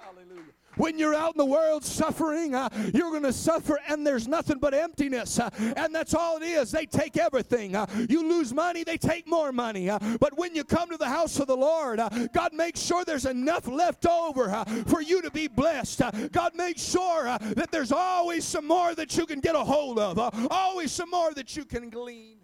Hallelujah. 0.00 0.52
When 0.76 0.96
you're 0.96 1.14
out 1.14 1.34
in 1.34 1.38
the 1.38 1.44
world 1.44 1.84
suffering, 1.84 2.54
uh, 2.54 2.68
you're 2.94 3.10
going 3.10 3.24
to 3.24 3.32
suffer, 3.32 3.80
and 3.88 4.06
there's 4.06 4.28
nothing 4.28 4.58
but 4.58 4.74
emptiness. 4.74 5.38
Uh, 5.40 5.50
and 5.76 5.92
that's 5.92 6.14
all 6.14 6.36
it 6.36 6.44
is. 6.44 6.70
They 6.70 6.86
take 6.86 7.16
everything. 7.16 7.74
Uh, 7.74 7.86
you 8.08 8.28
lose 8.28 8.54
money, 8.54 8.84
they 8.84 8.96
take 8.96 9.26
more 9.26 9.50
money. 9.50 9.90
Uh, 9.90 9.98
but 10.20 10.38
when 10.38 10.54
you 10.54 10.62
come 10.62 10.88
to 10.90 10.96
the 10.96 11.08
house 11.08 11.40
of 11.40 11.48
the 11.48 11.56
Lord, 11.56 11.98
uh, 11.98 12.08
God 12.32 12.52
makes 12.52 12.80
sure 12.80 13.04
there's 13.04 13.26
enough 13.26 13.66
left 13.66 14.06
over 14.06 14.50
uh, 14.50 14.64
for 14.86 15.02
you 15.02 15.20
to 15.20 15.30
be 15.32 15.48
blessed. 15.48 16.00
God 16.30 16.54
makes 16.54 16.82
sure 16.88 17.24
that 17.24 17.70
there's 17.72 17.92
always 17.92 18.44
some 18.44 18.66
more 18.66 18.94
that 18.94 19.16
you 19.16 19.26
can 19.26 19.40
get 19.40 19.56
a 19.56 19.64
hold 19.64 19.98
of, 19.98 20.18
always 20.50 20.92
some 20.92 21.10
more 21.10 21.34
that 21.34 21.56
you 21.56 21.64
can 21.64 21.90
glean. 21.90 22.36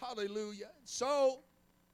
Hallelujah. 0.00 0.70
So, 0.84 1.40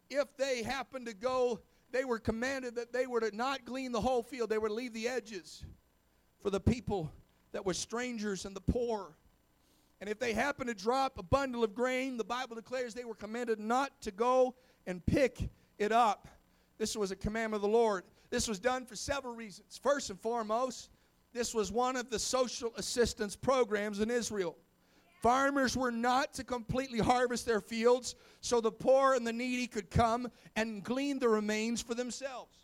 if 0.08 0.36
they 0.36 0.62
happen 0.62 1.04
to 1.06 1.14
go 1.14 1.60
they 1.92 2.04
were 2.04 2.18
commanded 2.18 2.74
that 2.76 2.92
they 2.92 3.06
were 3.06 3.20
to 3.20 3.34
not 3.36 3.64
glean 3.64 3.92
the 3.92 4.00
whole 4.00 4.22
field, 4.22 4.50
they 4.50 4.58
were 4.58 4.68
to 4.68 4.74
leave 4.74 4.92
the 4.92 5.08
edges 5.08 5.64
for 6.42 6.50
the 6.50 6.60
people 6.60 7.12
that 7.52 7.64
were 7.64 7.74
strangers 7.74 8.44
and 8.44 8.56
the 8.56 8.60
poor. 8.60 9.16
And 10.00 10.10
if 10.10 10.18
they 10.18 10.32
happened 10.32 10.68
to 10.68 10.74
drop 10.74 11.18
a 11.18 11.22
bundle 11.22 11.62
of 11.62 11.74
grain, 11.74 12.16
the 12.16 12.24
Bible 12.24 12.56
declares 12.56 12.92
they 12.92 13.04
were 13.04 13.14
commanded 13.14 13.60
not 13.60 14.00
to 14.00 14.10
go 14.10 14.56
and 14.86 15.04
pick 15.06 15.48
it 15.78 15.92
up. 15.92 16.26
This 16.78 16.96
was 16.96 17.12
a 17.12 17.16
commandment 17.16 17.62
of 17.64 17.70
the 17.70 17.76
Lord. 17.76 18.02
This 18.30 18.48
was 18.48 18.58
done 18.58 18.84
for 18.84 18.96
several 18.96 19.34
reasons. 19.34 19.78
First 19.80 20.10
and 20.10 20.18
foremost, 20.18 20.90
this 21.32 21.54
was 21.54 21.70
one 21.70 21.96
of 21.96 22.10
the 22.10 22.18
social 22.18 22.72
assistance 22.76 23.36
programs 23.36 24.00
in 24.00 24.10
Israel. 24.10 24.56
Farmers 25.22 25.76
were 25.76 25.92
not 25.92 26.34
to 26.34 26.44
completely 26.44 26.98
harvest 26.98 27.46
their 27.46 27.60
fields 27.60 28.16
so 28.40 28.60
the 28.60 28.72
poor 28.72 29.14
and 29.14 29.24
the 29.24 29.32
needy 29.32 29.68
could 29.68 29.88
come 29.88 30.28
and 30.56 30.82
glean 30.82 31.20
the 31.20 31.28
remains 31.28 31.80
for 31.80 31.94
themselves. 31.94 32.61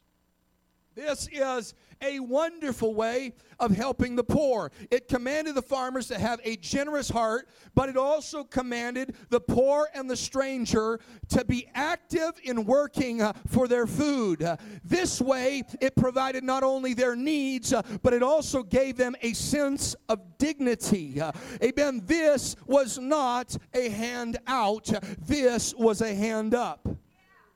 This 0.99 1.29
is 1.31 1.75
a 2.03 2.19
wonderful 2.19 2.93
way 2.93 3.33
of 3.61 3.71
helping 3.71 4.17
the 4.17 4.25
poor. 4.25 4.73
It 4.91 5.07
commanded 5.07 5.55
the 5.55 5.63
farmers 5.63 6.09
to 6.09 6.19
have 6.19 6.41
a 6.43 6.57
generous 6.57 7.09
heart, 7.09 7.49
but 7.77 7.89
it 7.89 7.97
also 7.97 8.43
commanded 8.43 9.15
the 9.29 9.39
poor 9.39 9.89
and 9.95 10.11
the 10.11 10.17
stranger 10.17 10.99
to 11.29 11.45
be 11.45 11.69
active 11.73 12.33
in 12.43 12.65
working 12.65 13.23
uh, 13.23 13.33
for 13.47 13.69
their 13.69 13.87
food. 13.87 14.45
This 14.83 15.21
way, 15.21 15.63
it 15.81 15.95
provided 15.95 16.43
not 16.43 16.65
only 16.65 16.95
their 16.95 17.15
needs, 17.15 17.73
uh, 17.73 17.83
but 18.03 18.13
it 18.13 18.25
also 18.25 18.65
gave 18.65 18.97
them 18.97 19.15
a 19.23 19.35
sense 19.35 19.95
of 20.09 20.19
dignity. 20.39 21.23
Amen. 21.63 22.03
This 22.07 22.57
was 22.67 22.99
not 22.99 23.57
a 23.73 23.89
handout, 23.89 24.91
this 25.29 25.77
was 25.77 26.01
a 26.01 26.13
hand 26.13 26.55
up. 26.55 26.89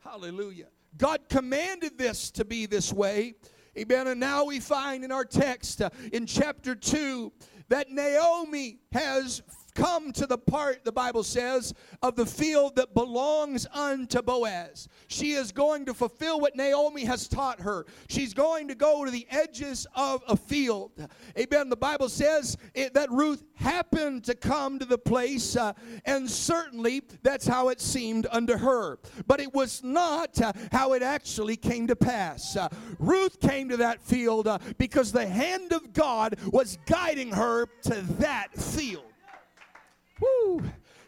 Hallelujah. 0.05 0.69
God 0.97 1.29
commanded 1.29 1.99
this 1.99 2.31
to 2.33 2.45
be 2.45 2.67
this 2.67 2.93
way. 2.93 3.35
Amen. 3.79 4.07
And 4.07 4.21
now 4.21 4.45
we 4.45 4.61
find 4.61 5.05
in 5.05 5.11
our 5.11 5.25
text 5.25 5.81
uh, 5.81 5.91
in 6.13 6.27
chapter 6.27 6.75
2 6.75 7.33
that 7.69 7.91
Naomi 7.91 8.81
has 8.93 9.43
come 9.75 10.13
to 10.13 10.27
the 10.27 10.39
part, 10.39 10.85
the 10.85 10.93
Bible 10.93 11.23
says, 11.23 11.75
of 12.03 12.17
the 12.17 12.27
field 12.27 12.77
that 12.77 12.95
belongs 12.95 13.67
unto 13.73 14.23
Boaz. 14.23 14.89
She 15.09 15.33
is 15.33 15.53
going 15.53 15.87
to 15.87 15.95
fulfill 15.95 16.41
what 16.41 16.57
Naomi 16.57 17.05
has 17.05 17.29
taught 17.29 17.61
her. 17.61 17.87
She's 18.09 18.35
going 18.35 18.69
to 18.69 18.75
go 18.75 19.05
to 19.05 19.11
the 19.11 19.27
edges 19.31 19.87
of 19.95 20.23
a 20.29 20.37
field. 20.37 20.93
Amen. 21.39 21.69
The 21.69 21.77
Bible 21.77 22.09
says 22.09 22.57
it, 22.75 22.95
that 22.95 23.11
Ruth 23.11 23.45
happened 23.55 24.25
to 24.25 24.35
come 24.35 24.79
to 24.79 24.85
the 24.85 24.99
place, 24.99 25.57
uh, 25.57 25.73
and 26.05 26.29
certainly 26.29 27.03
that's 27.23 27.47
how 27.47 27.69
it 27.69 27.81
seemed 27.81 28.27
unto 28.31 28.57
her. 28.57 28.99
But 29.27 29.41
it 29.41 29.53
was 29.53 29.83
not 29.83 30.41
uh, 30.41 30.53
how 30.71 30.93
it 30.93 31.03
actually 31.03 31.57
came 31.57 31.87
to 31.87 31.97
pass. 31.97 32.57
Uh, 32.57 32.69
Ruth 32.99 33.41
came 33.41 33.69
to 33.69 33.77
that 33.79 34.01
field 34.03 34.47
uh, 34.47 34.59
because 34.79 35.13
the 35.13 35.27
hand 35.27 35.73
of 35.73 35.93
God 35.93 36.37
was 36.51 36.79
guiding 36.87 37.31
her 37.31 37.67
to 37.85 38.01
that 38.19 38.55
field. 38.55 39.12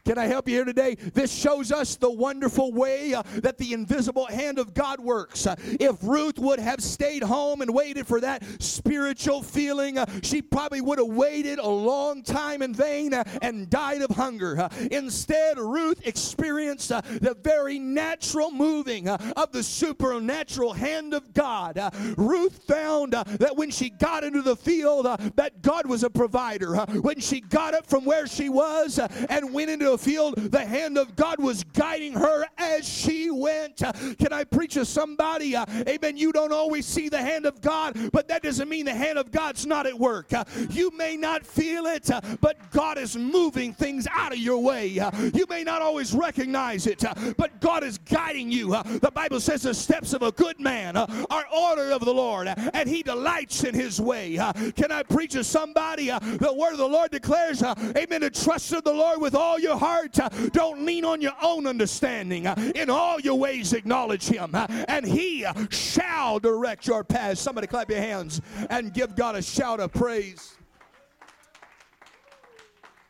Can 0.05 0.19
I 0.19 0.27
help 0.27 0.49
you 0.51 0.57
here 0.57 0.67
today? 0.67 0.97
This 1.15 1.33
shows 1.33 1.73
us 1.73 1.97
the 1.97 2.11
wonderful 2.11 2.73
way 2.73 3.15
uh, 3.15 3.23
that 3.37 3.57
the 3.57 3.73
invisible 3.73 4.27
hand 4.27 4.59
of 4.59 4.75
God 4.75 5.01
works. 5.01 5.47
Uh, 5.47 5.57
if 5.81 5.97
Ruth 6.03 6.39
would 6.39 6.59
have 6.59 6.83
stayed 6.83 7.23
home 7.23 7.63
and 7.63 7.73
waited 7.73 8.07
for 8.07 8.21
that 8.21 8.43
spiritual 8.63 9.43
feeling, 9.43 9.97
uh, 9.97 10.05
she 10.23 10.43
probably 10.43 10.83
would 10.83 10.99
have 10.99 11.09
waited 11.09 11.59
a 11.59 11.67
long 11.67 12.23
time 12.23 12.61
in 12.61 12.75
vain 12.75 13.15
uh, 13.15 13.25
and 13.41 13.71
died 13.71 14.03
of 14.03 14.11
hunger. 14.11 14.61
Uh, 14.61 14.69
instead, 14.91 15.59
Ruth 15.59 16.07
experienced 16.07 16.93
uh, 16.93 17.01
the 17.01 17.35
very 17.43 17.79
natural 17.79 18.51
moving 18.51 19.09
of 19.09 19.53
the 19.53 19.63
supernatural 19.63 20.75
hand 20.75 21.15
of 21.15 21.33
God. 21.33 21.81
Ruth 22.19 22.63
found 22.69 23.15
that 23.15 23.57
when 23.57 23.71
she 23.71 23.89
got 23.89 24.23
into 24.23 24.43
the 24.43 24.57
field, 24.57 25.07
that 25.37 25.63
God 25.63 25.87
was 25.87 26.05
a 26.05 26.11
provider. 26.11 26.77
when 27.01 27.21
she 27.21 27.41
got 27.41 27.73
up 27.73 27.87
from 27.87 28.05
where 28.05 28.27
she 28.27 28.51
was 28.51 28.99
and 28.99 29.55
went 29.55 29.71
into 29.71 29.94
the 29.95 29.99
field, 29.99 30.35
the 30.37 30.65
hand 30.65 30.99
of 30.99 31.15
God 31.15 31.39
was 31.39 31.63
guiding 31.63 32.15
her 32.15 32.45
as 32.59 32.89
she 32.89 33.31
went. 33.31 33.77
Can 33.77 34.33
I 34.33 34.43
preach 34.43 34.75
to 34.75 34.85
somebody? 34.85 35.55
Uh, 35.55 35.65
amen. 35.89 36.17
You 36.17 36.33
don't 36.33 36.53
always 36.53 36.85
see 36.85 37.09
the 37.09 37.23
hand 37.23 37.47
of 37.47 37.61
God, 37.61 38.11
but 38.13 38.27
that 38.29 38.43
doesn't 38.43 38.69
mean 38.69 38.87
the 38.87 38.95
hand 38.95 39.19
of 39.19 39.31
God's 39.31 39.67
not 39.67 39.87
at 39.87 39.97
work. 39.97 40.33
Uh, 40.33 40.45
you 40.71 40.91
may 40.97 41.17
not 41.17 41.47
feel 41.47 41.87
it, 41.87 42.11
uh, 42.11 42.21
but 42.41 42.71
God 42.73 42.99
is 42.99 43.17
moving 43.17 43.73
things 43.73 44.09
out 44.11 44.33
of 44.33 44.39
your 44.39 44.59
way. 44.59 44.99
Uh, 44.99 45.13
you 45.33 45.47
may 45.49 45.63
not 45.63 45.81
always 45.81 46.13
recognize 46.13 46.89
it, 46.89 47.05
uh, 47.05 47.15
but 47.37 47.61
God 47.61 47.85
is 47.85 47.99
guiding 47.99 48.51
you. 48.51 48.75
Uh, 48.75 48.83
the 48.83 49.13
Bible 49.13 49.39
says 49.39 49.63
the 49.63 49.75
steps 49.75 50.13
of 50.13 50.23
a 50.23 50.33
good 50.33 50.59
man 50.59 50.97
are 50.97 51.45
ordered 51.57 51.93
of 51.93 52.05
the 52.05 52.15
Lord, 52.15 52.49
and 52.49 52.89
he 52.89 53.05
delights 53.05 53.63
in 53.63 53.75
his 53.75 54.01
way. 54.01 54.41
Can 54.75 54.91
I 54.91 55.05
preach 55.05 55.33
to 55.33 55.45
somebody? 55.45 56.09
The 56.09 56.53
word 56.53 56.73
of 56.73 56.79
the 56.79 56.89
Lord 56.89 57.13
declares, 57.13 57.63
amen, 57.63 58.23
to 58.23 58.31
trust 58.31 58.73
in 58.73 58.81
the 58.85 58.93
Lord 58.93 59.21
with 59.21 59.37
all 59.37 59.59
your 59.59 59.77
heart. 59.77 59.84
Uh, 59.85 60.29
don't 60.53 60.85
lean 60.85 61.05
on 61.05 61.21
your 61.21 61.35
own 61.43 61.67
understanding. 61.67 62.47
Uh, 62.47 62.73
in 62.75 62.89
all 62.89 63.21
your 63.21 63.39
ways, 63.39 63.73
acknowledge 63.73 64.27
him, 64.27 64.55
uh, 64.55 64.67
and 64.89 65.05
he 65.05 65.47
shall 65.71 66.39
direct 66.39 66.87
your 66.87 67.05
path. 67.05 67.39
Somebody 67.39 67.67
clap 67.67 67.91
your 67.91 68.01
hands 68.01 68.41
and 68.71 68.93
give 68.95 69.15
God 69.15 69.37
a 69.37 69.43
shout 69.43 69.81
of 69.81 69.93
praise. 69.93 70.57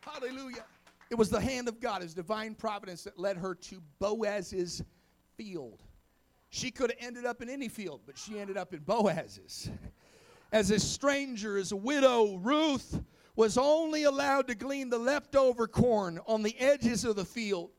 Hallelujah. 0.01 0.65
It 1.09 1.15
was 1.15 1.29
the 1.29 1.39
hand 1.39 1.67
of 1.67 1.79
God, 1.79 2.01
his 2.01 2.13
divine 2.13 2.55
providence, 2.55 3.03
that 3.03 3.19
led 3.19 3.37
her 3.37 3.55
to 3.55 3.81
Boaz's 3.99 4.83
field. 5.37 5.81
She 6.49 6.71
could 6.71 6.91
have 6.91 7.05
ended 7.05 7.25
up 7.25 7.41
in 7.41 7.49
any 7.49 7.69
field, 7.69 8.01
but 8.05 8.17
she 8.17 8.39
ended 8.39 8.57
up 8.57 8.73
in 8.73 8.79
Boaz's. 8.79 9.69
As 10.51 10.71
a 10.71 10.79
stranger, 10.79 11.57
as 11.57 11.71
a 11.71 11.75
widow, 11.75 12.37
Ruth 12.37 13.01
was 13.35 13.57
only 13.57 14.03
allowed 14.03 14.47
to 14.47 14.55
glean 14.55 14.89
the 14.89 14.97
leftover 14.97 15.67
corn 15.67 16.19
on 16.27 16.43
the 16.43 16.57
edges 16.57 17.03
of 17.03 17.15
the 17.15 17.25
field. 17.25 17.71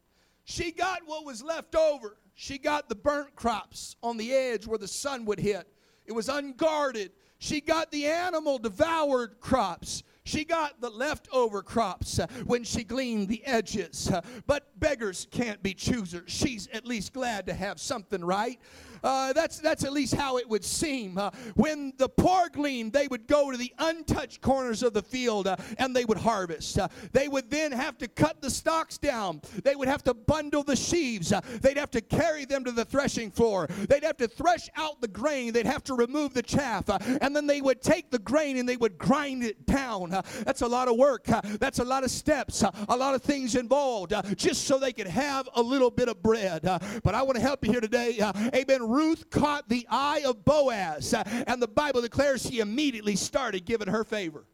She 0.44 0.70
got 0.70 1.00
what 1.06 1.24
was 1.24 1.42
left 1.42 1.74
over. 1.74 2.18
She 2.34 2.58
got 2.58 2.88
the 2.88 2.94
burnt 2.94 3.34
crops 3.34 3.96
on 4.02 4.16
the 4.16 4.32
edge 4.32 4.66
where 4.66 4.78
the 4.78 4.88
sun 4.88 5.24
would 5.24 5.40
hit. 5.40 5.66
It 6.04 6.12
was 6.12 6.28
unguarded. 6.28 7.12
She 7.38 7.60
got 7.60 7.90
the 7.90 8.06
animal 8.06 8.58
devoured 8.58 9.40
crops. 9.40 10.02
She 10.24 10.44
got 10.44 10.80
the 10.80 10.90
leftover 10.90 11.62
crops 11.62 12.18
uh, 12.18 12.26
when 12.46 12.64
she 12.64 12.82
gleaned 12.82 13.28
the 13.28 13.44
edges. 13.44 14.10
Uh, 14.10 14.22
but 14.46 14.78
beggars 14.80 15.26
can't 15.30 15.62
be 15.62 15.72
choosers. 15.72 16.24
She's 16.30 16.66
at 16.72 16.84
least 16.84 17.12
glad 17.12 17.46
to 17.46 17.54
have 17.54 17.78
something 17.78 18.24
right. 18.24 18.58
Uh, 19.02 19.32
that's, 19.32 19.58
that's 19.58 19.84
at 19.84 19.92
least 19.92 20.14
how 20.14 20.38
it 20.38 20.48
would 20.48 20.64
seem. 20.64 21.18
Uh, 21.18 21.30
when 21.54 21.92
the 21.96 22.08
poor 22.08 22.48
gleaned, 22.48 22.92
they 22.92 23.08
would 23.08 23.26
go 23.26 23.50
to 23.50 23.56
the 23.56 23.72
untouched 23.78 24.40
corners 24.40 24.82
of 24.82 24.92
the 24.92 25.02
field 25.02 25.46
uh, 25.46 25.56
and 25.78 25.94
they 25.94 26.04
would 26.04 26.18
harvest. 26.18 26.78
Uh, 26.78 26.88
they 27.12 27.28
would 27.28 27.50
then 27.50 27.72
have 27.72 27.98
to 27.98 28.08
cut 28.08 28.40
the 28.40 28.50
stalks 28.50 28.98
down. 28.98 29.40
They 29.64 29.76
would 29.76 29.88
have 29.88 30.02
to 30.04 30.14
bundle 30.14 30.62
the 30.62 30.76
sheaves. 30.76 31.32
Uh, 31.32 31.40
they'd 31.60 31.76
have 31.76 31.90
to 31.92 32.00
carry 32.00 32.44
them 32.44 32.64
to 32.64 32.72
the 32.72 32.84
threshing 32.84 33.30
floor. 33.30 33.66
They'd 33.88 34.04
have 34.04 34.16
to 34.18 34.28
thresh 34.28 34.68
out 34.76 35.00
the 35.00 35.08
grain. 35.08 35.52
They'd 35.52 35.66
have 35.66 35.84
to 35.84 35.94
remove 35.94 36.34
the 36.34 36.42
chaff. 36.42 36.88
Uh, 36.88 36.98
and 37.20 37.34
then 37.34 37.46
they 37.46 37.60
would 37.60 37.82
take 37.82 38.10
the 38.10 38.18
grain 38.18 38.56
and 38.58 38.68
they 38.68 38.76
would 38.76 38.98
grind 38.98 39.44
it 39.44 39.66
down. 39.66 40.10
that's 40.44 40.62
a 40.62 40.66
lot 40.68 40.88
of 40.88 40.96
work. 40.96 41.24
that's 41.24 41.78
a 41.78 41.84
lot 41.84 42.04
of 42.04 42.10
steps. 42.10 42.62
a 42.62 42.96
lot 42.96 43.14
of 43.14 43.22
things 43.22 43.54
involved 43.54 44.12
just 44.36 44.64
so 44.64 44.78
they 44.78 44.92
could 44.92 45.06
have 45.06 45.48
a 45.54 45.62
little 45.62 45.90
bit 45.90 46.08
of 46.08 46.22
bread. 46.22 46.62
but 46.62 47.14
I 47.14 47.22
want 47.22 47.36
to 47.36 47.42
help 47.42 47.64
you 47.64 47.72
here 47.72 47.80
today. 47.80 48.18
amen 48.54 48.85
Ruth 48.86 49.30
caught 49.30 49.68
the 49.68 49.86
eye 49.90 50.22
of 50.26 50.44
Boaz, 50.44 51.14
and 51.14 51.60
the 51.60 51.68
Bible 51.68 52.00
declares 52.00 52.42
she 52.42 52.60
immediately 52.60 53.16
started 53.16 53.64
giving 53.64 53.88
her 53.88 54.04
favor 54.04 54.44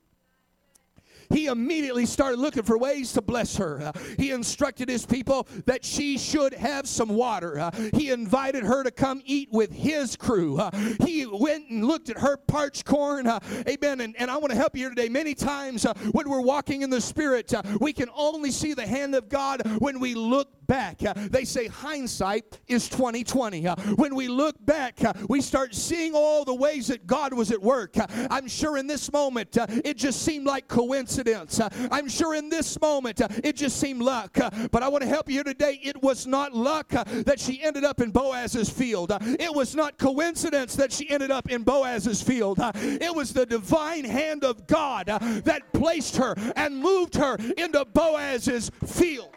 he 1.32 1.46
immediately 1.46 2.06
started 2.06 2.38
looking 2.38 2.62
for 2.62 2.76
ways 2.78 3.12
to 3.12 3.22
bless 3.22 3.56
her. 3.56 3.80
Uh, 3.82 3.92
he 4.18 4.30
instructed 4.30 4.88
his 4.88 5.06
people 5.06 5.46
that 5.66 5.84
she 5.84 6.18
should 6.18 6.52
have 6.54 6.86
some 6.86 7.08
water. 7.08 7.58
Uh, 7.58 7.70
he 7.94 8.10
invited 8.10 8.64
her 8.64 8.82
to 8.82 8.90
come 8.90 9.22
eat 9.24 9.48
with 9.50 9.72
his 9.72 10.16
crew. 10.16 10.58
Uh, 10.58 10.70
he 11.04 11.26
went 11.26 11.68
and 11.70 11.84
looked 11.84 12.10
at 12.10 12.18
her 12.18 12.36
parched 12.36 12.84
corn. 12.84 13.26
Uh, 13.26 13.40
amen. 13.68 14.00
And, 14.00 14.14
and 14.18 14.30
I 14.30 14.36
want 14.36 14.50
to 14.50 14.56
help 14.56 14.76
you 14.76 14.82
here 14.82 14.90
today. 14.90 15.08
Many 15.08 15.34
times 15.34 15.86
uh, 15.86 15.94
when 16.12 16.28
we're 16.28 16.40
walking 16.40 16.82
in 16.82 16.90
the 16.90 17.00
Spirit, 17.00 17.52
uh, 17.54 17.62
we 17.80 17.92
can 17.92 18.08
only 18.14 18.50
see 18.50 18.74
the 18.74 18.86
hand 18.86 19.14
of 19.14 19.28
God 19.28 19.62
when 19.78 20.00
we 20.00 20.14
look 20.14 20.48
back. 20.66 20.98
they 20.98 21.44
say 21.44 21.66
hindsight 21.66 22.60
is 22.66 22.88
2020. 22.88 23.64
when 23.96 24.14
we 24.14 24.28
look 24.28 24.54
back, 24.64 24.98
we 25.28 25.40
start 25.40 25.74
seeing 25.74 26.14
all 26.14 26.44
the 26.44 26.54
ways 26.54 26.86
that 26.88 27.06
God 27.06 27.34
was 27.34 27.50
at 27.50 27.60
work. 27.60 27.96
I'm 28.30 28.48
sure 28.48 28.78
in 28.78 28.86
this 28.86 29.12
moment 29.12 29.56
it 29.58 29.96
just 29.96 30.22
seemed 30.22 30.46
like 30.46 30.68
coincidence 30.68 31.21
Uh, 31.60 31.68
I'm 31.90 32.08
sure 32.08 32.34
in 32.34 32.48
this 32.48 32.80
moment 32.80 33.20
uh, 33.20 33.28
it 33.42 33.56
just 33.56 33.78
seemed 33.78 34.02
luck. 34.02 34.38
Uh, 34.38 34.50
but 34.70 34.82
I 34.82 34.88
want 34.88 35.02
to 35.02 35.08
help 35.08 35.28
you 35.28 35.34
here 35.34 35.44
today. 35.44 35.80
It 35.82 36.02
was 36.02 36.26
not 36.26 36.54
luck 36.54 36.88
that 36.88 37.38
she 37.38 37.62
ended 37.62 37.84
up 37.84 38.00
in 38.00 38.10
Boaz's 38.10 38.68
field. 38.68 39.12
It 39.20 39.54
was 39.54 39.74
not 39.74 39.98
coincidence 39.98 40.76
that 40.76 40.92
she 40.92 41.08
ended 41.10 41.30
up 41.30 41.50
in 41.50 41.62
Boaz's 41.62 42.22
field. 42.22 42.58
It 42.74 43.14
was 43.14 43.32
the 43.32 43.46
divine 43.46 44.04
hand 44.04 44.44
of 44.44 44.66
God 44.66 45.06
that 45.06 45.72
placed 45.72 46.16
her 46.16 46.34
and 46.56 46.76
moved 46.76 47.14
her 47.16 47.36
into 47.56 47.84
Boaz's 47.84 48.70
field. 48.84 49.34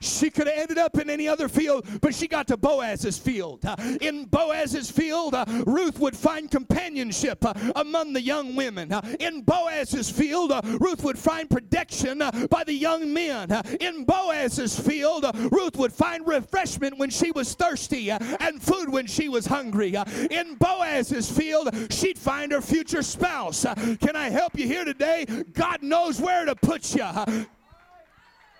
She 0.00 0.30
could 0.30 0.46
have 0.46 0.58
ended 0.58 0.78
up 0.78 0.98
in 0.98 1.10
any 1.10 1.28
other 1.28 1.48
field, 1.48 1.86
but 2.00 2.14
she 2.14 2.28
got 2.28 2.46
to 2.48 2.56
Boaz's 2.56 3.18
field. 3.18 3.64
Uh, 3.64 3.76
in 4.00 4.24
Boaz's 4.26 4.90
field, 4.90 5.34
uh, 5.34 5.44
Ruth 5.66 5.98
would 5.98 6.16
find 6.16 6.50
companionship 6.50 7.44
uh, 7.44 7.54
among 7.76 8.12
the 8.12 8.20
young 8.20 8.54
women. 8.54 8.92
Uh, 8.92 9.00
in 9.20 9.42
Boaz's 9.42 10.10
field, 10.10 10.52
uh, 10.52 10.60
Ruth 10.80 11.02
would 11.04 11.18
find 11.18 11.48
protection 11.48 12.22
uh, 12.22 12.30
by 12.50 12.64
the 12.64 12.72
young 12.72 13.12
men. 13.12 13.50
in 13.80 14.04
Boaz's 14.04 14.78
field, 14.78 15.24
Ruth 15.50 15.76
would 15.76 15.92
find 15.92 16.26
refreshment 16.26 16.98
when 16.98 17.10
she 17.10 17.30
was 17.32 17.54
thirsty 17.54 18.10
and 18.10 18.62
food 18.62 18.88
when 18.88 19.06
she 19.06 19.28
was 19.28 19.46
hungry. 19.46 19.94
in 20.30 20.54
Boaz's 20.56 21.30
field, 21.30 21.74
she'd 21.90 22.18
find 22.18 22.52
her 22.52 22.60
future 22.60 23.02
spouse. 23.02 23.64
can 24.00 24.16
I 24.16 24.30
help 24.30 24.58
you 24.58 24.66
here 24.66 24.84
today? 24.84 25.26
God 25.52 25.82
knows 25.82 26.20
where 26.20 26.44
to 26.44 26.54
put 26.54 26.94
you. 26.94 27.46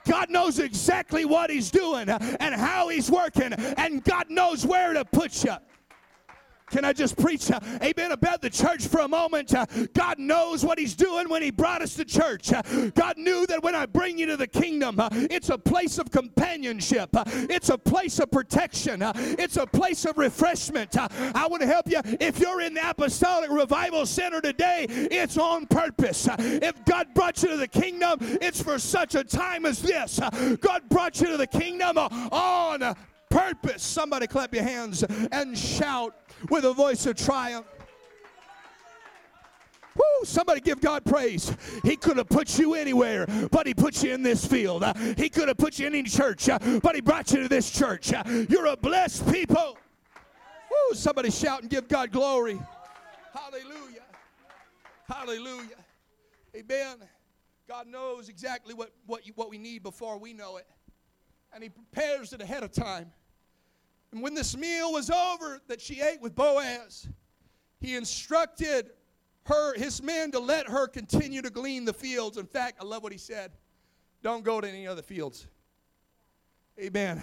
God 0.08 0.30
knows 0.30 0.58
exactly 0.58 1.24
what 1.24 1.50
He's 1.50 1.70
doing 1.70 2.08
and 2.08 2.54
how 2.54 2.88
He's 2.88 3.10
working, 3.10 3.52
and 3.52 4.02
God 4.02 4.30
knows 4.30 4.66
where 4.66 4.92
to 4.94 5.04
put 5.04 5.44
you. 5.44 5.54
Can 6.70 6.84
I 6.84 6.92
just 6.92 7.16
preach, 7.16 7.50
uh, 7.50 7.60
amen, 7.82 8.12
about 8.12 8.42
the 8.42 8.50
church 8.50 8.86
for 8.86 9.00
a 9.00 9.08
moment? 9.08 9.54
Uh, 9.54 9.64
God 9.94 10.18
knows 10.18 10.64
what 10.64 10.78
He's 10.78 10.94
doing 10.94 11.28
when 11.28 11.42
He 11.42 11.50
brought 11.50 11.82
us 11.82 11.94
to 11.94 12.04
church. 12.04 12.52
Uh, 12.52 12.62
God 12.94 13.16
knew 13.16 13.46
that 13.46 13.62
when 13.62 13.74
I 13.74 13.86
bring 13.86 14.18
you 14.18 14.26
to 14.26 14.36
the 14.36 14.46
kingdom, 14.46 15.00
uh, 15.00 15.08
it's 15.12 15.48
a 15.48 15.58
place 15.58 15.98
of 15.98 16.10
companionship, 16.10 17.10
uh, 17.16 17.24
it's 17.26 17.70
a 17.70 17.78
place 17.78 18.18
of 18.18 18.30
protection, 18.30 19.02
uh, 19.02 19.12
it's 19.16 19.56
a 19.56 19.66
place 19.66 20.04
of 20.04 20.18
refreshment. 20.18 20.96
I 20.98 21.46
want 21.46 21.62
to 21.62 21.68
help 21.68 21.88
you. 21.88 22.00
If 22.20 22.38
you're 22.38 22.60
in 22.60 22.74
the 22.74 22.90
Apostolic 22.90 23.50
Revival 23.50 24.04
Center 24.04 24.40
today, 24.40 24.86
it's 24.88 25.38
on 25.38 25.66
purpose. 25.66 26.28
if 26.38 26.84
God 26.84 27.14
brought 27.14 27.42
you 27.42 27.48
to 27.50 27.56
the 27.56 27.68
kingdom, 27.68 28.18
it's 28.20 28.62
for 28.62 28.78
such 28.78 29.14
a 29.14 29.24
time 29.24 29.64
as 29.64 29.80
this. 29.80 30.20
God 30.60 30.82
brought 30.88 31.20
you 31.20 31.28
to 31.28 31.36
the 31.36 31.46
kingdom 31.46 31.96
on 31.98 32.94
purpose. 33.28 33.82
Somebody 33.82 34.26
clap 34.26 34.54
your 34.54 34.64
hands 34.64 35.02
and 35.32 35.56
shout 35.56 36.14
with 36.48 36.64
a 36.64 36.72
voice 36.72 37.06
of 37.06 37.16
triumph. 37.16 37.66
Woo, 39.94 40.24
somebody 40.24 40.60
give 40.60 40.80
God 40.80 41.04
praise. 41.04 41.52
He 41.82 41.96
could 41.96 42.18
have 42.18 42.28
put 42.28 42.58
you 42.58 42.74
anywhere, 42.74 43.26
but 43.50 43.66
He 43.66 43.74
put 43.74 44.02
you 44.04 44.12
in 44.12 44.22
this 44.22 44.46
field. 44.46 44.84
He 45.16 45.28
could 45.28 45.48
have 45.48 45.56
put 45.56 45.78
you 45.78 45.88
in 45.88 45.94
any 45.94 46.08
church, 46.08 46.48
but 46.82 46.94
He 46.94 47.00
brought 47.00 47.32
you 47.32 47.42
to 47.42 47.48
this 47.48 47.70
church. 47.70 48.12
You're 48.48 48.66
a 48.66 48.76
blessed 48.76 49.30
people. 49.32 49.76
Woo, 50.70 50.94
somebody 50.94 51.30
shout 51.30 51.62
and 51.62 51.70
give 51.70 51.88
God 51.88 52.12
glory. 52.12 52.60
Hallelujah. 53.34 54.02
Hallelujah. 55.08 55.76
Amen. 56.54 56.98
God 57.66 57.86
knows 57.86 58.28
exactly 58.28 58.74
what, 58.74 58.92
what, 59.06 59.22
what 59.34 59.50
we 59.50 59.58
need 59.58 59.82
before 59.82 60.18
we 60.18 60.32
know 60.32 60.58
it. 60.58 60.66
And 61.52 61.62
He 61.62 61.70
prepares 61.70 62.32
it 62.32 62.40
ahead 62.40 62.62
of 62.62 62.72
time. 62.72 63.10
And 64.12 64.22
when 64.22 64.34
this 64.34 64.56
meal 64.56 64.92
was 64.92 65.10
over 65.10 65.60
that 65.68 65.80
she 65.80 66.00
ate 66.00 66.20
with 66.20 66.34
Boaz, 66.34 67.08
he 67.80 67.94
instructed 67.94 68.90
her, 69.44 69.74
his 69.74 70.02
men, 70.02 70.30
to 70.32 70.38
let 70.38 70.68
her 70.68 70.86
continue 70.86 71.42
to 71.42 71.50
glean 71.50 71.84
the 71.84 71.92
fields. 71.92 72.36
In 72.36 72.46
fact, 72.46 72.78
I 72.80 72.84
love 72.84 73.02
what 73.02 73.12
he 73.12 73.18
said 73.18 73.52
don't 74.22 74.44
go 74.44 74.60
to 74.60 74.68
any 74.68 74.86
other 74.86 75.02
fields. 75.02 75.46
Amen. 76.80 77.22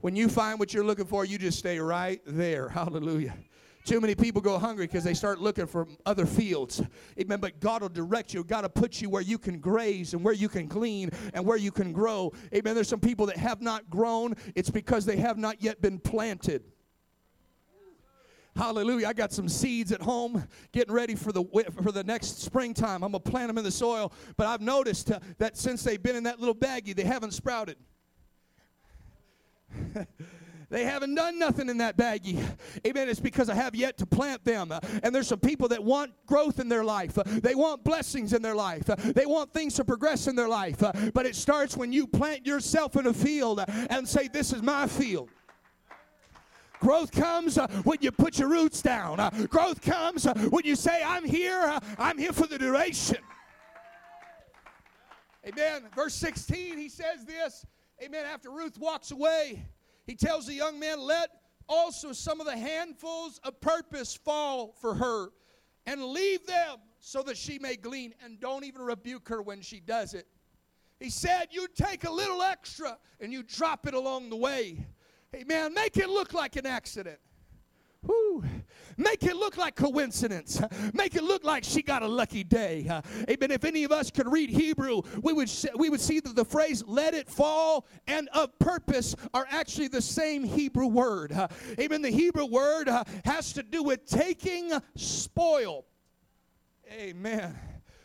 When 0.00 0.16
you 0.16 0.28
find 0.28 0.58
what 0.58 0.74
you're 0.74 0.84
looking 0.84 1.06
for, 1.06 1.24
you 1.24 1.38
just 1.38 1.58
stay 1.58 1.78
right 1.78 2.20
there. 2.26 2.68
Hallelujah. 2.70 3.34
Too 3.84 4.00
many 4.00 4.14
people 4.14 4.40
go 4.40 4.58
hungry 4.58 4.86
because 4.86 5.04
they 5.04 5.12
start 5.12 5.40
looking 5.40 5.66
for 5.66 5.86
other 6.06 6.24
fields. 6.24 6.82
Amen. 7.20 7.38
But 7.38 7.60
God 7.60 7.82
will 7.82 7.90
direct 7.90 8.32
you. 8.32 8.42
God 8.42 8.62
will 8.62 8.70
put 8.70 9.02
you 9.02 9.10
where 9.10 9.20
you 9.20 9.36
can 9.36 9.58
graze 9.58 10.14
and 10.14 10.24
where 10.24 10.32
you 10.32 10.48
can 10.48 10.66
glean 10.66 11.10
and 11.34 11.44
where 11.44 11.58
you 11.58 11.70
can 11.70 11.92
grow. 11.92 12.32
Amen. 12.54 12.74
There's 12.74 12.88
some 12.88 13.00
people 13.00 13.26
that 13.26 13.36
have 13.36 13.60
not 13.60 13.90
grown. 13.90 14.36
It's 14.54 14.70
because 14.70 15.04
they 15.04 15.16
have 15.16 15.36
not 15.36 15.62
yet 15.62 15.82
been 15.82 15.98
planted. 15.98 16.64
Hallelujah. 18.56 19.08
I 19.08 19.12
got 19.12 19.32
some 19.32 19.48
seeds 19.48 19.92
at 19.92 20.00
home 20.00 20.46
getting 20.72 20.94
ready 20.94 21.14
for 21.14 21.32
the 21.32 21.44
for 21.82 21.92
the 21.92 22.04
next 22.04 22.40
springtime. 22.40 23.02
I'm 23.02 23.10
going 23.10 23.22
to 23.22 23.30
plant 23.30 23.48
them 23.48 23.58
in 23.58 23.64
the 23.64 23.70
soil, 23.70 24.12
but 24.36 24.46
I've 24.46 24.60
noticed 24.60 25.10
uh, 25.10 25.18
that 25.38 25.56
since 25.56 25.82
they've 25.82 26.02
been 26.02 26.16
in 26.16 26.22
that 26.22 26.38
little 26.38 26.54
baggie, 26.54 26.94
they 26.94 27.02
haven't 27.02 27.32
sprouted. 27.32 27.76
They 30.74 30.82
haven't 30.82 31.14
done 31.14 31.38
nothing 31.38 31.68
in 31.68 31.78
that 31.78 31.96
baggie. 31.96 32.44
Amen. 32.84 33.08
It's 33.08 33.20
because 33.20 33.48
I 33.48 33.54
have 33.54 33.76
yet 33.76 33.96
to 33.98 34.06
plant 34.06 34.44
them. 34.44 34.72
And 35.04 35.14
there's 35.14 35.28
some 35.28 35.38
people 35.38 35.68
that 35.68 35.84
want 35.84 36.10
growth 36.26 36.58
in 36.58 36.68
their 36.68 36.82
life. 36.82 37.14
They 37.14 37.54
want 37.54 37.84
blessings 37.84 38.32
in 38.32 38.42
their 38.42 38.56
life. 38.56 38.86
They 38.86 39.24
want 39.24 39.52
things 39.52 39.74
to 39.74 39.84
progress 39.84 40.26
in 40.26 40.34
their 40.34 40.48
life. 40.48 40.82
But 41.14 41.26
it 41.26 41.36
starts 41.36 41.76
when 41.76 41.92
you 41.92 42.08
plant 42.08 42.44
yourself 42.44 42.96
in 42.96 43.06
a 43.06 43.14
field 43.14 43.62
and 43.68 44.08
say, 44.08 44.26
This 44.26 44.52
is 44.52 44.62
my 44.62 44.88
field. 44.88 45.28
Growth 46.80 47.12
comes 47.12 47.56
uh, 47.56 47.68
when 47.84 47.98
you 48.00 48.10
put 48.10 48.40
your 48.40 48.48
roots 48.48 48.82
down. 48.82 49.20
Uh, 49.20 49.30
growth 49.48 49.80
comes 49.80 50.26
uh, 50.26 50.34
when 50.50 50.64
you 50.64 50.74
say, 50.74 51.04
I'm 51.06 51.24
here, 51.24 51.78
I'm 51.98 52.18
here 52.18 52.32
for 52.32 52.48
the 52.48 52.58
duration. 52.58 53.18
Amen. 55.46 55.84
Verse 55.94 56.14
16, 56.14 56.76
he 56.76 56.88
says 56.88 57.24
this. 57.24 57.64
Amen. 58.02 58.24
After 58.26 58.50
Ruth 58.50 58.76
walks 58.76 59.12
away, 59.12 59.64
he 60.06 60.14
tells 60.14 60.46
the 60.46 60.54
young 60.54 60.78
man, 60.78 61.00
Let 61.00 61.30
also 61.68 62.12
some 62.12 62.40
of 62.40 62.46
the 62.46 62.56
handfuls 62.56 63.40
of 63.42 63.60
purpose 63.60 64.14
fall 64.14 64.74
for 64.80 64.94
her, 64.94 65.28
and 65.86 66.04
leave 66.04 66.46
them 66.46 66.78
so 67.00 67.22
that 67.22 67.36
she 67.36 67.58
may 67.58 67.76
glean. 67.76 68.14
And 68.24 68.40
don't 68.40 68.64
even 68.64 68.82
rebuke 68.82 69.28
her 69.28 69.42
when 69.42 69.60
she 69.60 69.80
does 69.80 70.14
it. 70.14 70.26
He 71.00 71.10
said, 71.10 71.48
You 71.50 71.66
take 71.74 72.04
a 72.04 72.10
little 72.10 72.42
extra 72.42 72.98
and 73.20 73.32
you 73.32 73.42
drop 73.42 73.86
it 73.86 73.94
along 73.94 74.30
the 74.30 74.36
way. 74.36 74.86
Amen. 75.34 75.74
Make 75.74 75.96
it 75.96 76.08
look 76.08 76.32
like 76.32 76.56
an 76.56 76.66
accident. 76.66 77.18
Make 78.96 79.24
it 79.24 79.36
look 79.36 79.56
like 79.56 79.74
coincidence. 79.74 80.60
Make 80.92 81.16
it 81.16 81.24
look 81.24 81.44
like 81.44 81.64
she 81.64 81.82
got 81.82 82.02
a 82.02 82.08
lucky 82.08 82.44
day. 82.44 82.88
Amen. 83.28 83.50
If 83.50 83.64
any 83.64 83.84
of 83.84 83.92
us 83.92 84.10
could 84.10 84.30
read 84.30 84.50
Hebrew, 84.50 85.02
we 85.22 85.32
would 85.32 85.50
we 85.76 85.90
would 85.90 86.00
see 86.00 86.20
that 86.20 86.36
the 86.36 86.44
phrase 86.44 86.84
"let 86.86 87.14
it 87.14 87.28
fall" 87.28 87.86
and 88.06 88.28
"of 88.28 88.56
purpose" 88.58 89.16
are 89.32 89.46
actually 89.50 89.88
the 89.88 90.02
same 90.02 90.44
Hebrew 90.44 90.86
word. 90.86 91.32
Amen. 91.78 92.02
The 92.02 92.10
Hebrew 92.10 92.46
word 92.46 92.88
uh, 92.88 93.04
has 93.24 93.52
to 93.54 93.62
do 93.62 93.82
with 93.82 94.06
taking 94.06 94.72
spoil. 94.94 95.84
Amen. 96.92 97.58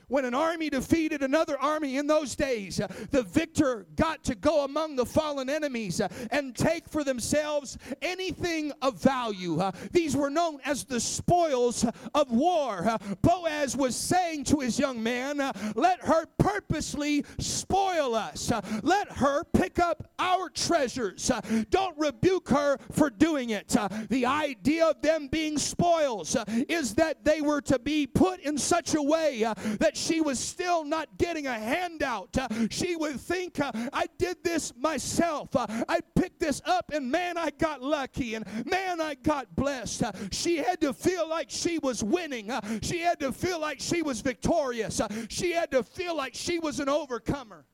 When 0.09 0.25
an 0.25 0.33
army 0.33 0.69
defeated 0.69 1.21
another 1.21 1.57
army 1.59 1.97
in 1.97 2.07
those 2.07 2.35
days, 2.35 2.81
uh, 2.81 2.87
the 3.11 3.21
victor 3.21 3.85
got 3.95 4.23
to 4.25 4.35
go 4.35 4.65
among 4.65 4.95
the 4.95 5.05
fallen 5.05 5.49
enemies 5.49 6.01
uh, 6.01 6.07
and 6.31 6.55
take 6.55 6.89
for 6.89 7.03
themselves 7.03 7.77
anything 8.01 8.71
of 8.81 9.01
value. 9.01 9.59
Uh, 9.59 9.71
these 9.91 10.15
were 10.15 10.31
known 10.31 10.59
as 10.65 10.83
the 10.83 10.99
spoils 10.99 11.85
of 12.15 12.31
war. 12.31 12.87
Uh, 12.87 12.97
Boaz 13.21 13.77
was 13.77 13.95
saying 13.95 14.45
to 14.45 14.59
his 14.59 14.79
young 14.79 15.01
man, 15.01 15.39
uh, 15.39 15.53
Let 15.75 16.01
her 16.01 16.25
purposely 16.39 17.23
spoil 17.37 18.15
us, 18.15 18.51
uh, 18.51 18.61
let 18.81 19.11
her 19.11 19.43
pick 19.53 19.77
up 19.77 20.09
our 20.17 20.49
treasures. 20.49 21.31
Don't 21.69 21.97
rebuke 21.97 22.49
her 22.49 22.77
for 22.91 23.11
doing 23.11 23.51
it. 23.51 23.75
The 24.09 24.25
idea 24.25 24.87
of 24.87 25.01
them 25.01 25.27
being 25.27 25.57
spoils 25.57 26.35
is 26.67 26.95
that 26.95 27.23
they 27.23 27.41
were 27.41 27.61
to 27.61 27.77
be 27.77 28.07
put 28.07 28.39
in 28.39 28.57
such 28.57 28.95
a 28.95 29.01
way 29.01 29.45
that 29.79 29.97
she 29.99 30.21
was 30.21 30.39
still 30.39 30.83
not 30.83 31.17
getting 31.17 31.47
a 31.47 31.53
handout. 31.53 32.37
Uh, 32.37 32.47
she 32.69 32.95
would 32.95 33.19
think, 33.19 33.59
uh, 33.59 33.71
I 33.93 34.07
did 34.17 34.37
this 34.43 34.73
myself. 34.77 35.55
Uh, 35.55 35.67
I 35.87 35.99
picked 36.15 36.39
this 36.39 36.61
up, 36.65 36.91
and 36.93 37.11
man, 37.11 37.37
I 37.37 37.51
got 37.51 37.81
lucky, 37.81 38.35
and 38.35 38.45
man, 38.65 39.01
I 39.01 39.15
got 39.15 39.55
blessed. 39.55 40.03
She 40.31 40.57
had 40.57 40.81
to 40.81 40.93
feel 40.93 41.27
like 41.27 41.49
she 41.49 41.79
was 41.79 42.03
winning. 42.03 42.51
She 42.81 42.99
had 42.99 43.19
to 43.19 43.31
feel 43.31 43.59
like 43.59 43.79
she 43.79 44.01
was 44.01 44.21
victorious. 44.21 45.01
She 45.29 45.51
had 45.51 45.71
to 45.71 45.83
feel 45.83 46.15
like 46.15 46.33
she 46.33 46.59
was 46.59 46.79
an 46.79 46.89
overcomer. 46.89 47.65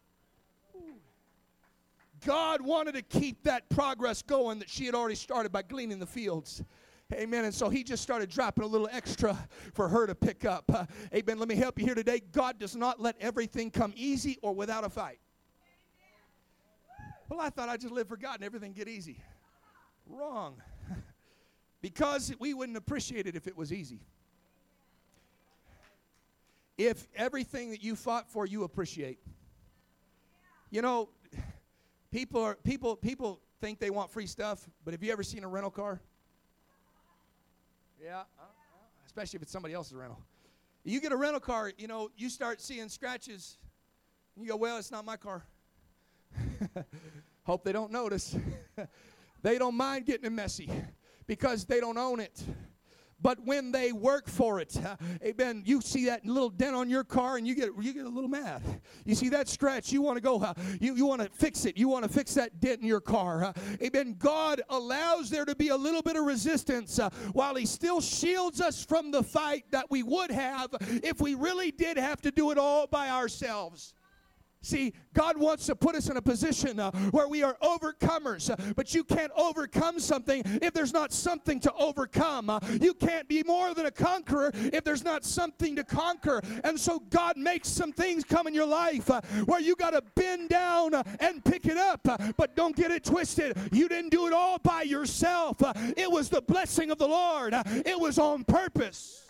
God 2.26 2.62
wanted 2.62 2.96
to 2.96 3.04
keep 3.04 3.44
that 3.44 3.70
progress 3.70 4.24
going 4.24 4.60
that 4.60 4.70
she 4.70 4.86
had 4.86 4.96
already 4.96 5.16
started 5.16 5.52
by 5.52 5.62
gleaning 5.62 6.00
the 6.00 6.08
fields. 6.08 6.64
Amen. 7.14 7.46
And 7.46 7.54
so 7.54 7.70
he 7.70 7.84
just 7.84 8.02
started 8.02 8.30
dropping 8.30 8.64
a 8.64 8.68
little 8.68 8.90
extra 8.92 9.38
for 9.74 9.88
her 9.88 10.08
to 10.08 10.16
pick 10.16 10.44
up. 10.44 10.64
Uh, 10.74 10.86
amen. 11.14 11.38
Let 11.38 11.48
me 11.48 11.56
help 11.56 11.78
you 11.80 11.86
here 11.86 11.94
today. 11.94 12.20
God 12.32 12.58
does 12.58 12.76
not 12.76 13.00
let 13.00 13.16
everything 13.20 13.70
come 13.70 13.94
easy 13.96 14.40
or 14.42 14.54
without 14.54 14.84
a 14.84 14.90
fight. 14.90 15.20
Well, 17.30 17.40
I 17.40 17.50
thought 17.50 17.70
I 17.70 17.78
just 17.78 17.94
live 17.94 18.08
for 18.08 18.18
God 18.18 18.36
and 18.36 18.44
everything 18.44 18.74
get 18.74 18.88
easy. 18.88 19.18
Wrong. 20.08 20.56
because 21.82 22.34
we 22.40 22.56
wouldn't 22.56 22.78
appreciate 22.78 23.28
it 23.28 23.36
if 23.36 23.46
it 23.46 23.56
was 23.56 23.72
easy. 23.72 24.00
If 26.78 27.08
everything 27.16 27.70
that 27.70 27.84
you 27.84 27.96
fought 27.96 28.30
for 28.30 28.48
you 28.48 28.64
appreciate. 28.64 29.20
You 30.72 30.82
know, 30.82 31.10
people 32.12 32.42
are 32.42 32.56
people 32.56 32.96
people 32.96 33.40
think 33.62 33.80
they 33.80 33.92
want 33.92 34.12
free 34.12 34.26
stuff, 34.26 34.68
but 34.84 34.94
have 34.94 35.04
you 35.04 35.12
ever 35.12 35.24
seen 35.24 35.44
a 35.44 35.48
rental 35.48 35.72
car? 35.72 36.02
Yeah, 38.04 38.24
especially 39.06 39.38
if 39.38 39.44
it's 39.44 39.52
somebody 39.52 39.74
else's 39.74 39.94
rental. 39.94 40.20
You 40.84 41.02
get 41.02 41.12
a 41.12 41.16
rental 41.16 41.40
car, 41.40 41.72
you 41.78 41.88
know, 41.88 42.10
you 42.16 42.30
start 42.30 42.62
seeing 42.62 42.90
scratches. 42.90 43.58
and 44.36 44.46
You 44.46 44.52
go, 44.52 44.58
well, 44.58 44.78
it's 44.78 44.92
not 44.92 45.04
my 45.06 45.18
car. 45.18 45.44
Hope 47.44 47.64
they 47.64 47.72
don't 47.72 47.92
notice. 47.92 48.36
they 49.42 49.58
don't 49.58 49.76
mind 49.76 50.06
getting 50.06 50.26
it 50.26 50.32
messy 50.32 50.70
because 51.26 51.66
they 51.66 51.80
don't 51.80 51.98
own 51.98 52.20
it 52.20 52.44
but 53.22 53.40
when 53.44 53.72
they 53.72 53.92
work 53.92 54.28
for 54.28 54.60
it, 54.60 54.78
uh, 54.86 54.96
amen, 55.24 55.64
you 55.66 55.82
see 55.82 56.06
that 56.06 56.26
little 56.26 56.50
dent 56.50 56.76
on 56.76 56.90
your 56.90 57.04
car 57.04 57.38
and 57.38 57.48
you 57.48 57.56
get 57.56 57.70
you 57.80 57.94
get 57.94 58.06
a 58.06 58.10
little 58.10 58.30
mad. 58.30 58.62
You 59.06 59.16
see 59.16 59.30
that 59.30 59.48
scratch, 59.48 59.92
you 59.92 60.02
want 60.02 60.18
to 60.18 60.22
go, 60.22 60.42
uh, 60.42 60.54
you, 60.80 60.96
you 60.96 61.06
want 61.06 61.22
to 61.22 61.30
fix 61.30 61.66
it. 61.66 61.78
You 61.78 61.88
want 61.88 62.04
to 62.04 62.10
fix 62.10 62.34
that 62.36 62.60
dent 62.60 62.82
in 62.82 62.88
your 62.88 63.02
car. 63.02 63.46
Uh, 63.46 63.54
amen. 63.82 64.16
God 64.18 64.62
allows 64.70 65.30
there 65.30 65.46
to 65.46 65.56
be 65.56 65.70
a 65.70 65.78
little 65.78 66.02
bit 66.02 66.16
of 66.16 66.26
resistance 66.26 67.00
uh, 67.00 67.10
while 67.34 67.56
He 67.56 67.66
still 67.66 68.02
shields 68.02 68.62
us 68.62 68.84
from 68.84 69.12
the 69.12 69.24
fight 69.24 69.64
that 69.72 69.90
we 69.90 70.04
would 70.04 70.32
have 70.32 70.70
if 71.04 71.22
we 71.22 71.36
really 71.36 71.72
did 71.72 71.98
have 71.98 72.22
to 72.22 72.32
do 72.32 72.52
it 72.52 72.58
all 72.58 72.88
by 72.88 73.10
ourselves. 73.10 73.94
See, 74.66 74.94
God 75.14 75.38
wants 75.38 75.68
to 75.68 75.76
put 75.76 75.94
us 75.94 76.10
in 76.10 76.18
a 76.18 76.22
position 76.24 76.80
uh, 76.80 76.90
where 77.12 77.28
we 77.28 77.44
are 77.44 77.56
overcomers, 77.62 78.50
uh, 78.50 78.56
but 78.76 78.96
you 78.96 79.04
can't 79.04 79.32
overcome 79.38 80.00
something 80.00 80.42
if 80.60 80.74
there's 80.74 80.92
not 80.92 81.14
something 81.14 81.60
to 81.60 81.74
overcome. 81.74 82.50
Uh, 82.50 82.60
you 82.82 82.96
can't 82.96 83.28
be 83.28 83.44
more 83.44 83.76
than 83.76 83.86
a 83.86 83.92
conqueror 83.92 84.50
if 84.56 84.84
there's 84.84 85.04
not 85.04 85.24
something 85.24 85.76
to 85.76 85.84
conquer. 85.84 86.42
And 86.64 86.80
so 86.80 86.98
God 87.12 87.38
makes 87.38 87.70
some 87.70 87.92
things 87.92 88.24
come 88.24 88.48
in 88.48 88.56
your 88.56 88.66
life 88.66 89.12
uh, 89.12 89.22
where 89.46 89.62
you 89.62 89.76
got 89.76 89.92
to 89.92 90.02
bend 90.16 90.50
down 90.50 90.96
uh, 90.96 91.04
and 91.20 91.46
pick 91.46 91.68
it 91.68 91.78
up, 91.78 92.02
uh, 92.10 92.18
but 92.36 92.56
don't 92.56 92.76
get 92.76 92.90
it 92.90 93.04
twisted. 93.04 93.56
You 93.72 93.88
didn't 93.88 94.10
do 94.10 94.26
it 94.26 94.34
all 94.34 94.58
by 94.58 94.82
yourself, 94.82 95.58
it 95.96 96.10
was 96.10 96.30
the 96.30 96.42
blessing 96.42 96.90
of 96.90 96.98
the 96.98 97.08
Lord, 97.08 97.54
it 97.86 98.00
was 98.00 98.18
on 98.18 98.44
purpose. 98.44 99.25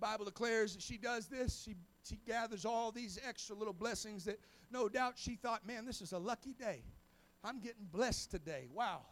Bible 0.00 0.24
declares 0.24 0.72
that 0.74 0.82
she 0.82 0.96
does 0.96 1.26
this. 1.26 1.62
She, 1.64 1.76
she 2.02 2.18
gathers 2.26 2.64
all 2.64 2.90
these 2.90 3.18
extra 3.26 3.54
little 3.54 3.74
blessings 3.74 4.24
that 4.24 4.40
no 4.70 4.88
doubt 4.88 5.14
she 5.16 5.36
thought, 5.36 5.66
man, 5.66 5.84
this 5.84 6.00
is 6.00 6.12
a 6.12 6.18
lucky 6.18 6.54
day. 6.54 6.82
I'm 7.44 7.60
getting 7.60 7.86
blessed 7.92 8.30
today. 8.30 8.68
Wow. 8.72 9.02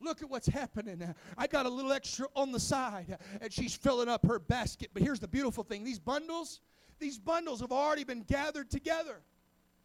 Look 0.00 0.22
at 0.22 0.28
what's 0.28 0.48
happening. 0.48 1.14
I 1.38 1.46
got 1.46 1.66
a 1.66 1.68
little 1.68 1.92
extra 1.92 2.26
on 2.34 2.50
the 2.50 2.60
side. 2.60 3.16
And 3.40 3.52
she's 3.52 3.74
filling 3.74 4.08
up 4.08 4.26
her 4.26 4.38
basket. 4.38 4.90
But 4.92 5.02
here's 5.02 5.20
the 5.20 5.28
beautiful 5.28 5.62
thing 5.62 5.84
these 5.84 6.00
bundles, 6.00 6.60
these 6.98 7.18
bundles 7.18 7.60
have 7.60 7.72
already 7.72 8.04
been 8.04 8.22
gathered 8.22 8.70
together, 8.70 9.20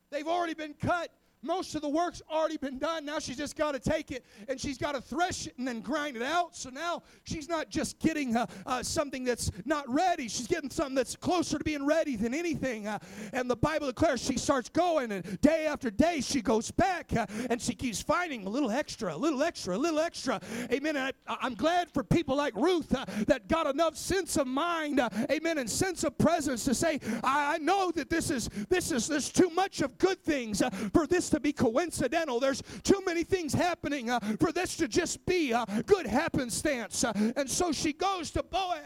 they've 0.10 0.27
already 0.27 0.53
been 0.53 0.73
cut. 0.73 1.12
Most 1.43 1.76
of 1.76 1.82
the 1.82 1.89
work's 1.89 2.21
already 2.32 2.58
been 2.58 2.80
done. 2.80 3.06
Now 3.06 3.19
she's 3.19 3.38
just 3.38 3.56
got 3.56 3.73
to 3.73 3.80
take 3.80 4.12
it 4.12 4.26
and 4.47 4.60
she's 4.60 4.78
got 4.78 4.93
to 4.93 5.02
thresh 5.02 5.47
it 5.47 5.58
and 5.58 5.67
then 5.67 5.82
grind 5.82 6.15
it 6.15 6.23
out. 6.23 6.56
So 6.56 6.69
now 6.69 7.04
she's 7.26 7.47
not 7.47 7.69
just 7.69 8.00
getting 8.00 8.36
uh, 8.36 8.47
uh, 8.65 8.82
something 8.82 9.23
that's 9.23 9.52
not 9.65 9.88
ready, 9.88 10.28
she's 10.28 10.47
getting 10.47 10.69
something 10.69 10.95
that's 10.95 11.15
closer 11.15 11.60
to 11.60 11.63
being 11.63 11.86
ready 11.86 12.15
than 12.15 12.34
anything. 12.34 12.88
Uh, 12.88 12.97
and 13.34 13.50
the 13.50 13.56
Bible 13.56 13.88
declares 13.88 14.21
she 14.21 14.38
starts 14.38 14.69
going, 14.69 15.12
and 15.12 15.39
day 15.41 15.67
after 15.67 15.91
day 15.91 16.21
she 16.21 16.41
goes 16.41 16.71
back 16.71 17.15
uh, 17.15 17.26
and 17.50 17.62
she 17.62 17.73
keeps 17.73 18.02
finding 18.02 18.45
a 18.45 18.50
little 18.50 18.71
extra, 18.71 19.15
a 19.15 19.17
little 19.17 19.43
extra, 19.43 19.76
a 19.76 19.78
little 19.78 20.00
extra. 20.00 20.41
Amen. 20.71 20.95
And 20.95 21.13
I, 21.28 21.45
am 21.45 21.54
glad 21.54 21.91
for 21.91 22.04
people 22.04 22.36
like 22.36 22.56
Ruth 22.56 22.93
uh, 22.95 23.06
that 23.28 23.47
got 23.47 23.67
enough 23.67 23.95
sense 23.95 24.38
of 24.38 24.47
mind, 24.47 25.00
uh, 25.00 25.10
amen, 25.32 25.60
and 25.60 25.69
sense 25.69 26.04
of 26.04 26.17
presence 26.17 26.65
to 26.65 26.73
say, 26.73 27.00
I, 27.23 27.56
I, 27.56 27.58
know 27.60 27.91
that 27.91 28.10
this 28.10 28.32
is 28.32 28.50
this 28.69 28.91
is 28.91 29.08
there's 29.08 29.32
too 29.32 29.50
much 29.50 29.82
of 29.82 29.97
good 29.97 30.23
things 30.23 30.63
for 30.93 31.06
this 31.06 31.26
to 31.29 31.39
be 31.39 31.53
coincidental. 31.53 32.39
There's 32.39 32.61
too 32.83 33.01
many 33.05 33.23
things 33.23 33.53
happening 33.53 34.09
uh, 34.09 34.19
for 34.39 34.51
this 34.51 34.77
to 34.77 34.87
just 34.87 35.25
be 35.25 35.51
a 35.51 35.65
good 35.85 36.05
happenstance. 36.05 37.03
Uh, 37.03 37.13
and 37.35 37.49
so 37.49 37.71
she 37.71 37.93
goes 37.93 38.31
to 38.31 38.43
Boaz. 38.43 38.81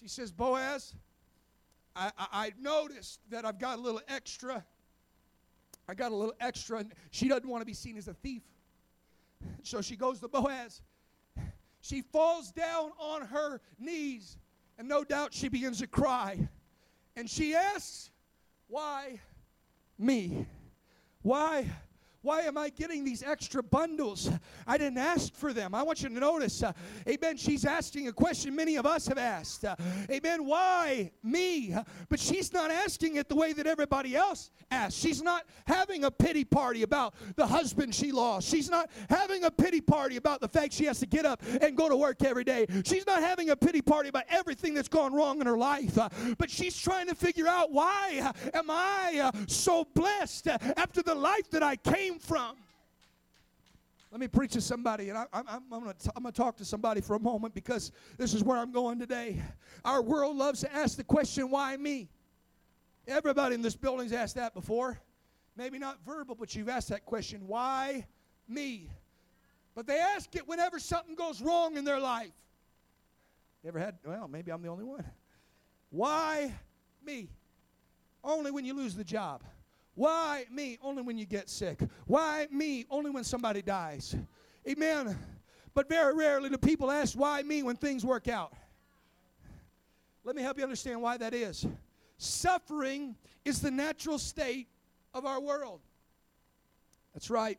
She 0.00 0.08
says, 0.08 0.32
Boaz, 0.32 0.94
I, 1.96 2.10
I, 2.18 2.26
I 2.32 2.52
noticed 2.60 3.20
that 3.30 3.44
I've 3.44 3.58
got 3.58 3.78
a 3.78 3.80
little 3.80 4.02
extra. 4.08 4.64
I 5.88 5.94
got 5.94 6.12
a 6.12 6.14
little 6.14 6.34
extra. 6.40 6.80
And 6.80 6.92
she 7.10 7.28
doesn't 7.28 7.48
want 7.48 7.62
to 7.62 7.66
be 7.66 7.74
seen 7.74 7.96
as 7.96 8.08
a 8.08 8.14
thief. 8.14 8.42
So 9.62 9.80
she 9.80 9.96
goes 9.96 10.20
to 10.20 10.28
Boaz. 10.28 10.82
She 11.80 12.00
falls 12.00 12.50
down 12.50 12.92
on 12.98 13.26
her 13.26 13.60
knees, 13.78 14.38
and 14.78 14.88
no 14.88 15.04
doubt 15.04 15.34
she 15.34 15.48
begins 15.48 15.80
to 15.80 15.86
cry. 15.86 16.48
And 17.14 17.28
she 17.28 17.54
asks, 17.54 18.10
Why 18.68 19.20
me? 19.98 20.46
Why 21.24 21.64
why 22.24 22.40
am 22.42 22.56
I 22.56 22.70
getting 22.70 23.04
these 23.04 23.22
extra 23.22 23.62
bundles? 23.62 24.30
I 24.66 24.78
didn't 24.78 24.98
ask 24.98 25.34
for 25.34 25.52
them. 25.52 25.74
I 25.74 25.82
want 25.82 26.02
you 26.02 26.08
to 26.08 26.14
notice, 26.14 26.62
uh, 26.62 26.72
amen, 27.06 27.36
she's 27.36 27.66
asking 27.66 28.08
a 28.08 28.12
question 28.12 28.56
many 28.56 28.76
of 28.76 28.86
us 28.86 29.06
have 29.08 29.18
asked. 29.18 29.64
Uh, 29.64 29.76
amen, 30.10 30.46
why 30.46 31.10
me? 31.22 31.76
But 32.08 32.18
she's 32.18 32.52
not 32.52 32.70
asking 32.70 33.16
it 33.16 33.28
the 33.28 33.36
way 33.36 33.52
that 33.52 33.66
everybody 33.66 34.16
else 34.16 34.50
asks. 34.70 34.98
She's 34.98 35.22
not 35.22 35.44
having 35.66 36.04
a 36.04 36.10
pity 36.10 36.44
party 36.44 36.82
about 36.82 37.14
the 37.36 37.46
husband 37.46 37.94
she 37.94 38.10
lost. 38.10 38.48
She's 38.48 38.70
not 38.70 38.90
having 39.10 39.44
a 39.44 39.50
pity 39.50 39.82
party 39.82 40.16
about 40.16 40.40
the 40.40 40.48
fact 40.48 40.72
she 40.72 40.86
has 40.86 41.00
to 41.00 41.06
get 41.06 41.26
up 41.26 41.42
and 41.60 41.76
go 41.76 41.90
to 41.90 41.96
work 41.96 42.24
every 42.24 42.44
day. 42.44 42.66
She's 42.86 43.06
not 43.06 43.20
having 43.20 43.50
a 43.50 43.56
pity 43.56 43.82
party 43.82 44.08
about 44.08 44.24
everything 44.30 44.72
that's 44.72 44.88
gone 44.88 45.12
wrong 45.12 45.42
in 45.42 45.46
her 45.46 45.58
life. 45.58 45.98
Uh, 45.98 46.08
but 46.38 46.50
she's 46.50 46.76
trying 46.78 47.08
to 47.08 47.14
figure 47.14 47.46
out 47.46 47.70
why 47.70 48.32
am 48.54 48.70
I 48.70 49.20
uh, 49.24 49.46
so 49.46 49.86
blessed 49.94 50.48
after 50.48 51.02
the 51.02 51.14
life 51.14 51.50
that 51.50 51.62
I 51.62 51.76
came 51.76 52.13
came 52.14 52.20
from. 52.20 52.56
Let 54.10 54.20
me 54.20 54.28
preach 54.28 54.52
to 54.52 54.60
somebody, 54.60 55.08
and 55.08 55.18
I, 55.18 55.26
am 55.32 55.64
going 55.68 55.92
to 55.92 56.32
talk 56.32 56.56
to 56.58 56.64
somebody 56.64 57.00
for 57.00 57.16
a 57.16 57.20
moment 57.20 57.52
because 57.52 57.90
this 58.16 58.32
is 58.32 58.44
where 58.44 58.56
I'm 58.56 58.70
going 58.70 59.00
today. 59.00 59.42
Our 59.84 60.02
world 60.02 60.36
loves 60.36 60.60
to 60.60 60.72
ask 60.72 60.96
the 60.96 61.02
question, 61.02 61.50
why 61.50 61.76
me? 61.76 62.08
Everybody 63.08 63.56
in 63.56 63.62
this 63.62 63.74
building's 63.74 64.12
asked 64.12 64.36
that 64.36 64.54
before. 64.54 65.00
Maybe 65.56 65.80
not 65.80 65.98
verbal, 66.06 66.36
but 66.36 66.54
you've 66.54 66.68
asked 66.68 66.90
that 66.90 67.04
question, 67.04 67.48
why 67.48 68.06
me? 68.48 68.88
But 69.74 69.88
they 69.88 69.98
ask 69.98 70.34
it 70.36 70.46
whenever 70.46 70.78
something 70.78 71.16
goes 71.16 71.42
wrong 71.42 71.76
in 71.76 71.84
their 71.84 71.98
life. 71.98 72.30
You 73.64 73.68
ever 73.68 73.80
had, 73.80 73.96
well, 74.06 74.28
maybe 74.28 74.52
I'm 74.52 74.62
the 74.62 74.68
only 74.68 74.84
one. 74.84 75.04
Why 75.90 76.54
me? 77.04 77.30
Only 78.22 78.52
when 78.52 78.64
you 78.64 78.74
lose 78.74 78.94
the 78.94 79.04
job. 79.04 79.42
Why 79.94 80.46
me? 80.50 80.78
Only 80.82 81.02
when 81.02 81.18
you 81.18 81.26
get 81.26 81.48
sick. 81.48 81.80
Why 82.06 82.46
me? 82.50 82.84
Only 82.90 83.10
when 83.10 83.24
somebody 83.24 83.62
dies. 83.62 84.16
Amen. 84.68 85.16
But 85.74 85.88
very 85.88 86.14
rarely 86.14 86.48
do 86.48 86.56
people 86.56 86.90
ask, 86.90 87.18
why 87.18 87.42
me 87.42 87.62
when 87.62 87.76
things 87.76 88.04
work 88.04 88.28
out? 88.28 88.52
Let 90.24 90.36
me 90.36 90.42
help 90.42 90.56
you 90.56 90.62
understand 90.62 91.02
why 91.02 91.16
that 91.18 91.34
is. 91.34 91.66
Suffering 92.16 93.16
is 93.44 93.60
the 93.60 93.70
natural 93.70 94.18
state 94.18 94.68
of 95.12 95.26
our 95.26 95.40
world. 95.40 95.80
That's 97.12 97.30
right. 97.30 97.58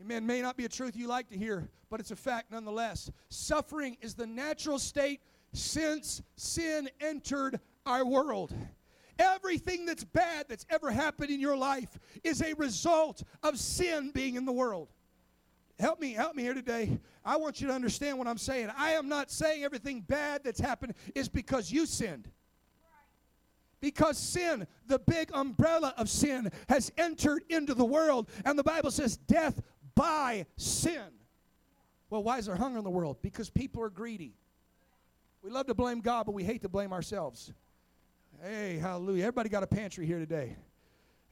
Amen. 0.00 0.26
May 0.26 0.42
not 0.42 0.56
be 0.56 0.64
a 0.64 0.68
truth 0.68 0.96
you 0.96 1.06
like 1.06 1.28
to 1.28 1.36
hear, 1.36 1.68
but 1.90 2.00
it's 2.00 2.10
a 2.10 2.16
fact 2.16 2.50
nonetheless. 2.50 3.10
Suffering 3.28 3.96
is 4.00 4.14
the 4.14 4.26
natural 4.26 4.78
state 4.78 5.20
since 5.52 6.22
sin 6.36 6.88
entered 7.00 7.60
our 7.86 8.04
world. 8.04 8.52
Everything 9.18 9.86
that's 9.86 10.04
bad 10.04 10.46
that's 10.48 10.66
ever 10.70 10.90
happened 10.90 11.30
in 11.30 11.40
your 11.40 11.56
life 11.56 11.98
is 12.22 12.42
a 12.42 12.54
result 12.54 13.22
of 13.42 13.58
sin 13.58 14.10
being 14.12 14.34
in 14.36 14.44
the 14.44 14.52
world. 14.52 14.88
Help 15.78 16.00
me, 16.00 16.12
help 16.12 16.36
me 16.36 16.42
here 16.42 16.54
today. 16.54 16.98
I 17.24 17.36
want 17.36 17.60
you 17.60 17.68
to 17.68 17.74
understand 17.74 18.18
what 18.18 18.28
I'm 18.28 18.38
saying. 18.38 18.70
I 18.76 18.90
am 18.90 19.08
not 19.08 19.30
saying 19.30 19.64
everything 19.64 20.00
bad 20.00 20.42
that's 20.44 20.60
happened 20.60 20.94
is 21.14 21.28
because 21.28 21.72
you 21.72 21.86
sinned. 21.86 22.28
Because 23.80 24.16
sin, 24.16 24.66
the 24.86 24.98
big 24.98 25.30
umbrella 25.34 25.92
of 25.98 26.08
sin, 26.08 26.50
has 26.68 26.90
entered 26.96 27.44
into 27.50 27.74
the 27.74 27.84
world, 27.84 28.30
and 28.44 28.58
the 28.58 28.62
Bible 28.62 28.90
says 28.90 29.16
death 29.16 29.60
by 29.94 30.46
sin. 30.56 31.10
Well, 32.08 32.22
why 32.22 32.38
is 32.38 32.46
there 32.46 32.56
hunger 32.56 32.78
in 32.78 32.84
the 32.84 32.90
world? 32.90 33.18
Because 33.20 33.50
people 33.50 33.82
are 33.82 33.90
greedy. 33.90 34.36
We 35.42 35.50
love 35.50 35.66
to 35.66 35.74
blame 35.74 36.00
God, 36.00 36.24
but 36.24 36.32
we 36.32 36.44
hate 36.44 36.62
to 36.62 36.68
blame 36.68 36.92
ourselves. 36.92 37.52
Hey, 38.42 38.76
hallelujah. 38.76 39.24
Everybody 39.24 39.48
got 39.48 39.62
a 39.62 39.66
pantry 39.66 40.06
here 40.06 40.18
today. 40.18 40.56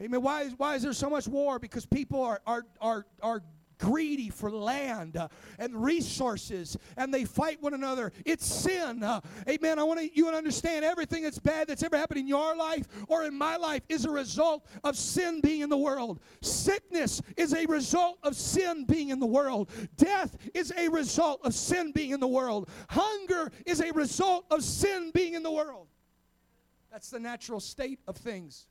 Amen. 0.01 0.23
Why 0.23 0.43
is, 0.43 0.55
why 0.57 0.75
is 0.77 0.83
there 0.83 0.93
so 0.93 1.11
much 1.11 1.29
war? 1.29 1.59
Because 1.59 1.87
people 1.87 2.23
are, 2.23 2.41
are, 2.47 2.65
are, 2.81 3.07
are 3.23 3.43
greedy 3.79 4.31
for 4.31 4.51
land 4.51 5.17
uh, 5.17 5.29
and 5.59 5.83
resources 5.83 6.77
and 6.97 7.12
they 7.12 7.25
fight 7.25 7.61
one 7.61 7.75
another. 7.75 8.12
It's 8.25 8.47
sin. 8.47 9.03
Uh, 9.03 9.21
amen. 9.49 9.79
I 9.79 9.83
want 9.83 10.17
you 10.17 10.31
to 10.31 10.37
understand 10.37 10.85
everything 10.85 11.23
that's 11.25 11.38
bad 11.38 11.69
that's 11.69 11.83
ever 11.83 11.97
happened 11.97 12.21
in 12.21 12.29
your 12.29 12.57
life 12.57 12.87
or 13.09 13.25
in 13.25 13.37
my 13.37 13.57
life 13.57 13.83
is 13.88 14.05
a 14.05 14.11
result 14.11 14.67
of 14.85 14.97
sin 14.97 15.41
being 15.41 15.62
in 15.62 15.69
the 15.69 15.77
world. 15.77 16.21
Sickness 16.41 17.21
is 17.37 17.55
a 17.55 17.67
result 17.67 18.19
of 18.23 18.37
sin 18.37 18.85
being 18.85 19.11
in 19.11 19.19
the 19.19 19.27
world. 19.27 19.71
Death 19.97 20.37
is 20.55 20.73
a 20.77 20.88
result 20.88 21.41
of 21.45 21.55
sin 21.55 21.93
being 21.93 22.11
in 22.11 22.21
the 22.21 22.29
world. 22.29 22.69
Hunger 22.88 23.51
is 23.67 23.81
a 23.81 23.93
result 23.93 24.47
of 24.51 24.62
sin 24.62 25.11
being 25.12 25.35
in 25.35 25.43
the 25.43 25.51
world. 25.51 25.88
That's 26.92 27.09
the 27.09 27.18
natural 27.18 27.59
state 27.59 28.00
of 28.07 28.16
things. 28.18 28.66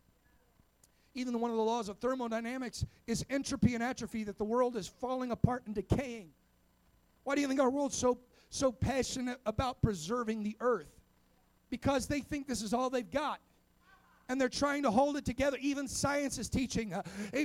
Even 1.16 1.40
one 1.42 1.50
of 1.50 1.58
the 1.58 1.64
laws 1.64 1.90
of 1.90 1.98
thermodynamics 1.98 2.86
is 3.08 3.26
entropy 3.30 3.74
and 3.74 3.84
atrophy, 3.84 4.24
that 4.26 4.38
the 4.38 4.46
world 4.46 4.78
is 4.78 4.88
falling 4.88 5.32
apart 5.32 5.64
and 5.66 5.74
decaying. 5.74 6.30
Why 7.24 7.36
do 7.36 7.42
you 7.42 7.48
think 7.48 7.60
our 7.60 7.70
world's 7.70 7.98
so, 7.98 8.20
so 8.50 8.72
passionate 8.72 9.40
about 9.46 9.82
preserving 9.82 10.44
the 10.44 10.56
earth? 10.60 11.00
Because 11.70 12.08
they 12.08 12.20
think 12.22 12.48
this 12.48 12.62
is 12.62 12.74
all 12.74 12.90
they've 12.90 13.10
got 13.10 13.40
and 14.32 14.40
they're 14.40 14.48
trying 14.48 14.82
to 14.82 14.90
hold 14.90 15.18
it 15.18 15.26
together. 15.26 15.58
Even 15.60 15.90
science 15.90 16.38
is 16.38 16.48
teaching 16.48 16.94
uh, 16.94 17.02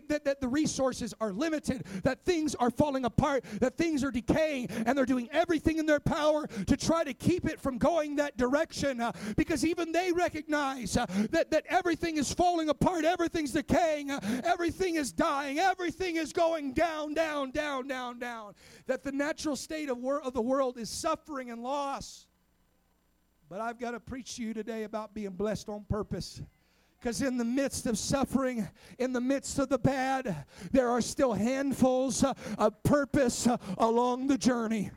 that, 0.06 0.24
that 0.24 0.40
the 0.40 0.46
resources 0.46 1.12
are 1.20 1.32
limited, 1.32 1.84
that 2.04 2.24
things 2.24 2.54
are 2.54 2.70
falling 2.70 3.04
apart, 3.04 3.44
that 3.60 3.76
things 3.76 4.04
are 4.04 4.12
decaying, 4.12 4.68
and 4.86 4.96
they're 4.96 5.04
doing 5.04 5.28
everything 5.32 5.78
in 5.78 5.86
their 5.86 5.98
power 5.98 6.46
to 6.46 6.76
try 6.76 7.02
to 7.02 7.12
keep 7.12 7.44
it 7.44 7.60
from 7.60 7.76
going 7.76 8.14
that 8.14 8.36
direction 8.36 9.00
uh, 9.00 9.10
because 9.36 9.64
even 9.64 9.90
they 9.90 10.12
recognize 10.12 10.96
uh, 10.96 11.06
that, 11.30 11.50
that 11.50 11.64
everything 11.68 12.18
is 12.18 12.32
falling 12.32 12.68
apart, 12.68 13.04
everything's 13.04 13.50
decaying, 13.50 14.12
uh, 14.12 14.20
everything 14.44 14.94
is 14.94 15.10
dying, 15.10 15.58
everything 15.58 16.14
is 16.14 16.32
going 16.32 16.72
down, 16.72 17.14
down, 17.14 17.50
down, 17.50 17.88
down, 17.88 18.20
down. 18.20 18.54
That 18.86 19.02
the 19.02 19.10
natural 19.10 19.56
state 19.56 19.88
of, 19.88 19.98
wor- 19.98 20.22
of 20.22 20.34
the 20.34 20.42
world 20.42 20.78
is 20.78 20.88
suffering 20.88 21.50
and 21.50 21.64
loss. 21.64 22.26
But 23.48 23.60
I've 23.60 23.78
got 23.78 23.92
to 23.92 24.00
preach 24.00 24.36
to 24.36 24.42
you 24.42 24.54
today 24.54 24.84
about 24.84 25.14
being 25.14 25.30
blessed 25.30 25.68
on 25.68 25.84
purpose. 25.88 26.42
Because 26.98 27.22
in 27.22 27.36
the 27.36 27.44
midst 27.44 27.86
of 27.86 27.98
suffering, 27.98 28.68
in 28.98 29.12
the 29.12 29.20
midst 29.20 29.58
of 29.58 29.68
the 29.68 29.78
bad, 29.78 30.44
there 30.72 30.88
are 30.88 31.00
still 31.00 31.34
handfuls 31.34 32.24
uh, 32.24 32.34
of 32.58 32.82
purpose 32.82 33.46
uh, 33.46 33.58
along 33.78 34.26
the 34.26 34.38
journey 34.38 34.90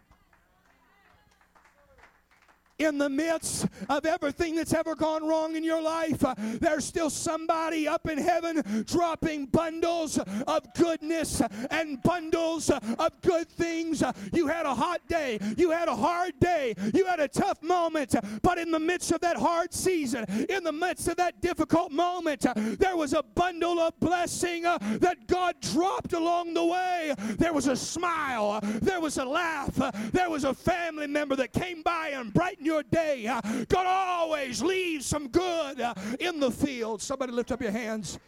in 2.79 2.97
the 2.97 3.09
midst 3.09 3.67
of 3.89 4.05
everything 4.05 4.55
that's 4.55 4.73
ever 4.73 4.95
gone 4.95 5.27
wrong 5.27 5.55
in 5.55 5.63
your 5.63 5.81
life, 5.81 6.23
uh, 6.23 6.33
there's 6.37 6.85
still 6.85 7.09
somebody 7.09 7.87
up 7.87 8.07
in 8.09 8.17
heaven 8.17 8.63
dropping 8.87 9.45
bundles 9.47 10.17
of 10.47 10.73
goodness 10.73 11.41
and 11.69 12.01
bundles 12.01 12.69
of 12.69 13.21
good 13.21 13.49
things. 13.49 14.01
You 14.31 14.47
had 14.47 14.65
a 14.65 14.73
hot 14.73 15.01
day, 15.07 15.39
you 15.57 15.71
had 15.71 15.89
a 15.89 15.95
hard 15.95 16.39
day, 16.39 16.73
you 16.93 17.05
had 17.05 17.19
a 17.19 17.27
tough 17.27 17.61
moment, 17.61 18.15
but 18.41 18.57
in 18.57 18.71
the 18.71 18.79
midst 18.79 19.11
of 19.11 19.19
that 19.21 19.35
hard 19.37 19.73
season, 19.73 20.25
in 20.49 20.63
the 20.63 20.71
midst 20.71 21.07
of 21.09 21.17
that 21.17 21.41
difficult 21.41 21.91
moment, 21.91 22.45
there 22.79 22.95
was 22.95 23.13
a 23.13 23.23
bundle 23.35 23.79
of 23.79 23.99
blessing 23.99 24.65
uh, 24.65 24.77
that 24.99 25.27
God 25.27 25.55
dropped 25.61 26.13
along 26.13 26.53
the 26.53 26.65
way. 26.65 27.13
There 27.37 27.53
was 27.53 27.67
a 27.67 27.75
smile, 27.75 28.59
there 28.61 29.01
was 29.01 29.17
a 29.17 29.25
laugh, 29.25 29.75
there 30.13 30.29
was 30.29 30.45
a 30.45 30.53
family 30.53 31.07
member 31.07 31.35
that 31.35 31.51
came 31.51 31.81
by 31.81 32.09
and 32.09 32.33
brightened 32.33 32.68
your 32.69 32.84
day. 32.84 33.25
Uh, 33.27 33.41
God 33.67 33.86
always 33.88 34.62
leaves 34.62 35.05
some 35.05 35.27
good 35.27 35.82
uh, 35.82 35.93
in 36.19 36.39
the 36.39 36.51
field. 36.51 37.01
Somebody 37.01 37.32
lift 37.34 37.51
up 37.51 37.62
your 37.62 37.71
hands 37.71 38.19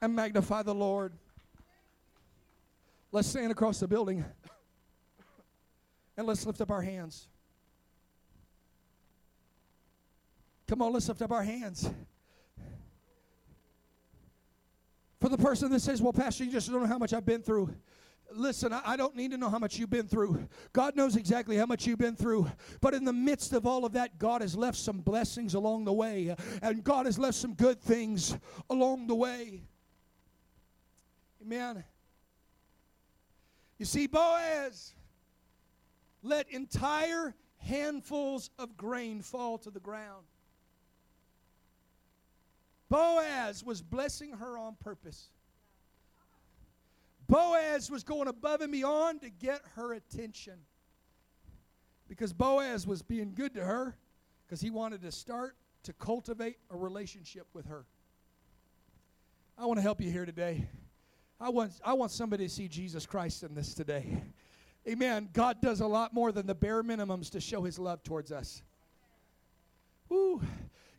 and 0.00 0.14
magnify 0.14 0.62
the 0.62 0.74
Lord. 0.74 1.12
Let's 3.10 3.28
stand 3.28 3.50
across 3.50 3.80
the 3.80 3.88
building 3.88 4.24
and 6.16 6.26
let's 6.26 6.44
lift 6.44 6.60
up 6.60 6.70
our 6.70 6.82
hands. 6.82 7.28
Come 10.68 10.82
on, 10.82 10.92
let's 10.92 11.08
lift 11.08 11.22
up 11.22 11.30
our 11.30 11.42
hands. 11.42 11.88
For 15.20 15.30
the 15.30 15.38
person 15.38 15.70
that 15.70 15.80
says, 15.80 16.02
Well, 16.02 16.12
Pastor, 16.12 16.44
you 16.44 16.52
just 16.52 16.70
don't 16.70 16.82
know 16.82 16.86
how 16.86 16.98
much 16.98 17.14
I've 17.14 17.24
been 17.24 17.42
through. 17.42 17.74
Listen, 18.32 18.72
I 18.72 18.96
don't 18.96 19.16
need 19.16 19.30
to 19.30 19.38
know 19.38 19.48
how 19.48 19.58
much 19.58 19.78
you've 19.78 19.90
been 19.90 20.08
through. 20.08 20.46
God 20.72 20.96
knows 20.96 21.16
exactly 21.16 21.56
how 21.56 21.66
much 21.66 21.86
you've 21.86 21.98
been 21.98 22.16
through. 22.16 22.50
But 22.80 22.92
in 22.92 23.04
the 23.04 23.12
midst 23.12 23.52
of 23.52 23.66
all 23.66 23.84
of 23.84 23.92
that, 23.92 24.18
God 24.18 24.40
has 24.42 24.56
left 24.56 24.76
some 24.76 24.98
blessings 25.00 25.54
along 25.54 25.84
the 25.84 25.92
way. 25.92 26.34
And 26.60 26.84
God 26.84 27.06
has 27.06 27.18
left 27.18 27.36
some 27.36 27.54
good 27.54 27.80
things 27.80 28.36
along 28.68 29.06
the 29.06 29.14
way. 29.14 29.62
Amen. 31.42 31.84
You 33.78 33.86
see, 33.86 34.06
Boaz 34.06 34.94
let 36.22 36.50
entire 36.50 37.34
handfuls 37.58 38.50
of 38.58 38.76
grain 38.76 39.22
fall 39.22 39.58
to 39.58 39.70
the 39.70 39.80
ground. 39.80 40.26
Boaz 42.88 43.64
was 43.64 43.82
blessing 43.82 44.32
her 44.32 44.58
on 44.58 44.76
purpose. 44.76 45.30
Boaz 47.28 47.90
was 47.90 48.04
going 48.04 48.28
above 48.28 48.60
and 48.60 48.70
beyond 48.70 49.22
to 49.22 49.30
get 49.30 49.60
her 49.74 49.92
attention. 49.94 50.54
Because 52.08 52.32
Boaz 52.32 52.86
was 52.86 53.02
being 53.02 53.32
good 53.34 53.54
to 53.54 53.64
her 53.64 53.96
because 54.46 54.60
he 54.60 54.70
wanted 54.70 55.02
to 55.02 55.10
start 55.10 55.56
to 55.82 55.92
cultivate 55.92 56.56
a 56.70 56.76
relationship 56.76 57.46
with 57.52 57.66
her. 57.66 57.84
I 59.58 59.66
want 59.66 59.78
to 59.78 59.82
help 59.82 60.00
you 60.00 60.10
here 60.10 60.26
today. 60.26 60.68
I 61.40 61.48
want, 61.48 61.72
I 61.84 61.94
want 61.94 62.12
somebody 62.12 62.46
to 62.46 62.52
see 62.52 62.68
Jesus 62.68 63.06
Christ 63.06 63.42
in 63.42 63.54
this 63.54 63.74
today. 63.74 64.22
Amen. 64.88 65.28
God 65.32 65.60
does 65.60 65.80
a 65.80 65.86
lot 65.86 66.14
more 66.14 66.30
than 66.30 66.46
the 66.46 66.54
bare 66.54 66.82
minimums 66.82 67.30
to 67.30 67.40
show 67.40 67.62
his 67.62 67.78
love 67.78 68.02
towards 68.04 68.30
us. 68.30 68.62
Woo. 70.08 70.40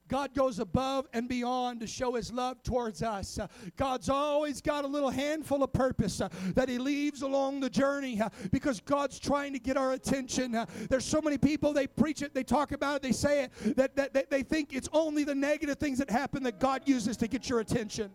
God 0.07 0.33
goes 0.33 0.59
above 0.59 1.07
and 1.13 1.27
beyond 1.27 1.81
to 1.81 1.87
show 1.87 2.15
his 2.15 2.31
love 2.31 2.61
towards 2.63 3.03
us. 3.03 3.39
God's 3.75 4.09
always 4.09 4.61
got 4.61 4.85
a 4.85 4.87
little 4.87 5.09
handful 5.09 5.63
of 5.63 5.73
purpose 5.73 6.21
uh, 6.21 6.29
that 6.55 6.69
he 6.69 6.77
leaves 6.77 7.21
along 7.21 7.59
the 7.59 7.69
journey 7.69 8.21
uh, 8.21 8.29
because 8.51 8.79
God's 8.79 9.19
trying 9.19 9.53
to 9.53 9.59
get 9.59 9.77
our 9.77 9.93
attention. 9.93 10.55
Uh, 10.55 10.65
there's 10.89 11.05
so 11.05 11.21
many 11.21 11.37
people, 11.37 11.73
they 11.73 11.87
preach 11.87 12.21
it, 12.21 12.33
they 12.33 12.43
talk 12.43 12.71
about 12.71 12.97
it, 12.97 13.01
they 13.01 13.11
say 13.11 13.43
it, 13.45 13.75
that, 13.75 13.95
that, 13.95 14.13
that 14.13 14.29
they 14.29 14.43
think 14.43 14.73
it's 14.73 14.89
only 14.93 15.23
the 15.23 15.35
negative 15.35 15.77
things 15.77 15.97
that 15.97 16.09
happen 16.09 16.43
that 16.43 16.59
God 16.59 16.83
uses 16.85 17.17
to 17.17 17.27
get 17.27 17.49
your 17.49 17.59
attention. 17.59 18.11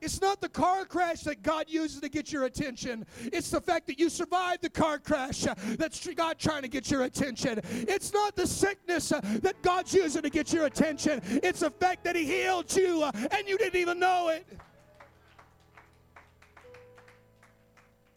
It's 0.00 0.20
not 0.20 0.40
the 0.40 0.48
car 0.48 0.84
crash 0.84 1.22
that 1.22 1.42
God 1.42 1.66
uses 1.68 2.00
to 2.00 2.08
get 2.08 2.32
your 2.32 2.44
attention. 2.44 3.04
It's 3.24 3.50
the 3.50 3.60
fact 3.60 3.86
that 3.88 3.98
you 3.98 4.08
survived 4.08 4.62
the 4.62 4.70
car 4.70 4.98
crash 4.98 5.46
that's 5.76 6.06
God 6.14 6.38
trying 6.38 6.62
to 6.62 6.68
get 6.68 6.90
your 6.90 7.02
attention. 7.02 7.60
It's 7.64 8.12
not 8.12 8.36
the 8.36 8.46
sickness 8.46 9.08
that 9.08 9.54
God's 9.62 9.92
using 9.92 10.22
to 10.22 10.30
get 10.30 10.52
your 10.52 10.66
attention. 10.66 11.20
It's 11.24 11.60
the 11.60 11.70
fact 11.70 12.04
that 12.04 12.16
He 12.16 12.24
healed 12.24 12.74
you 12.74 13.04
and 13.04 13.46
you 13.46 13.58
didn't 13.58 13.80
even 13.80 13.98
know 13.98 14.28
it. 14.28 14.46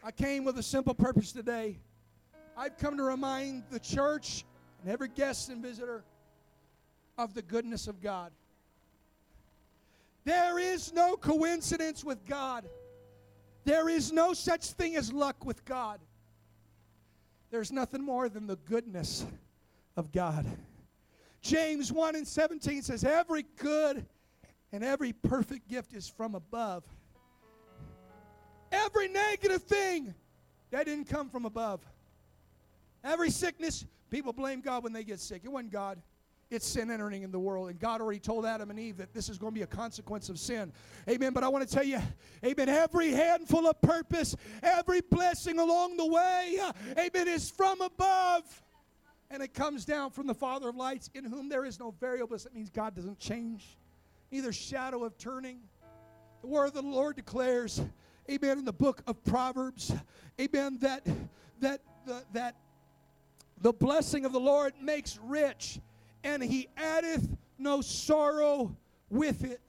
I 0.04 0.10
came 0.10 0.44
with 0.44 0.58
a 0.58 0.62
simple 0.62 0.94
purpose 0.94 1.32
today. 1.32 1.78
I've 2.56 2.76
come 2.76 2.96
to 2.96 3.02
remind 3.04 3.64
the 3.70 3.78
church 3.78 4.44
and 4.82 4.90
every 4.90 5.08
guest 5.08 5.48
and 5.48 5.62
visitor 5.62 6.04
of 7.16 7.34
the 7.34 7.42
goodness 7.42 7.86
of 7.86 8.00
God. 8.00 8.32
There 10.24 10.58
is 10.58 10.92
no 10.92 11.16
coincidence 11.16 12.04
with 12.04 12.24
God. 12.24 12.64
There 13.64 13.88
is 13.88 14.12
no 14.12 14.32
such 14.32 14.66
thing 14.66 14.96
as 14.96 15.12
luck 15.12 15.44
with 15.44 15.64
God. 15.64 16.00
There's 17.50 17.72
nothing 17.72 18.02
more 18.02 18.28
than 18.28 18.46
the 18.46 18.56
goodness 18.56 19.26
of 19.96 20.10
God. 20.12 20.46
James 21.42 21.92
1 21.92 22.16
and 22.16 22.26
17 22.26 22.82
says, 22.82 23.04
Every 23.04 23.44
good 23.56 24.06
and 24.72 24.82
every 24.82 25.12
perfect 25.12 25.68
gift 25.68 25.92
is 25.92 26.08
from 26.08 26.34
above. 26.34 26.84
Every 28.70 29.08
negative 29.08 29.62
thing, 29.64 30.14
that 30.70 30.86
didn't 30.86 31.08
come 31.08 31.28
from 31.28 31.44
above. 31.44 31.80
Every 33.04 33.30
sickness, 33.30 33.84
people 34.10 34.32
blame 34.32 34.60
God 34.62 34.82
when 34.82 34.92
they 34.92 35.04
get 35.04 35.20
sick. 35.20 35.42
It 35.44 35.52
wasn't 35.52 35.72
God. 35.72 36.00
It's 36.52 36.66
sin 36.66 36.90
entering 36.90 37.22
in 37.22 37.30
the 37.30 37.38
world. 37.38 37.70
And 37.70 37.80
God 37.80 38.02
already 38.02 38.20
told 38.20 38.44
Adam 38.44 38.68
and 38.68 38.78
Eve 38.78 38.98
that 38.98 39.14
this 39.14 39.30
is 39.30 39.38
going 39.38 39.54
to 39.54 39.58
be 39.58 39.62
a 39.62 39.66
consequence 39.66 40.28
of 40.28 40.38
sin. 40.38 40.70
Amen. 41.08 41.32
But 41.32 41.44
I 41.44 41.48
want 41.48 41.66
to 41.66 41.74
tell 41.74 41.82
you, 41.82 41.98
amen, 42.44 42.68
every 42.68 43.10
handful 43.10 43.66
of 43.66 43.80
purpose, 43.80 44.36
every 44.62 45.00
blessing 45.00 45.58
along 45.58 45.96
the 45.96 46.04
way, 46.04 46.58
amen, 46.98 47.26
is 47.26 47.50
from 47.50 47.80
above. 47.80 48.42
And 49.30 49.42
it 49.42 49.54
comes 49.54 49.86
down 49.86 50.10
from 50.10 50.26
the 50.26 50.34
Father 50.34 50.68
of 50.68 50.76
lights, 50.76 51.08
in 51.14 51.24
whom 51.24 51.48
there 51.48 51.64
is 51.64 51.80
no 51.80 51.94
variableness. 51.98 52.44
That 52.44 52.54
means 52.54 52.68
God 52.68 52.94
doesn't 52.94 53.18
change, 53.18 53.78
neither 54.30 54.52
shadow 54.52 55.04
of 55.04 55.16
turning. 55.16 55.58
The 56.42 56.48
word 56.48 56.66
of 56.66 56.74
the 56.74 56.82
Lord 56.82 57.16
declares, 57.16 57.80
amen, 58.30 58.58
in 58.58 58.64
the 58.66 58.74
book 58.74 59.02
of 59.06 59.24
Proverbs, 59.24 59.90
amen, 60.38 60.80
that 60.82 61.06
that 61.60 61.80
the, 62.04 62.22
that 62.34 62.56
the 63.62 63.72
blessing 63.72 64.26
of 64.26 64.32
the 64.32 64.40
Lord 64.40 64.74
makes 64.82 65.18
rich 65.22 65.80
and 66.24 66.42
he 66.42 66.68
addeth 66.76 67.28
no 67.58 67.80
sorrow 67.80 68.76
with 69.10 69.44
it. 69.44 69.60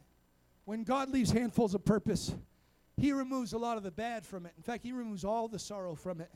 When 0.66 0.84
God 0.84 1.10
leaves 1.10 1.32
handfuls 1.32 1.76
of 1.76 1.84
purpose, 1.84 2.34
he 2.97 3.12
removes 3.12 3.54
a 3.54 3.58
lot 3.58 3.78
of 3.78 3.84
the 3.84 3.91
bad 3.91 4.26
from 4.26 4.45
it. 4.45 4.54
In 4.56 4.64
fact, 4.64 4.84
he 4.84 4.91
removes 4.91 5.26
all 5.26 5.47
the 5.47 5.60
sorrow 5.60 5.95
from 5.95 6.22
it. 6.22 6.30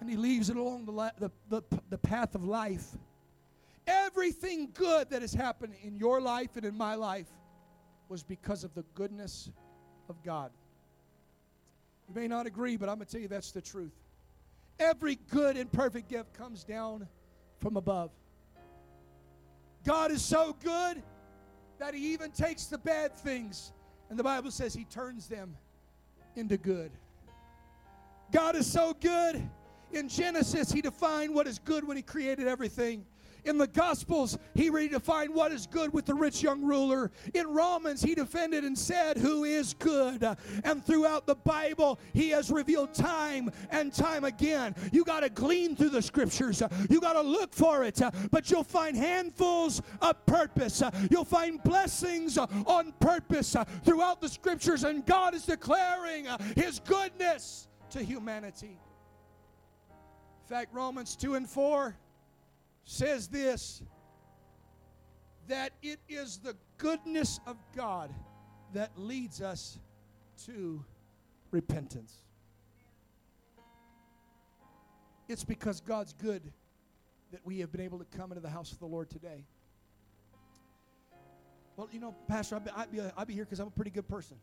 And 0.00 0.10
he 0.10 0.16
leaves 0.16 0.50
it 0.50 0.56
along 0.56 0.84
the, 0.84 0.92
la- 0.92 1.10
the, 1.18 1.30
the, 1.48 1.62
the 1.88 1.98
path 1.98 2.34
of 2.34 2.44
life. 2.44 2.86
Everything 3.86 4.70
good 4.74 5.10
that 5.10 5.22
has 5.22 5.32
happened 5.32 5.74
in 5.82 5.96
your 5.96 6.20
life 6.20 6.56
and 6.56 6.64
in 6.64 6.76
my 6.76 6.96
life 6.96 7.28
was 8.08 8.22
because 8.22 8.64
of 8.64 8.74
the 8.74 8.82
goodness 8.94 9.50
of 10.08 10.22
God. 10.22 10.50
You 12.08 12.14
may 12.14 12.28
not 12.28 12.46
agree, 12.46 12.76
but 12.76 12.88
I'm 12.88 12.96
going 12.96 13.06
to 13.06 13.12
tell 13.12 13.20
you 13.20 13.28
that's 13.28 13.52
the 13.52 13.62
truth. 13.62 13.94
Every 14.78 15.16
good 15.30 15.56
and 15.56 15.70
perfect 15.70 16.08
gift 16.08 16.34
comes 16.34 16.64
down 16.64 17.06
from 17.58 17.76
above. 17.76 18.10
God 19.86 20.10
is 20.10 20.20
so 20.20 20.56
good 20.64 21.00
that 21.78 21.94
He 21.94 22.12
even 22.12 22.32
takes 22.32 22.66
the 22.66 22.78
bad 22.78 23.16
things, 23.16 23.72
and 24.10 24.18
the 24.18 24.24
Bible 24.24 24.50
says 24.50 24.74
He 24.74 24.84
turns 24.84 25.28
them 25.28 25.56
into 26.34 26.56
good. 26.56 26.90
God 28.32 28.56
is 28.56 28.70
so 28.70 28.94
good. 29.00 29.48
In 29.92 30.08
Genesis, 30.08 30.72
He 30.72 30.82
defined 30.82 31.32
what 31.32 31.46
is 31.46 31.60
good 31.60 31.86
when 31.86 31.96
He 31.96 32.02
created 32.02 32.48
everything. 32.48 33.06
In 33.46 33.58
the 33.58 33.68
Gospels, 33.68 34.36
he 34.54 34.70
redefined 34.70 35.30
what 35.30 35.52
is 35.52 35.66
good 35.66 35.92
with 35.92 36.04
the 36.04 36.14
rich 36.14 36.42
young 36.42 36.62
ruler. 36.62 37.12
In 37.32 37.46
Romans, 37.46 38.02
he 38.02 38.14
defended 38.14 38.64
and 38.64 38.76
said 38.76 39.16
who 39.16 39.44
is 39.44 39.72
good. 39.74 40.24
And 40.64 40.84
throughout 40.84 41.26
the 41.26 41.36
Bible, 41.36 42.00
he 42.12 42.30
has 42.30 42.50
revealed 42.50 42.92
time 42.92 43.50
and 43.70 43.92
time 43.92 44.24
again. 44.24 44.74
You 44.92 45.04
got 45.04 45.20
to 45.20 45.30
glean 45.30 45.76
through 45.76 45.90
the 45.90 46.02
scriptures, 46.02 46.62
you 46.90 47.00
got 47.00 47.12
to 47.12 47.22
look 47.22 47.54
for 47.54 47.84
it, 47.84 48.00
but 48.30 48.50
you'll 48.50 48.64
find 48.64 48.96
handfuls 48.96 49.80
of 50.02 50.26
purpose. 50.26 50.82
You'll 51.10 51.24
find 51.24 51.62
blessings 51.62 52.36
on 52.38 52.92
purpose 53.00 53.54
throughout 53.84 54.20
the 54.20 54.28
scriptures, 54.28 54.82
and 54.84 55.06
God 55.06 55.34
is 55.34 55.46
declaring 55.46 56.26
his 56.56 56.80
goodness 56.80 57.68
to 57.90 58.02
humanity. 58.02 58.78
In 60.42 60.48
fact, 60.48 60.74
Romans 60.74 61.14
2 61.16 61.36
and 61.36 61.48
4 61.48 61.96
says 62.86 63.28
this 63.28 63.82
that 65.48 65.72
it 65.82 66.00
is 66.08 66.38
the 66.38 66.56
goodness 66.78 67.38
of 67.46 67.56
God 67.76 68.12
that 68.72 68.90
leads 68.96 69.40
us 69.40 69.78
to 70.44 70.82
repentance. 71.50 72.14
It's 75.28 75.44
because 75.44 75.80
God's 75.80 76.12
good 76.14 76.42
that 77.30 77.40
we 77.44 77.60
have 77.60 77.70
been 77.70 77.80
able 77.80 77.98
to 77.98 78.04
come 78.16 78.32
into 78.32 78.40
the 78.40 78.50
house 78.50 78.72
of 78.72 78.78
the 78.78 78.86
Lord 78.86 79.08
today. 79.10 79.44
Well, 81.76 81.88
you 81.92 82.00
know, 82.00 82.14
Pastor, 82.26 82.56
I'd 82.56 82.64
be, 82.64 82.70
I'd 82.70 82.90
be, 82.90 83.00
I'd 83.16 83.26
be 83.28 83.34
here 83.34 83.44
because 83.44 83.60
I'm 83.60 83.68
a 83.68 83.72
pretty 83.72 83.90
good 83.90 84.08
person. 84.08 84.36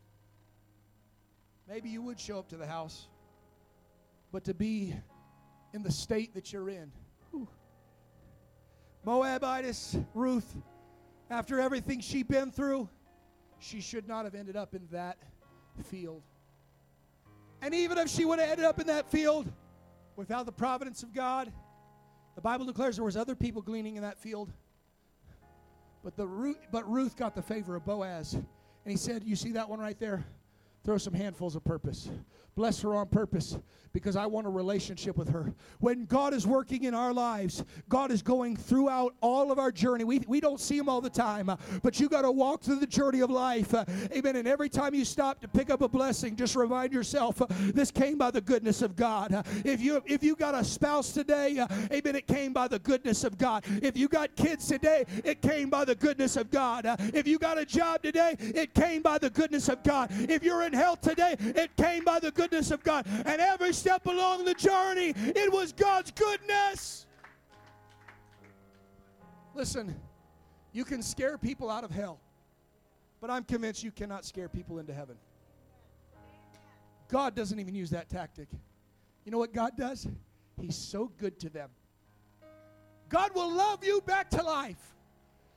Maybe 1.68 1.88
you 1.88 2.02
would 2.02 2.20
show 2.20 2.38
up 2.38 2.48
to 2.50 2.56
the 2.56 2.66
house, 2.66 3.08
but 4.32 4.44
to 4.44 4.54
be 4.54 4.94
in 5.72 5.82
the 5.82 5.92
state 5.92 6.34
that 6.34 6.52
you're 6.52 6.68
in, 6.68 6.92
whew, 7.30 7.48
Moabitess 9.04 9.96
Ruth, 10.14 10.56
after 11.30 11.60
everything 11.60 12.00
she'd 12.00 12.28
been 12.28 12.50
through, 12.50 12.88
she 13.58 13.80
should 13.80 14.08
not 14.08 14.24
have 14.24 14.34
ended 14.34 14.56
up 14.56 14.74
in 14.74 14.86
that 14.92 15.18
field. 15.84 16.22
And 17.60 17.74
even 17.74 17.98
if 17.98 18.08
she 18.08 18.24
would 18.24 18.38
have 18.38 18.50
ended 18.50 18.64
up 18.64 18.80
in 18.80 18.86
that 18.88 19.10
field 19.10 19.50
without 20.16 20.46
the 20.46 20.52
providence 20.52 21.02
of 21.02 21.12
God, 21.12 21.52
the 22.34 22.40
Bible 22.40 22.66
declares 22.66 22.96
there 22.96 23.04
was 23.04 23.16
other 23.16 23.34
people 23.34 23.62
gleaning 23.62 23.96
in 23.96 24.02
that 24.02 24.18
field. 24.18 24.50
But 26.02 26.16
the 26.16 26.54
but 26.70 26.90
Ruth 26.90 27.16
got 27.16 27.34
the 27.34 27.42
favor 27.42 27.76
of 27.76 27.84
Boaz. 27.84 28.34
And 28.34 28.44
he 28.84 28.96
said, 28.96 29.24
"You 29.24 29.36
see 29.36 29.52
that 29.52 29.68
one 29.68 29.78
right 29.78 29.98
there? 29.98 30.24
Throw 30.84 30.98
some 30.98 31.14
handfuls 31.14 31.56
of 31.56 31.64
purpose. 31.64 32.10
Bless 32.56 32.80
her 32.82 32.94
on 32.94 33.08
purpose 33.08 33.58
because 33.92 34.16
I 34.16 34.26
want 34.26 34.46
a 34.46 34.50
relationship 34.50 35.16
with 35.16 35.28
her. 35.30 35.54
When 35.78 36.04
God 36.04 36.34
is 36.34 36.46
working 36.46 36.84
in 36.84 36.94
our 36.94 37.12
lives, 37.12 37.64
God 37.88 38.10
is 38.10 38.22
going 38.22 38.56
throughout 38.56 39.14
all 39.20 39.50
of 39.52 39.58
our 39.58 39.70
journey. 39.72 40.04
We, 40.04 40.20
we 40.26 40.40
don't 40.40 40.60
see 40.60 40.76
Him 40.76 40.88
all 40.88 41.00
the 41.00 41.10
time, 41.10 41.50
but 41.82 41.98
you 41.98 42.08
got 42.08 42.22
to 42.22 42.30
walk 42.30 42.62
through 42.62 42.80
the 42.80 42.86
journey 42.86 43.20
of 43.20 43.30
life. 43.30 43.72
Amen. 44.12 44.36
And 44.36 44.46
every 44.46 44.68
time 44.68 44.94
you 44.94 45.04
stop 45.04 45.40
to 45.40 45.48
pick 45.48 45.70
up 45.70 45.80
a 45.80 45.88
blessing, 45.88 46.36
just 46.36 46.56
remind 46.56 46.92
yourself 46.92 47.40
this 47.72 47.90
came 47.90 48.18
by 48.18 48.30
the 48.30 48.40
goodness 48.40 48.82
of 48.82 48.96
God. 48.96 49.44
If 49.64 49.80
you 49.80 50.02
if 50.06 50.22
you 50.22 50.36
got 50.36 50.54
a 50.54 50.64
spouse 50.64 51.12
today, 51.12 51.64
amen, 51.92 52.16
it 52.16 52.26
came 52.26 52.52
by 52.52 52.68
the 52.68 52.80
goodness 52.80 53.22
of 53.24 53.38
God. 53.38 53.64
If 53.82 53.96
you 53.96 54.08
got 54.08 54.34
kids 54.34 54.66
today, 54.66 55.06
it 55.24 55.40
came 55.40 55.70
by 55.70 55.84
the 55.84 55.94
goodness 55.94 56.36
of 56.36 56.50
God. 56.50 56.84
If 57.14 57.28
you 57.28 57.38
got 57.38 57.58
a 57.58 57.64
job 57.64 58.02
today, 58.02 58.36
it 58.38 58.74
came 58.74 59.02
by 59.02 59.18
the 59.18 59.30
goodness 59.30 59.68
of 59.68 59.82
God. 59.84 60.10
If 60.10 60.42
you're 60.42 60.62
in 60.62 60.73
health 60.74 61.00
today, 61.00 61.36
it 61.38 61.76
came 61.76 62.04
by 62.04 62.18
the 62.18 62.30
goodness 62.30 62.70
of 62.70 62.82
God. 62.82 63.06
And 63.06 63.40
every 63.40 63.72
step 63.72 64.06
along 64.06 64.44
the 64.44 64.54
journey, 64.54 65.14
it 65.16 65.52
was 65.52 65.72
God's 65.72 66.10
goodness. 66.10 67.06
Listen, 69.54 69.94
you 70.72 70.84
can 70.84 71.02
scare 71.02 71.38
people 71.38 71.70
out 71.70 71.84
of 71.84 71.90
hell, 71.90 72.20
but 73.20 73.30
I'm 73.30 73.44
convinced 73.44 73.84
you 73.84 73.92
cannot 73.92 74.24
scare 74.24 74.48
people 74.48 74.78
into 74.78 74.92
heaven. 74.92 75.16
God 77.08 77.34
doesn't 77.34 77.60
even 77.60 77.74
use 77.74 77.90
that 77.90 78.08
tactic. 78.08 78.48
You 79.24 79.32
know 79.32 79.38
what 79.38 79.52
God 79.52 79.76
does? 79.76 80.06
He's 80.60 80.76
so 80.76 81.10
good 81.18 81.38
to 81.40 81.48
them. 81.48 81.70
God 83.08 83.34
will 83.34 83.50
love 83.52 83.84
you 83.84 84.00
back 84.00 84.30
to 84.30 84.42
life. 84.42 84.94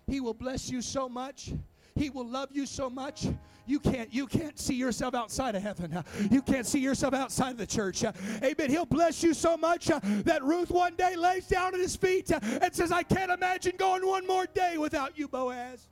He 0.05 0.19
will 0.19 0.33
bless 0.33 0.69
you 0.69 0.81
so 0.81 1.09
much. 1.09 1.51
He 1.97 2.09
will 2.09 2.27
love 2.27 2.49
you 2.51 2.65
so 2.65 2.89
much. 2.89 3.27
You 3.65 3.79
can't 3.79 4.13
you 4.13 4.27
can't 4.27 4.57
see 4.57 4.75
yourself 4.75 5.13
outside 5.13 5.55
of 5.55 5.61
heaven. 5.61 6.03
You 6.31 6.41
can't 6.41 6.65
see 6.65 6.79
yourself 6.79 7.13
outside 7.13 7.51
of 7.51 7.57
the 7.57 7.67
church. 7.67 8.03
Amen. 8.41 8.69
He'll 8.69 8.85
bless 8.85 9.21
you 9.23 9.33
so 9.33 9.57
much 9.57 9.87
that 9.87 10.43
Ruth 10.43 10.71
one 10.71 10.95
day 10.95 11.15
lays 11.15 11.47
down 11.47 11.73
at 11.73 11.79
his 11.79 11.95
feet 11.95 12.31
and 12.31 12.73
says, 12.73 12.91
"I 12.91 13.03
can't 13.03 13.31
imagine 13.31 13.75
going 13.77 14.05
one 14.05 14.25
more 14.25 14.45
day 14.45 14.77
without 14.77 15.17
you, 15.17 15.27
Boaz." 15.27 15.89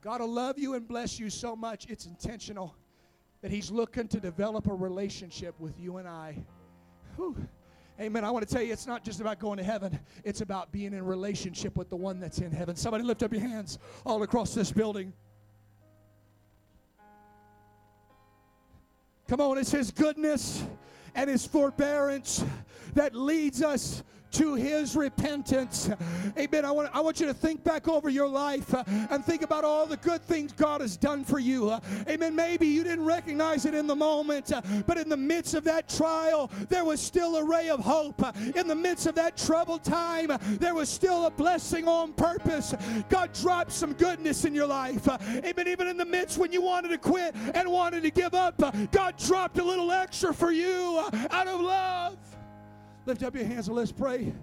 God 0.00 0.20
will 0.20 0.32
love 0.32 0.58
you 0.58 0.74
and 0.74 0.86
bless 0.86 1.18
you 1.18 1.28
so 1.28 1.56
much. 1.56 1.86
It's 1.88 2.06
intentional 2.06 2.76
that 3.42 3.50
He's 3.50 3.70
looking 3.70 4.06
to 4.08 4.20
develop 4.20 4.68
a 4.68 4.74
relationship 4.74 5.58
with 5.58 5.78
you 5.78 5.96
and 5.96 6.06
I. 6.06 6.36
Whew. 7.16 7.36
Amen. 8.00 8.24
I 8.24 8.30
want 8.30 8.46
to 8.46 8.54
tell 8.54 8.62
you, 8.62 8.72
it's 8.72 8.86
not 8.86 9.02
just 9.02 9.20
about 9.20 9.40
going 9.40 9.58
to 9.58 9.64
heaven, 9.64 9.98
it's 10.22 10.40
about 10.40 10.70
being 10.70 10.92
in 10.92 11.04
relationship 11.04 11.76
with 11.76 11.90
the 11.90 11.96
one 11.96 12.20
that's 12.20 12.38
in 12.38 12.52
heaven. 12.52 12.76
Somebody 12.76 13.02
lift 13.02 13.24
up 13.24 13.32
your 13.32 13.42
hands 13.42 13.80
all 14.06 14.22
across 14.22 14.54
this 14.54 14.70
building. 14.70 15.12
Come 19.26 19.40
on, 19.40 19.58
it's 19.58 19.72
His 19.72 19.90
goodness 19.90 20.64
and 21.16 21.28
His 21.28 21.44
forbearance 21.44 22.44
that 22.94 23.16
leads 23.16 23.62
us 23.62 24.04
to 24.32 24.54
his 24.54 24.96
repentance. 24.96 25.90
Amen. 26.38 26.64
I 26.64 26.70
want, 26.70 26.90
I 26.94 27.00
want 27.00 27.20
you 27.20 27.26
to 27.26 27.34
think 27.34 27.64
back 27.64 27.88
over 27.88 28.08
your 28.08 28.28
life 28.28 28.74
uh, 28.74 28.84
and 29.10 29.24
think 29.24 29.42
about 29.42 29.64
all 29.64 29.86
the 29.86 29.96
good 29.96 30.22
things 30.22 30.52
God 30.52 30.80
has 30.80 30.96
done 30.96 31.24
for 31.24 31.38
you. 31.38 31.70
Uh, 31.70 31.80
amen. 32.08 32.34
Maybe 32.34 32.66
you 32.66 32.84
didn't 32.84 33.04
recognize 33.04 33.64
it 33.64 33.74
in 33.74 33.86
the 33.86 33.96
moment, 33.96 34.52
uh, 34.52 34.60
but 34.86 34.98
in 34.98 35.08
the 35.08 35.16
midst 35.16 35.54
of 35.54 35.64
that 35.64 35.88
trial, 35.88 36.50
there 36.68 36.84
was 36.84 37.00
still 37.00 37.36
a 37.36 37.44
ray 37.44 37.70
of 37.70 37.80
hope. 37.80 38.22
In 38.56 38.66
the 38.66 38.74
midst 38.74 39.06
of 39.06 39.14
that 39.14 39.36
troubled 39.36 39.84
time, 39.84 40.30
there 40.58 40.74
was 40.74 40.88
still 40.88 41.26
a 41.26 41.30
blessing 41.30 41.88
on 41.88 42.12
purpose. 42.12 42.74
God 43.08 43.32
dropped 43.32 43.72
some 43.72 43.92
goodness 43.94 44.44
in 44.44 44.54
your 44.54 44.66
life. 44.66 45.08
Amen. 45.08 45.68
Even 45.68 45.88
in 45.88 45.96
the 45.96 46.04
midst 46.04 46.38
when 46.38 46.52
you 46.52 46.62
wanted 46.62 46.88
to 46.88 46.98
quit 46.98 47.34
and 47.54 47.70
wanted 47.70 48.02
to 48.02 48.10
give 48.10 48.34
up, 48.34 48.58
God 48.90 49.16
dropped 49.16 49.58
a 49.58 49.64
little 49.64 49.90
extra 49.92 50.34
for 50.34 50.50
you 50.50 51.04
out 51.30 51.48
of 51.48 51.60
love. 51.60 52.16
Lift 53.08 53.22
up 53.22 53.34
your 53.34 53.46
hands 53.46 53.68
and 53.68 53.74
let's 53.74 53.90
pray. 53.90 54.34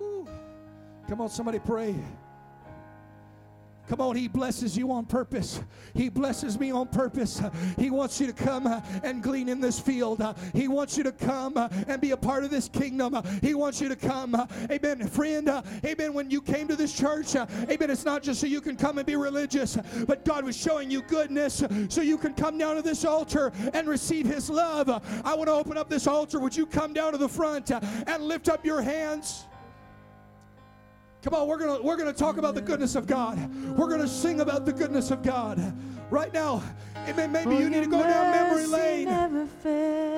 Ooh. 0.00 0.26
Come 1.06 1.20
on, 1.20 1.28
somebody 1.28 1.58
pray. 1.58 1.94
Come 3.90 4.02
on, 4.02 4.14
He 4.14 4.28
blesses 4.28 4.78
you 4.78 4.92
on 4.92 5.04
purpose. 5.04 5.60
He 5.94 6.08
blesses 6.08 6.60
me 6.60 6.70
on 6.70 6.86
purpose. 6.86 7.42
He 7.76 7.90
wants 7.90 8.20
you 8.20 8.28
to 8.28 8.32
come 8.32 8.68
and 9.02 9.20
glean 9.20 9.48
in 9.48 9.60
this 9.60 9.80
field. 9.80 10.22
He 10.54 10.68
wants 10.68 10.96
you 10.96 11.02
to 11.02 11.10
come 11.10 11.56
and 11.56 12.00
be 12.00 12.12
a 12.12 12.16
part 12.16 12.44
of 12.44 12.50
this 12.50 12.68
kingdom. 12.68 13.20
He 13.42 13.54
wants 13.54 13.80
you 13.80 13.88
to 13.88 13.96
come. 13.96 14.36
Amen. 14.70 15.08
Friend, 15.08 15.48
amen. 15.84 16.14
When 16.14 16.30
you 16.30 16.40
came 16.40 16.68
to 16.68 16.76
this 16.76 16.96
church, 16.96 17.34
amen, 17.34 17.90
it's 17.90 18.04
not 18.04 18.22
just 18.22 18.40
so 18.40 18.46
you 18.46 18.60
can 18.60 18.76
come 18.76 18.98
and 18.98 19.06
be 19.08 19.16
religious, 19.16 19.76
but 20.06 20.24
God 20.24 20.44
was 20.44 20.56
showing 20.56 20.88
you 20.88 21.02
goodness 21.02 21.64
so 21.88 22.00
you 22.00 22.16
can 22.16 22.34
come 22.34 22.58
down 22.58 22.76
to 22.76 22.82
this 22.82 23.04
altar 23.04 23.50
and 23.74 23.88
receive 23.88 24.24
His 24.24 24.48
love. 24.48 24.88
I 25.24 25.34
want 25.34 25.48
to 25.48 25.52
open 25.54 25.76
up 25.76 25.90
this 25.90 26.06
altar. 26.06 26.38
Would 26.38 26.56
you 26.56 26.64
come 26.64 26.92
down 26.92 27.10
to 27.10 27.18
the 27.18 27.28
front 27.28 27.72
and 27.72 28.22
lift 28.22 28.48
up 28.48 28.64
your 28.64 28.82
hands? 28.82 29.46
Come 31.22 31.34
on, 31.34 31.48
we're 31.48 31.58
gonna 31.58 31.82
we're 31.82 31.96
gonna 31.96 32.14
talk 32.14 32.38
about 32.38 32.54
the 32.54 32.62
goodness 32.62 32.94
of 32.94 33.06
God. 33.06 33.38
We're 33.76 33.90
gonna 33.90 34.08
sing 34.08 34.40
about 34.40 34.64
the 34.64 34.72
goodness 34.72 35.10
of 35.10 35.22
God. 35.22 35.60
Right 36.10 36.32
now, 36.32 36.62
amen. 37.06 37.30
Maybe 37.30 37.56
you 37.56 37.68
need 37.68 37.84
to 37.84 37.90
go 37.90 38.02
down 38.02 38.32
memory 38.32 38.66
lane. 38.66 39.06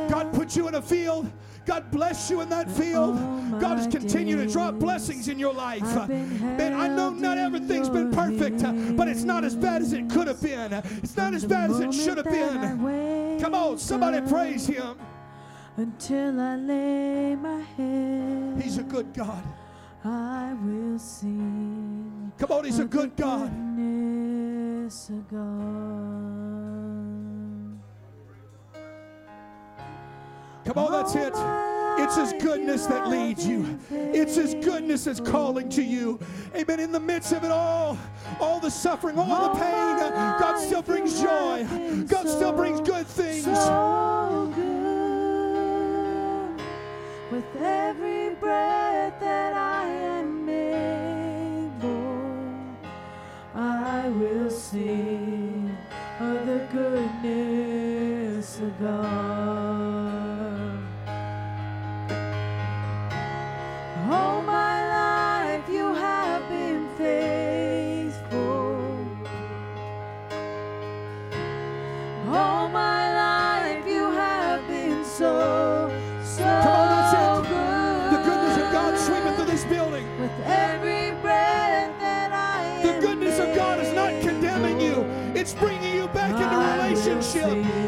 God 0.09 0.33
put 0.33 0.55
you 0.57 0.69
in 0.69 0.77
a 0.77 0.83
field. 0.83 1.31
God 1.67 1.91
bless 1.91 2.31
you 2.31 2.41
in 2.41 2.49
that 2.51 2.71
field. 2.71 3.17
God 3.61 3.79
has 3.79 3.87
continued 3.89 4.37
to 4.37 4.53
drop 4.53 4.77
blessings 4.77 5.29
in 5.29 5.39
your 5.39 5.53
life. 5.53 5.83
Man, 6.09 6.73
I 6.73 6.89
know 6.89 7.11
not 7.11 7.37
everything's 7.37 7.89
been 7.89 8.13
perfect, 8.13 8.63
but 8.97 9.09
it's 9.09 9.25
not 9.25 9.45
as 9.45 9.57
bad 9.57 9.83
as 9.83 9.93
it 9.93 10.09
could 10.09 10.29
have 10.29 10.41
been. 10.41 10.73
It's 11.03 11.17
not 11.17 11.35
as 11.35 11.45
bad 11.45 11.71
as 11.71 11.81
it 11.81 11.93
should 11.93 12.19
have 12.19 12.27
been. 12.27 13.41
Come 13.41 13.55
on, 13.55 13.77
somebody 13.79 14.21
praise 14.29 14.67
Him. 14.67 14.97
Until 15.77 16.41
I 16.41 16.57
lay 16.57 17.35
my 17.35 17.61
head. 17.61 18.63
He's 18.63 18.79
a 18.79 18.83
good 18.83 19.13
God. 19.15 19.43
I 20.05 20.55
will 20.65 20.99
sing. 20.99 22.33
Come 22.39 22.51
on, 22.51 22.65
He's 22.65 22.79
a 22.81 22.85
good 22.85 23.15
God. 23.17 23.51
Come 30.65 30.79
on, 30.79 30.93
that's 30.93 31.15
it. 31.15 31.33
It's 31.99 32.17
His 32.17 32.33
goodness 32.43 32.87
that 32.87 33.09
leads 33.09 33.47
you. 33.47 33.79
It's 33.91 34.35
His 34.37 34.55
goodness 34.55 35.05
that's 35.05 35.21
calling 35.21 35.69
to 35.71 35.83
you. 35.83 36.19
Amen. 36.55 36.81
In 36.81 36.91
the 36.93 37.01
midst 37.01 37.33
of 37.33 37.45
it 37.45 37.51
all, 37.51 37.99
all 38.41 38.59
the 38.59 38.71
suffering, 38.71 39.19
all 39.19 39.53
the 39.53 39.61
pain, 39.61 39.99
God 40.41 40.59
still 40.59 40.83
brings 40.83 41.21
joy. 41.21 41.67
God 42.09 42.29
still 42.29 42.53
brings 42.53 42.81
good 42.81 43.07
things. 43.07 43.47
With 47.31 47.57
every 47.57 48.35
breath 48.35 49.19
that 49.21 49.55
I 49.55 49.62
I 54.03 54.09
will 54.09 54.51
sing 54.51 55.79
of 56.19 56.45
the 56.45 56.67
goodness 56.73 58.59
of 58.59 58.81
God. 58.81 59.82
It's 85.43 85.55
bringing 85.55 85.97
you 85.97 86.07
back 86.07 86.31
into 86.31 86.57
relationship. 86.57 87.83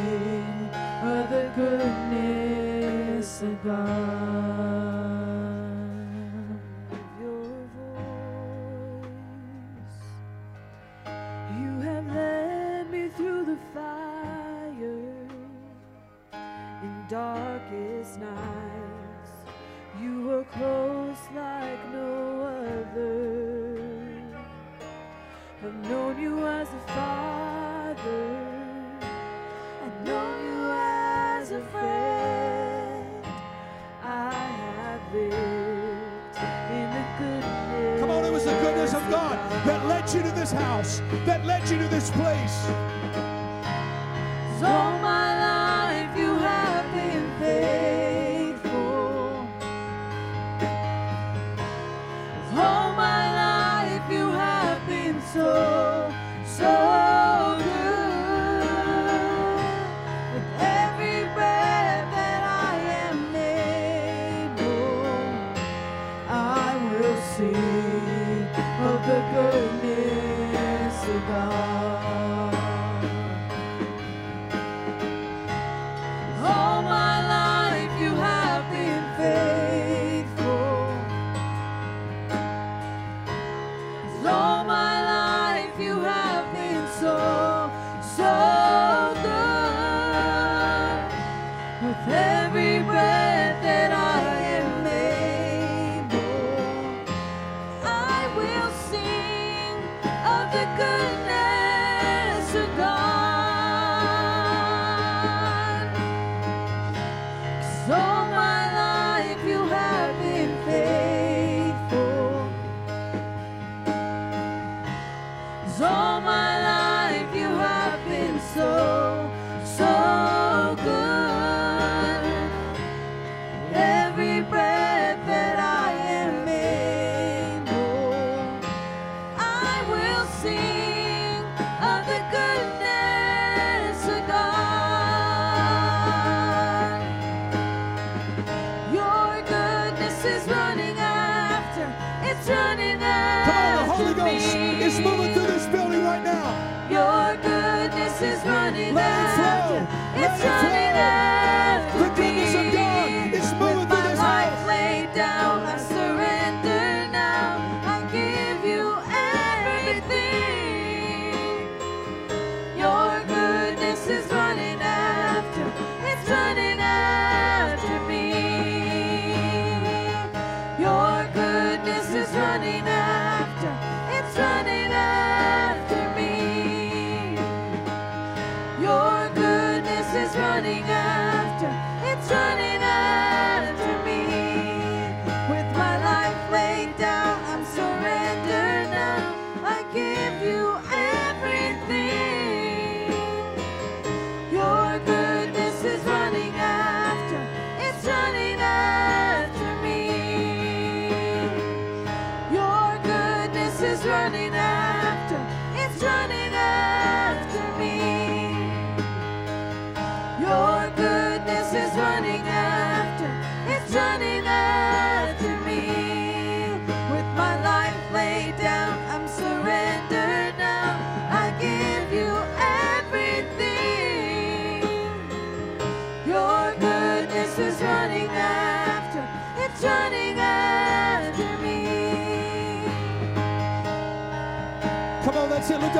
Place. 42.15 42.93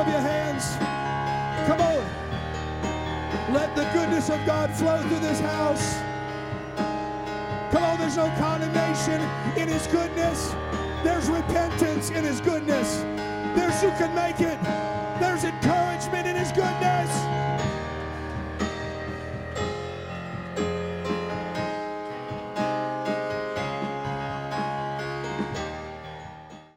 your 0.09 0.21
hands. 0.21 0.77
Come 1.67 1.81
on. 1.81 3.55
Let 3.55 3.75
the 3.77 3.85
goodness 3.93 4.31
of 4.31 4.45
God 4.47 4.71
flow 4.73 5.01
through 5.03 5.21
this 5.21 5.41
house. 5.41 5.95
Come 7.73 7.83
on, 7.83 7.99
there's 7.99 8.17
no 8.17 8.29
condemnation 8.39 9.21
in 9.57 9.69
His 9.69 9.87
goodness. 9.89 10.55
There's 11.03 11.29
repentance 11.29 12.11
in 12.11 12.25
His 12.25 12.41
goodness. 12.41 13.03
There's 13.57 13.81
who 13.81 13.91
can 13.91 14.15
make 14.15 14.41
it. 14.41 14.59
There's 15.21 15.45
encouragement. 15.45 15.84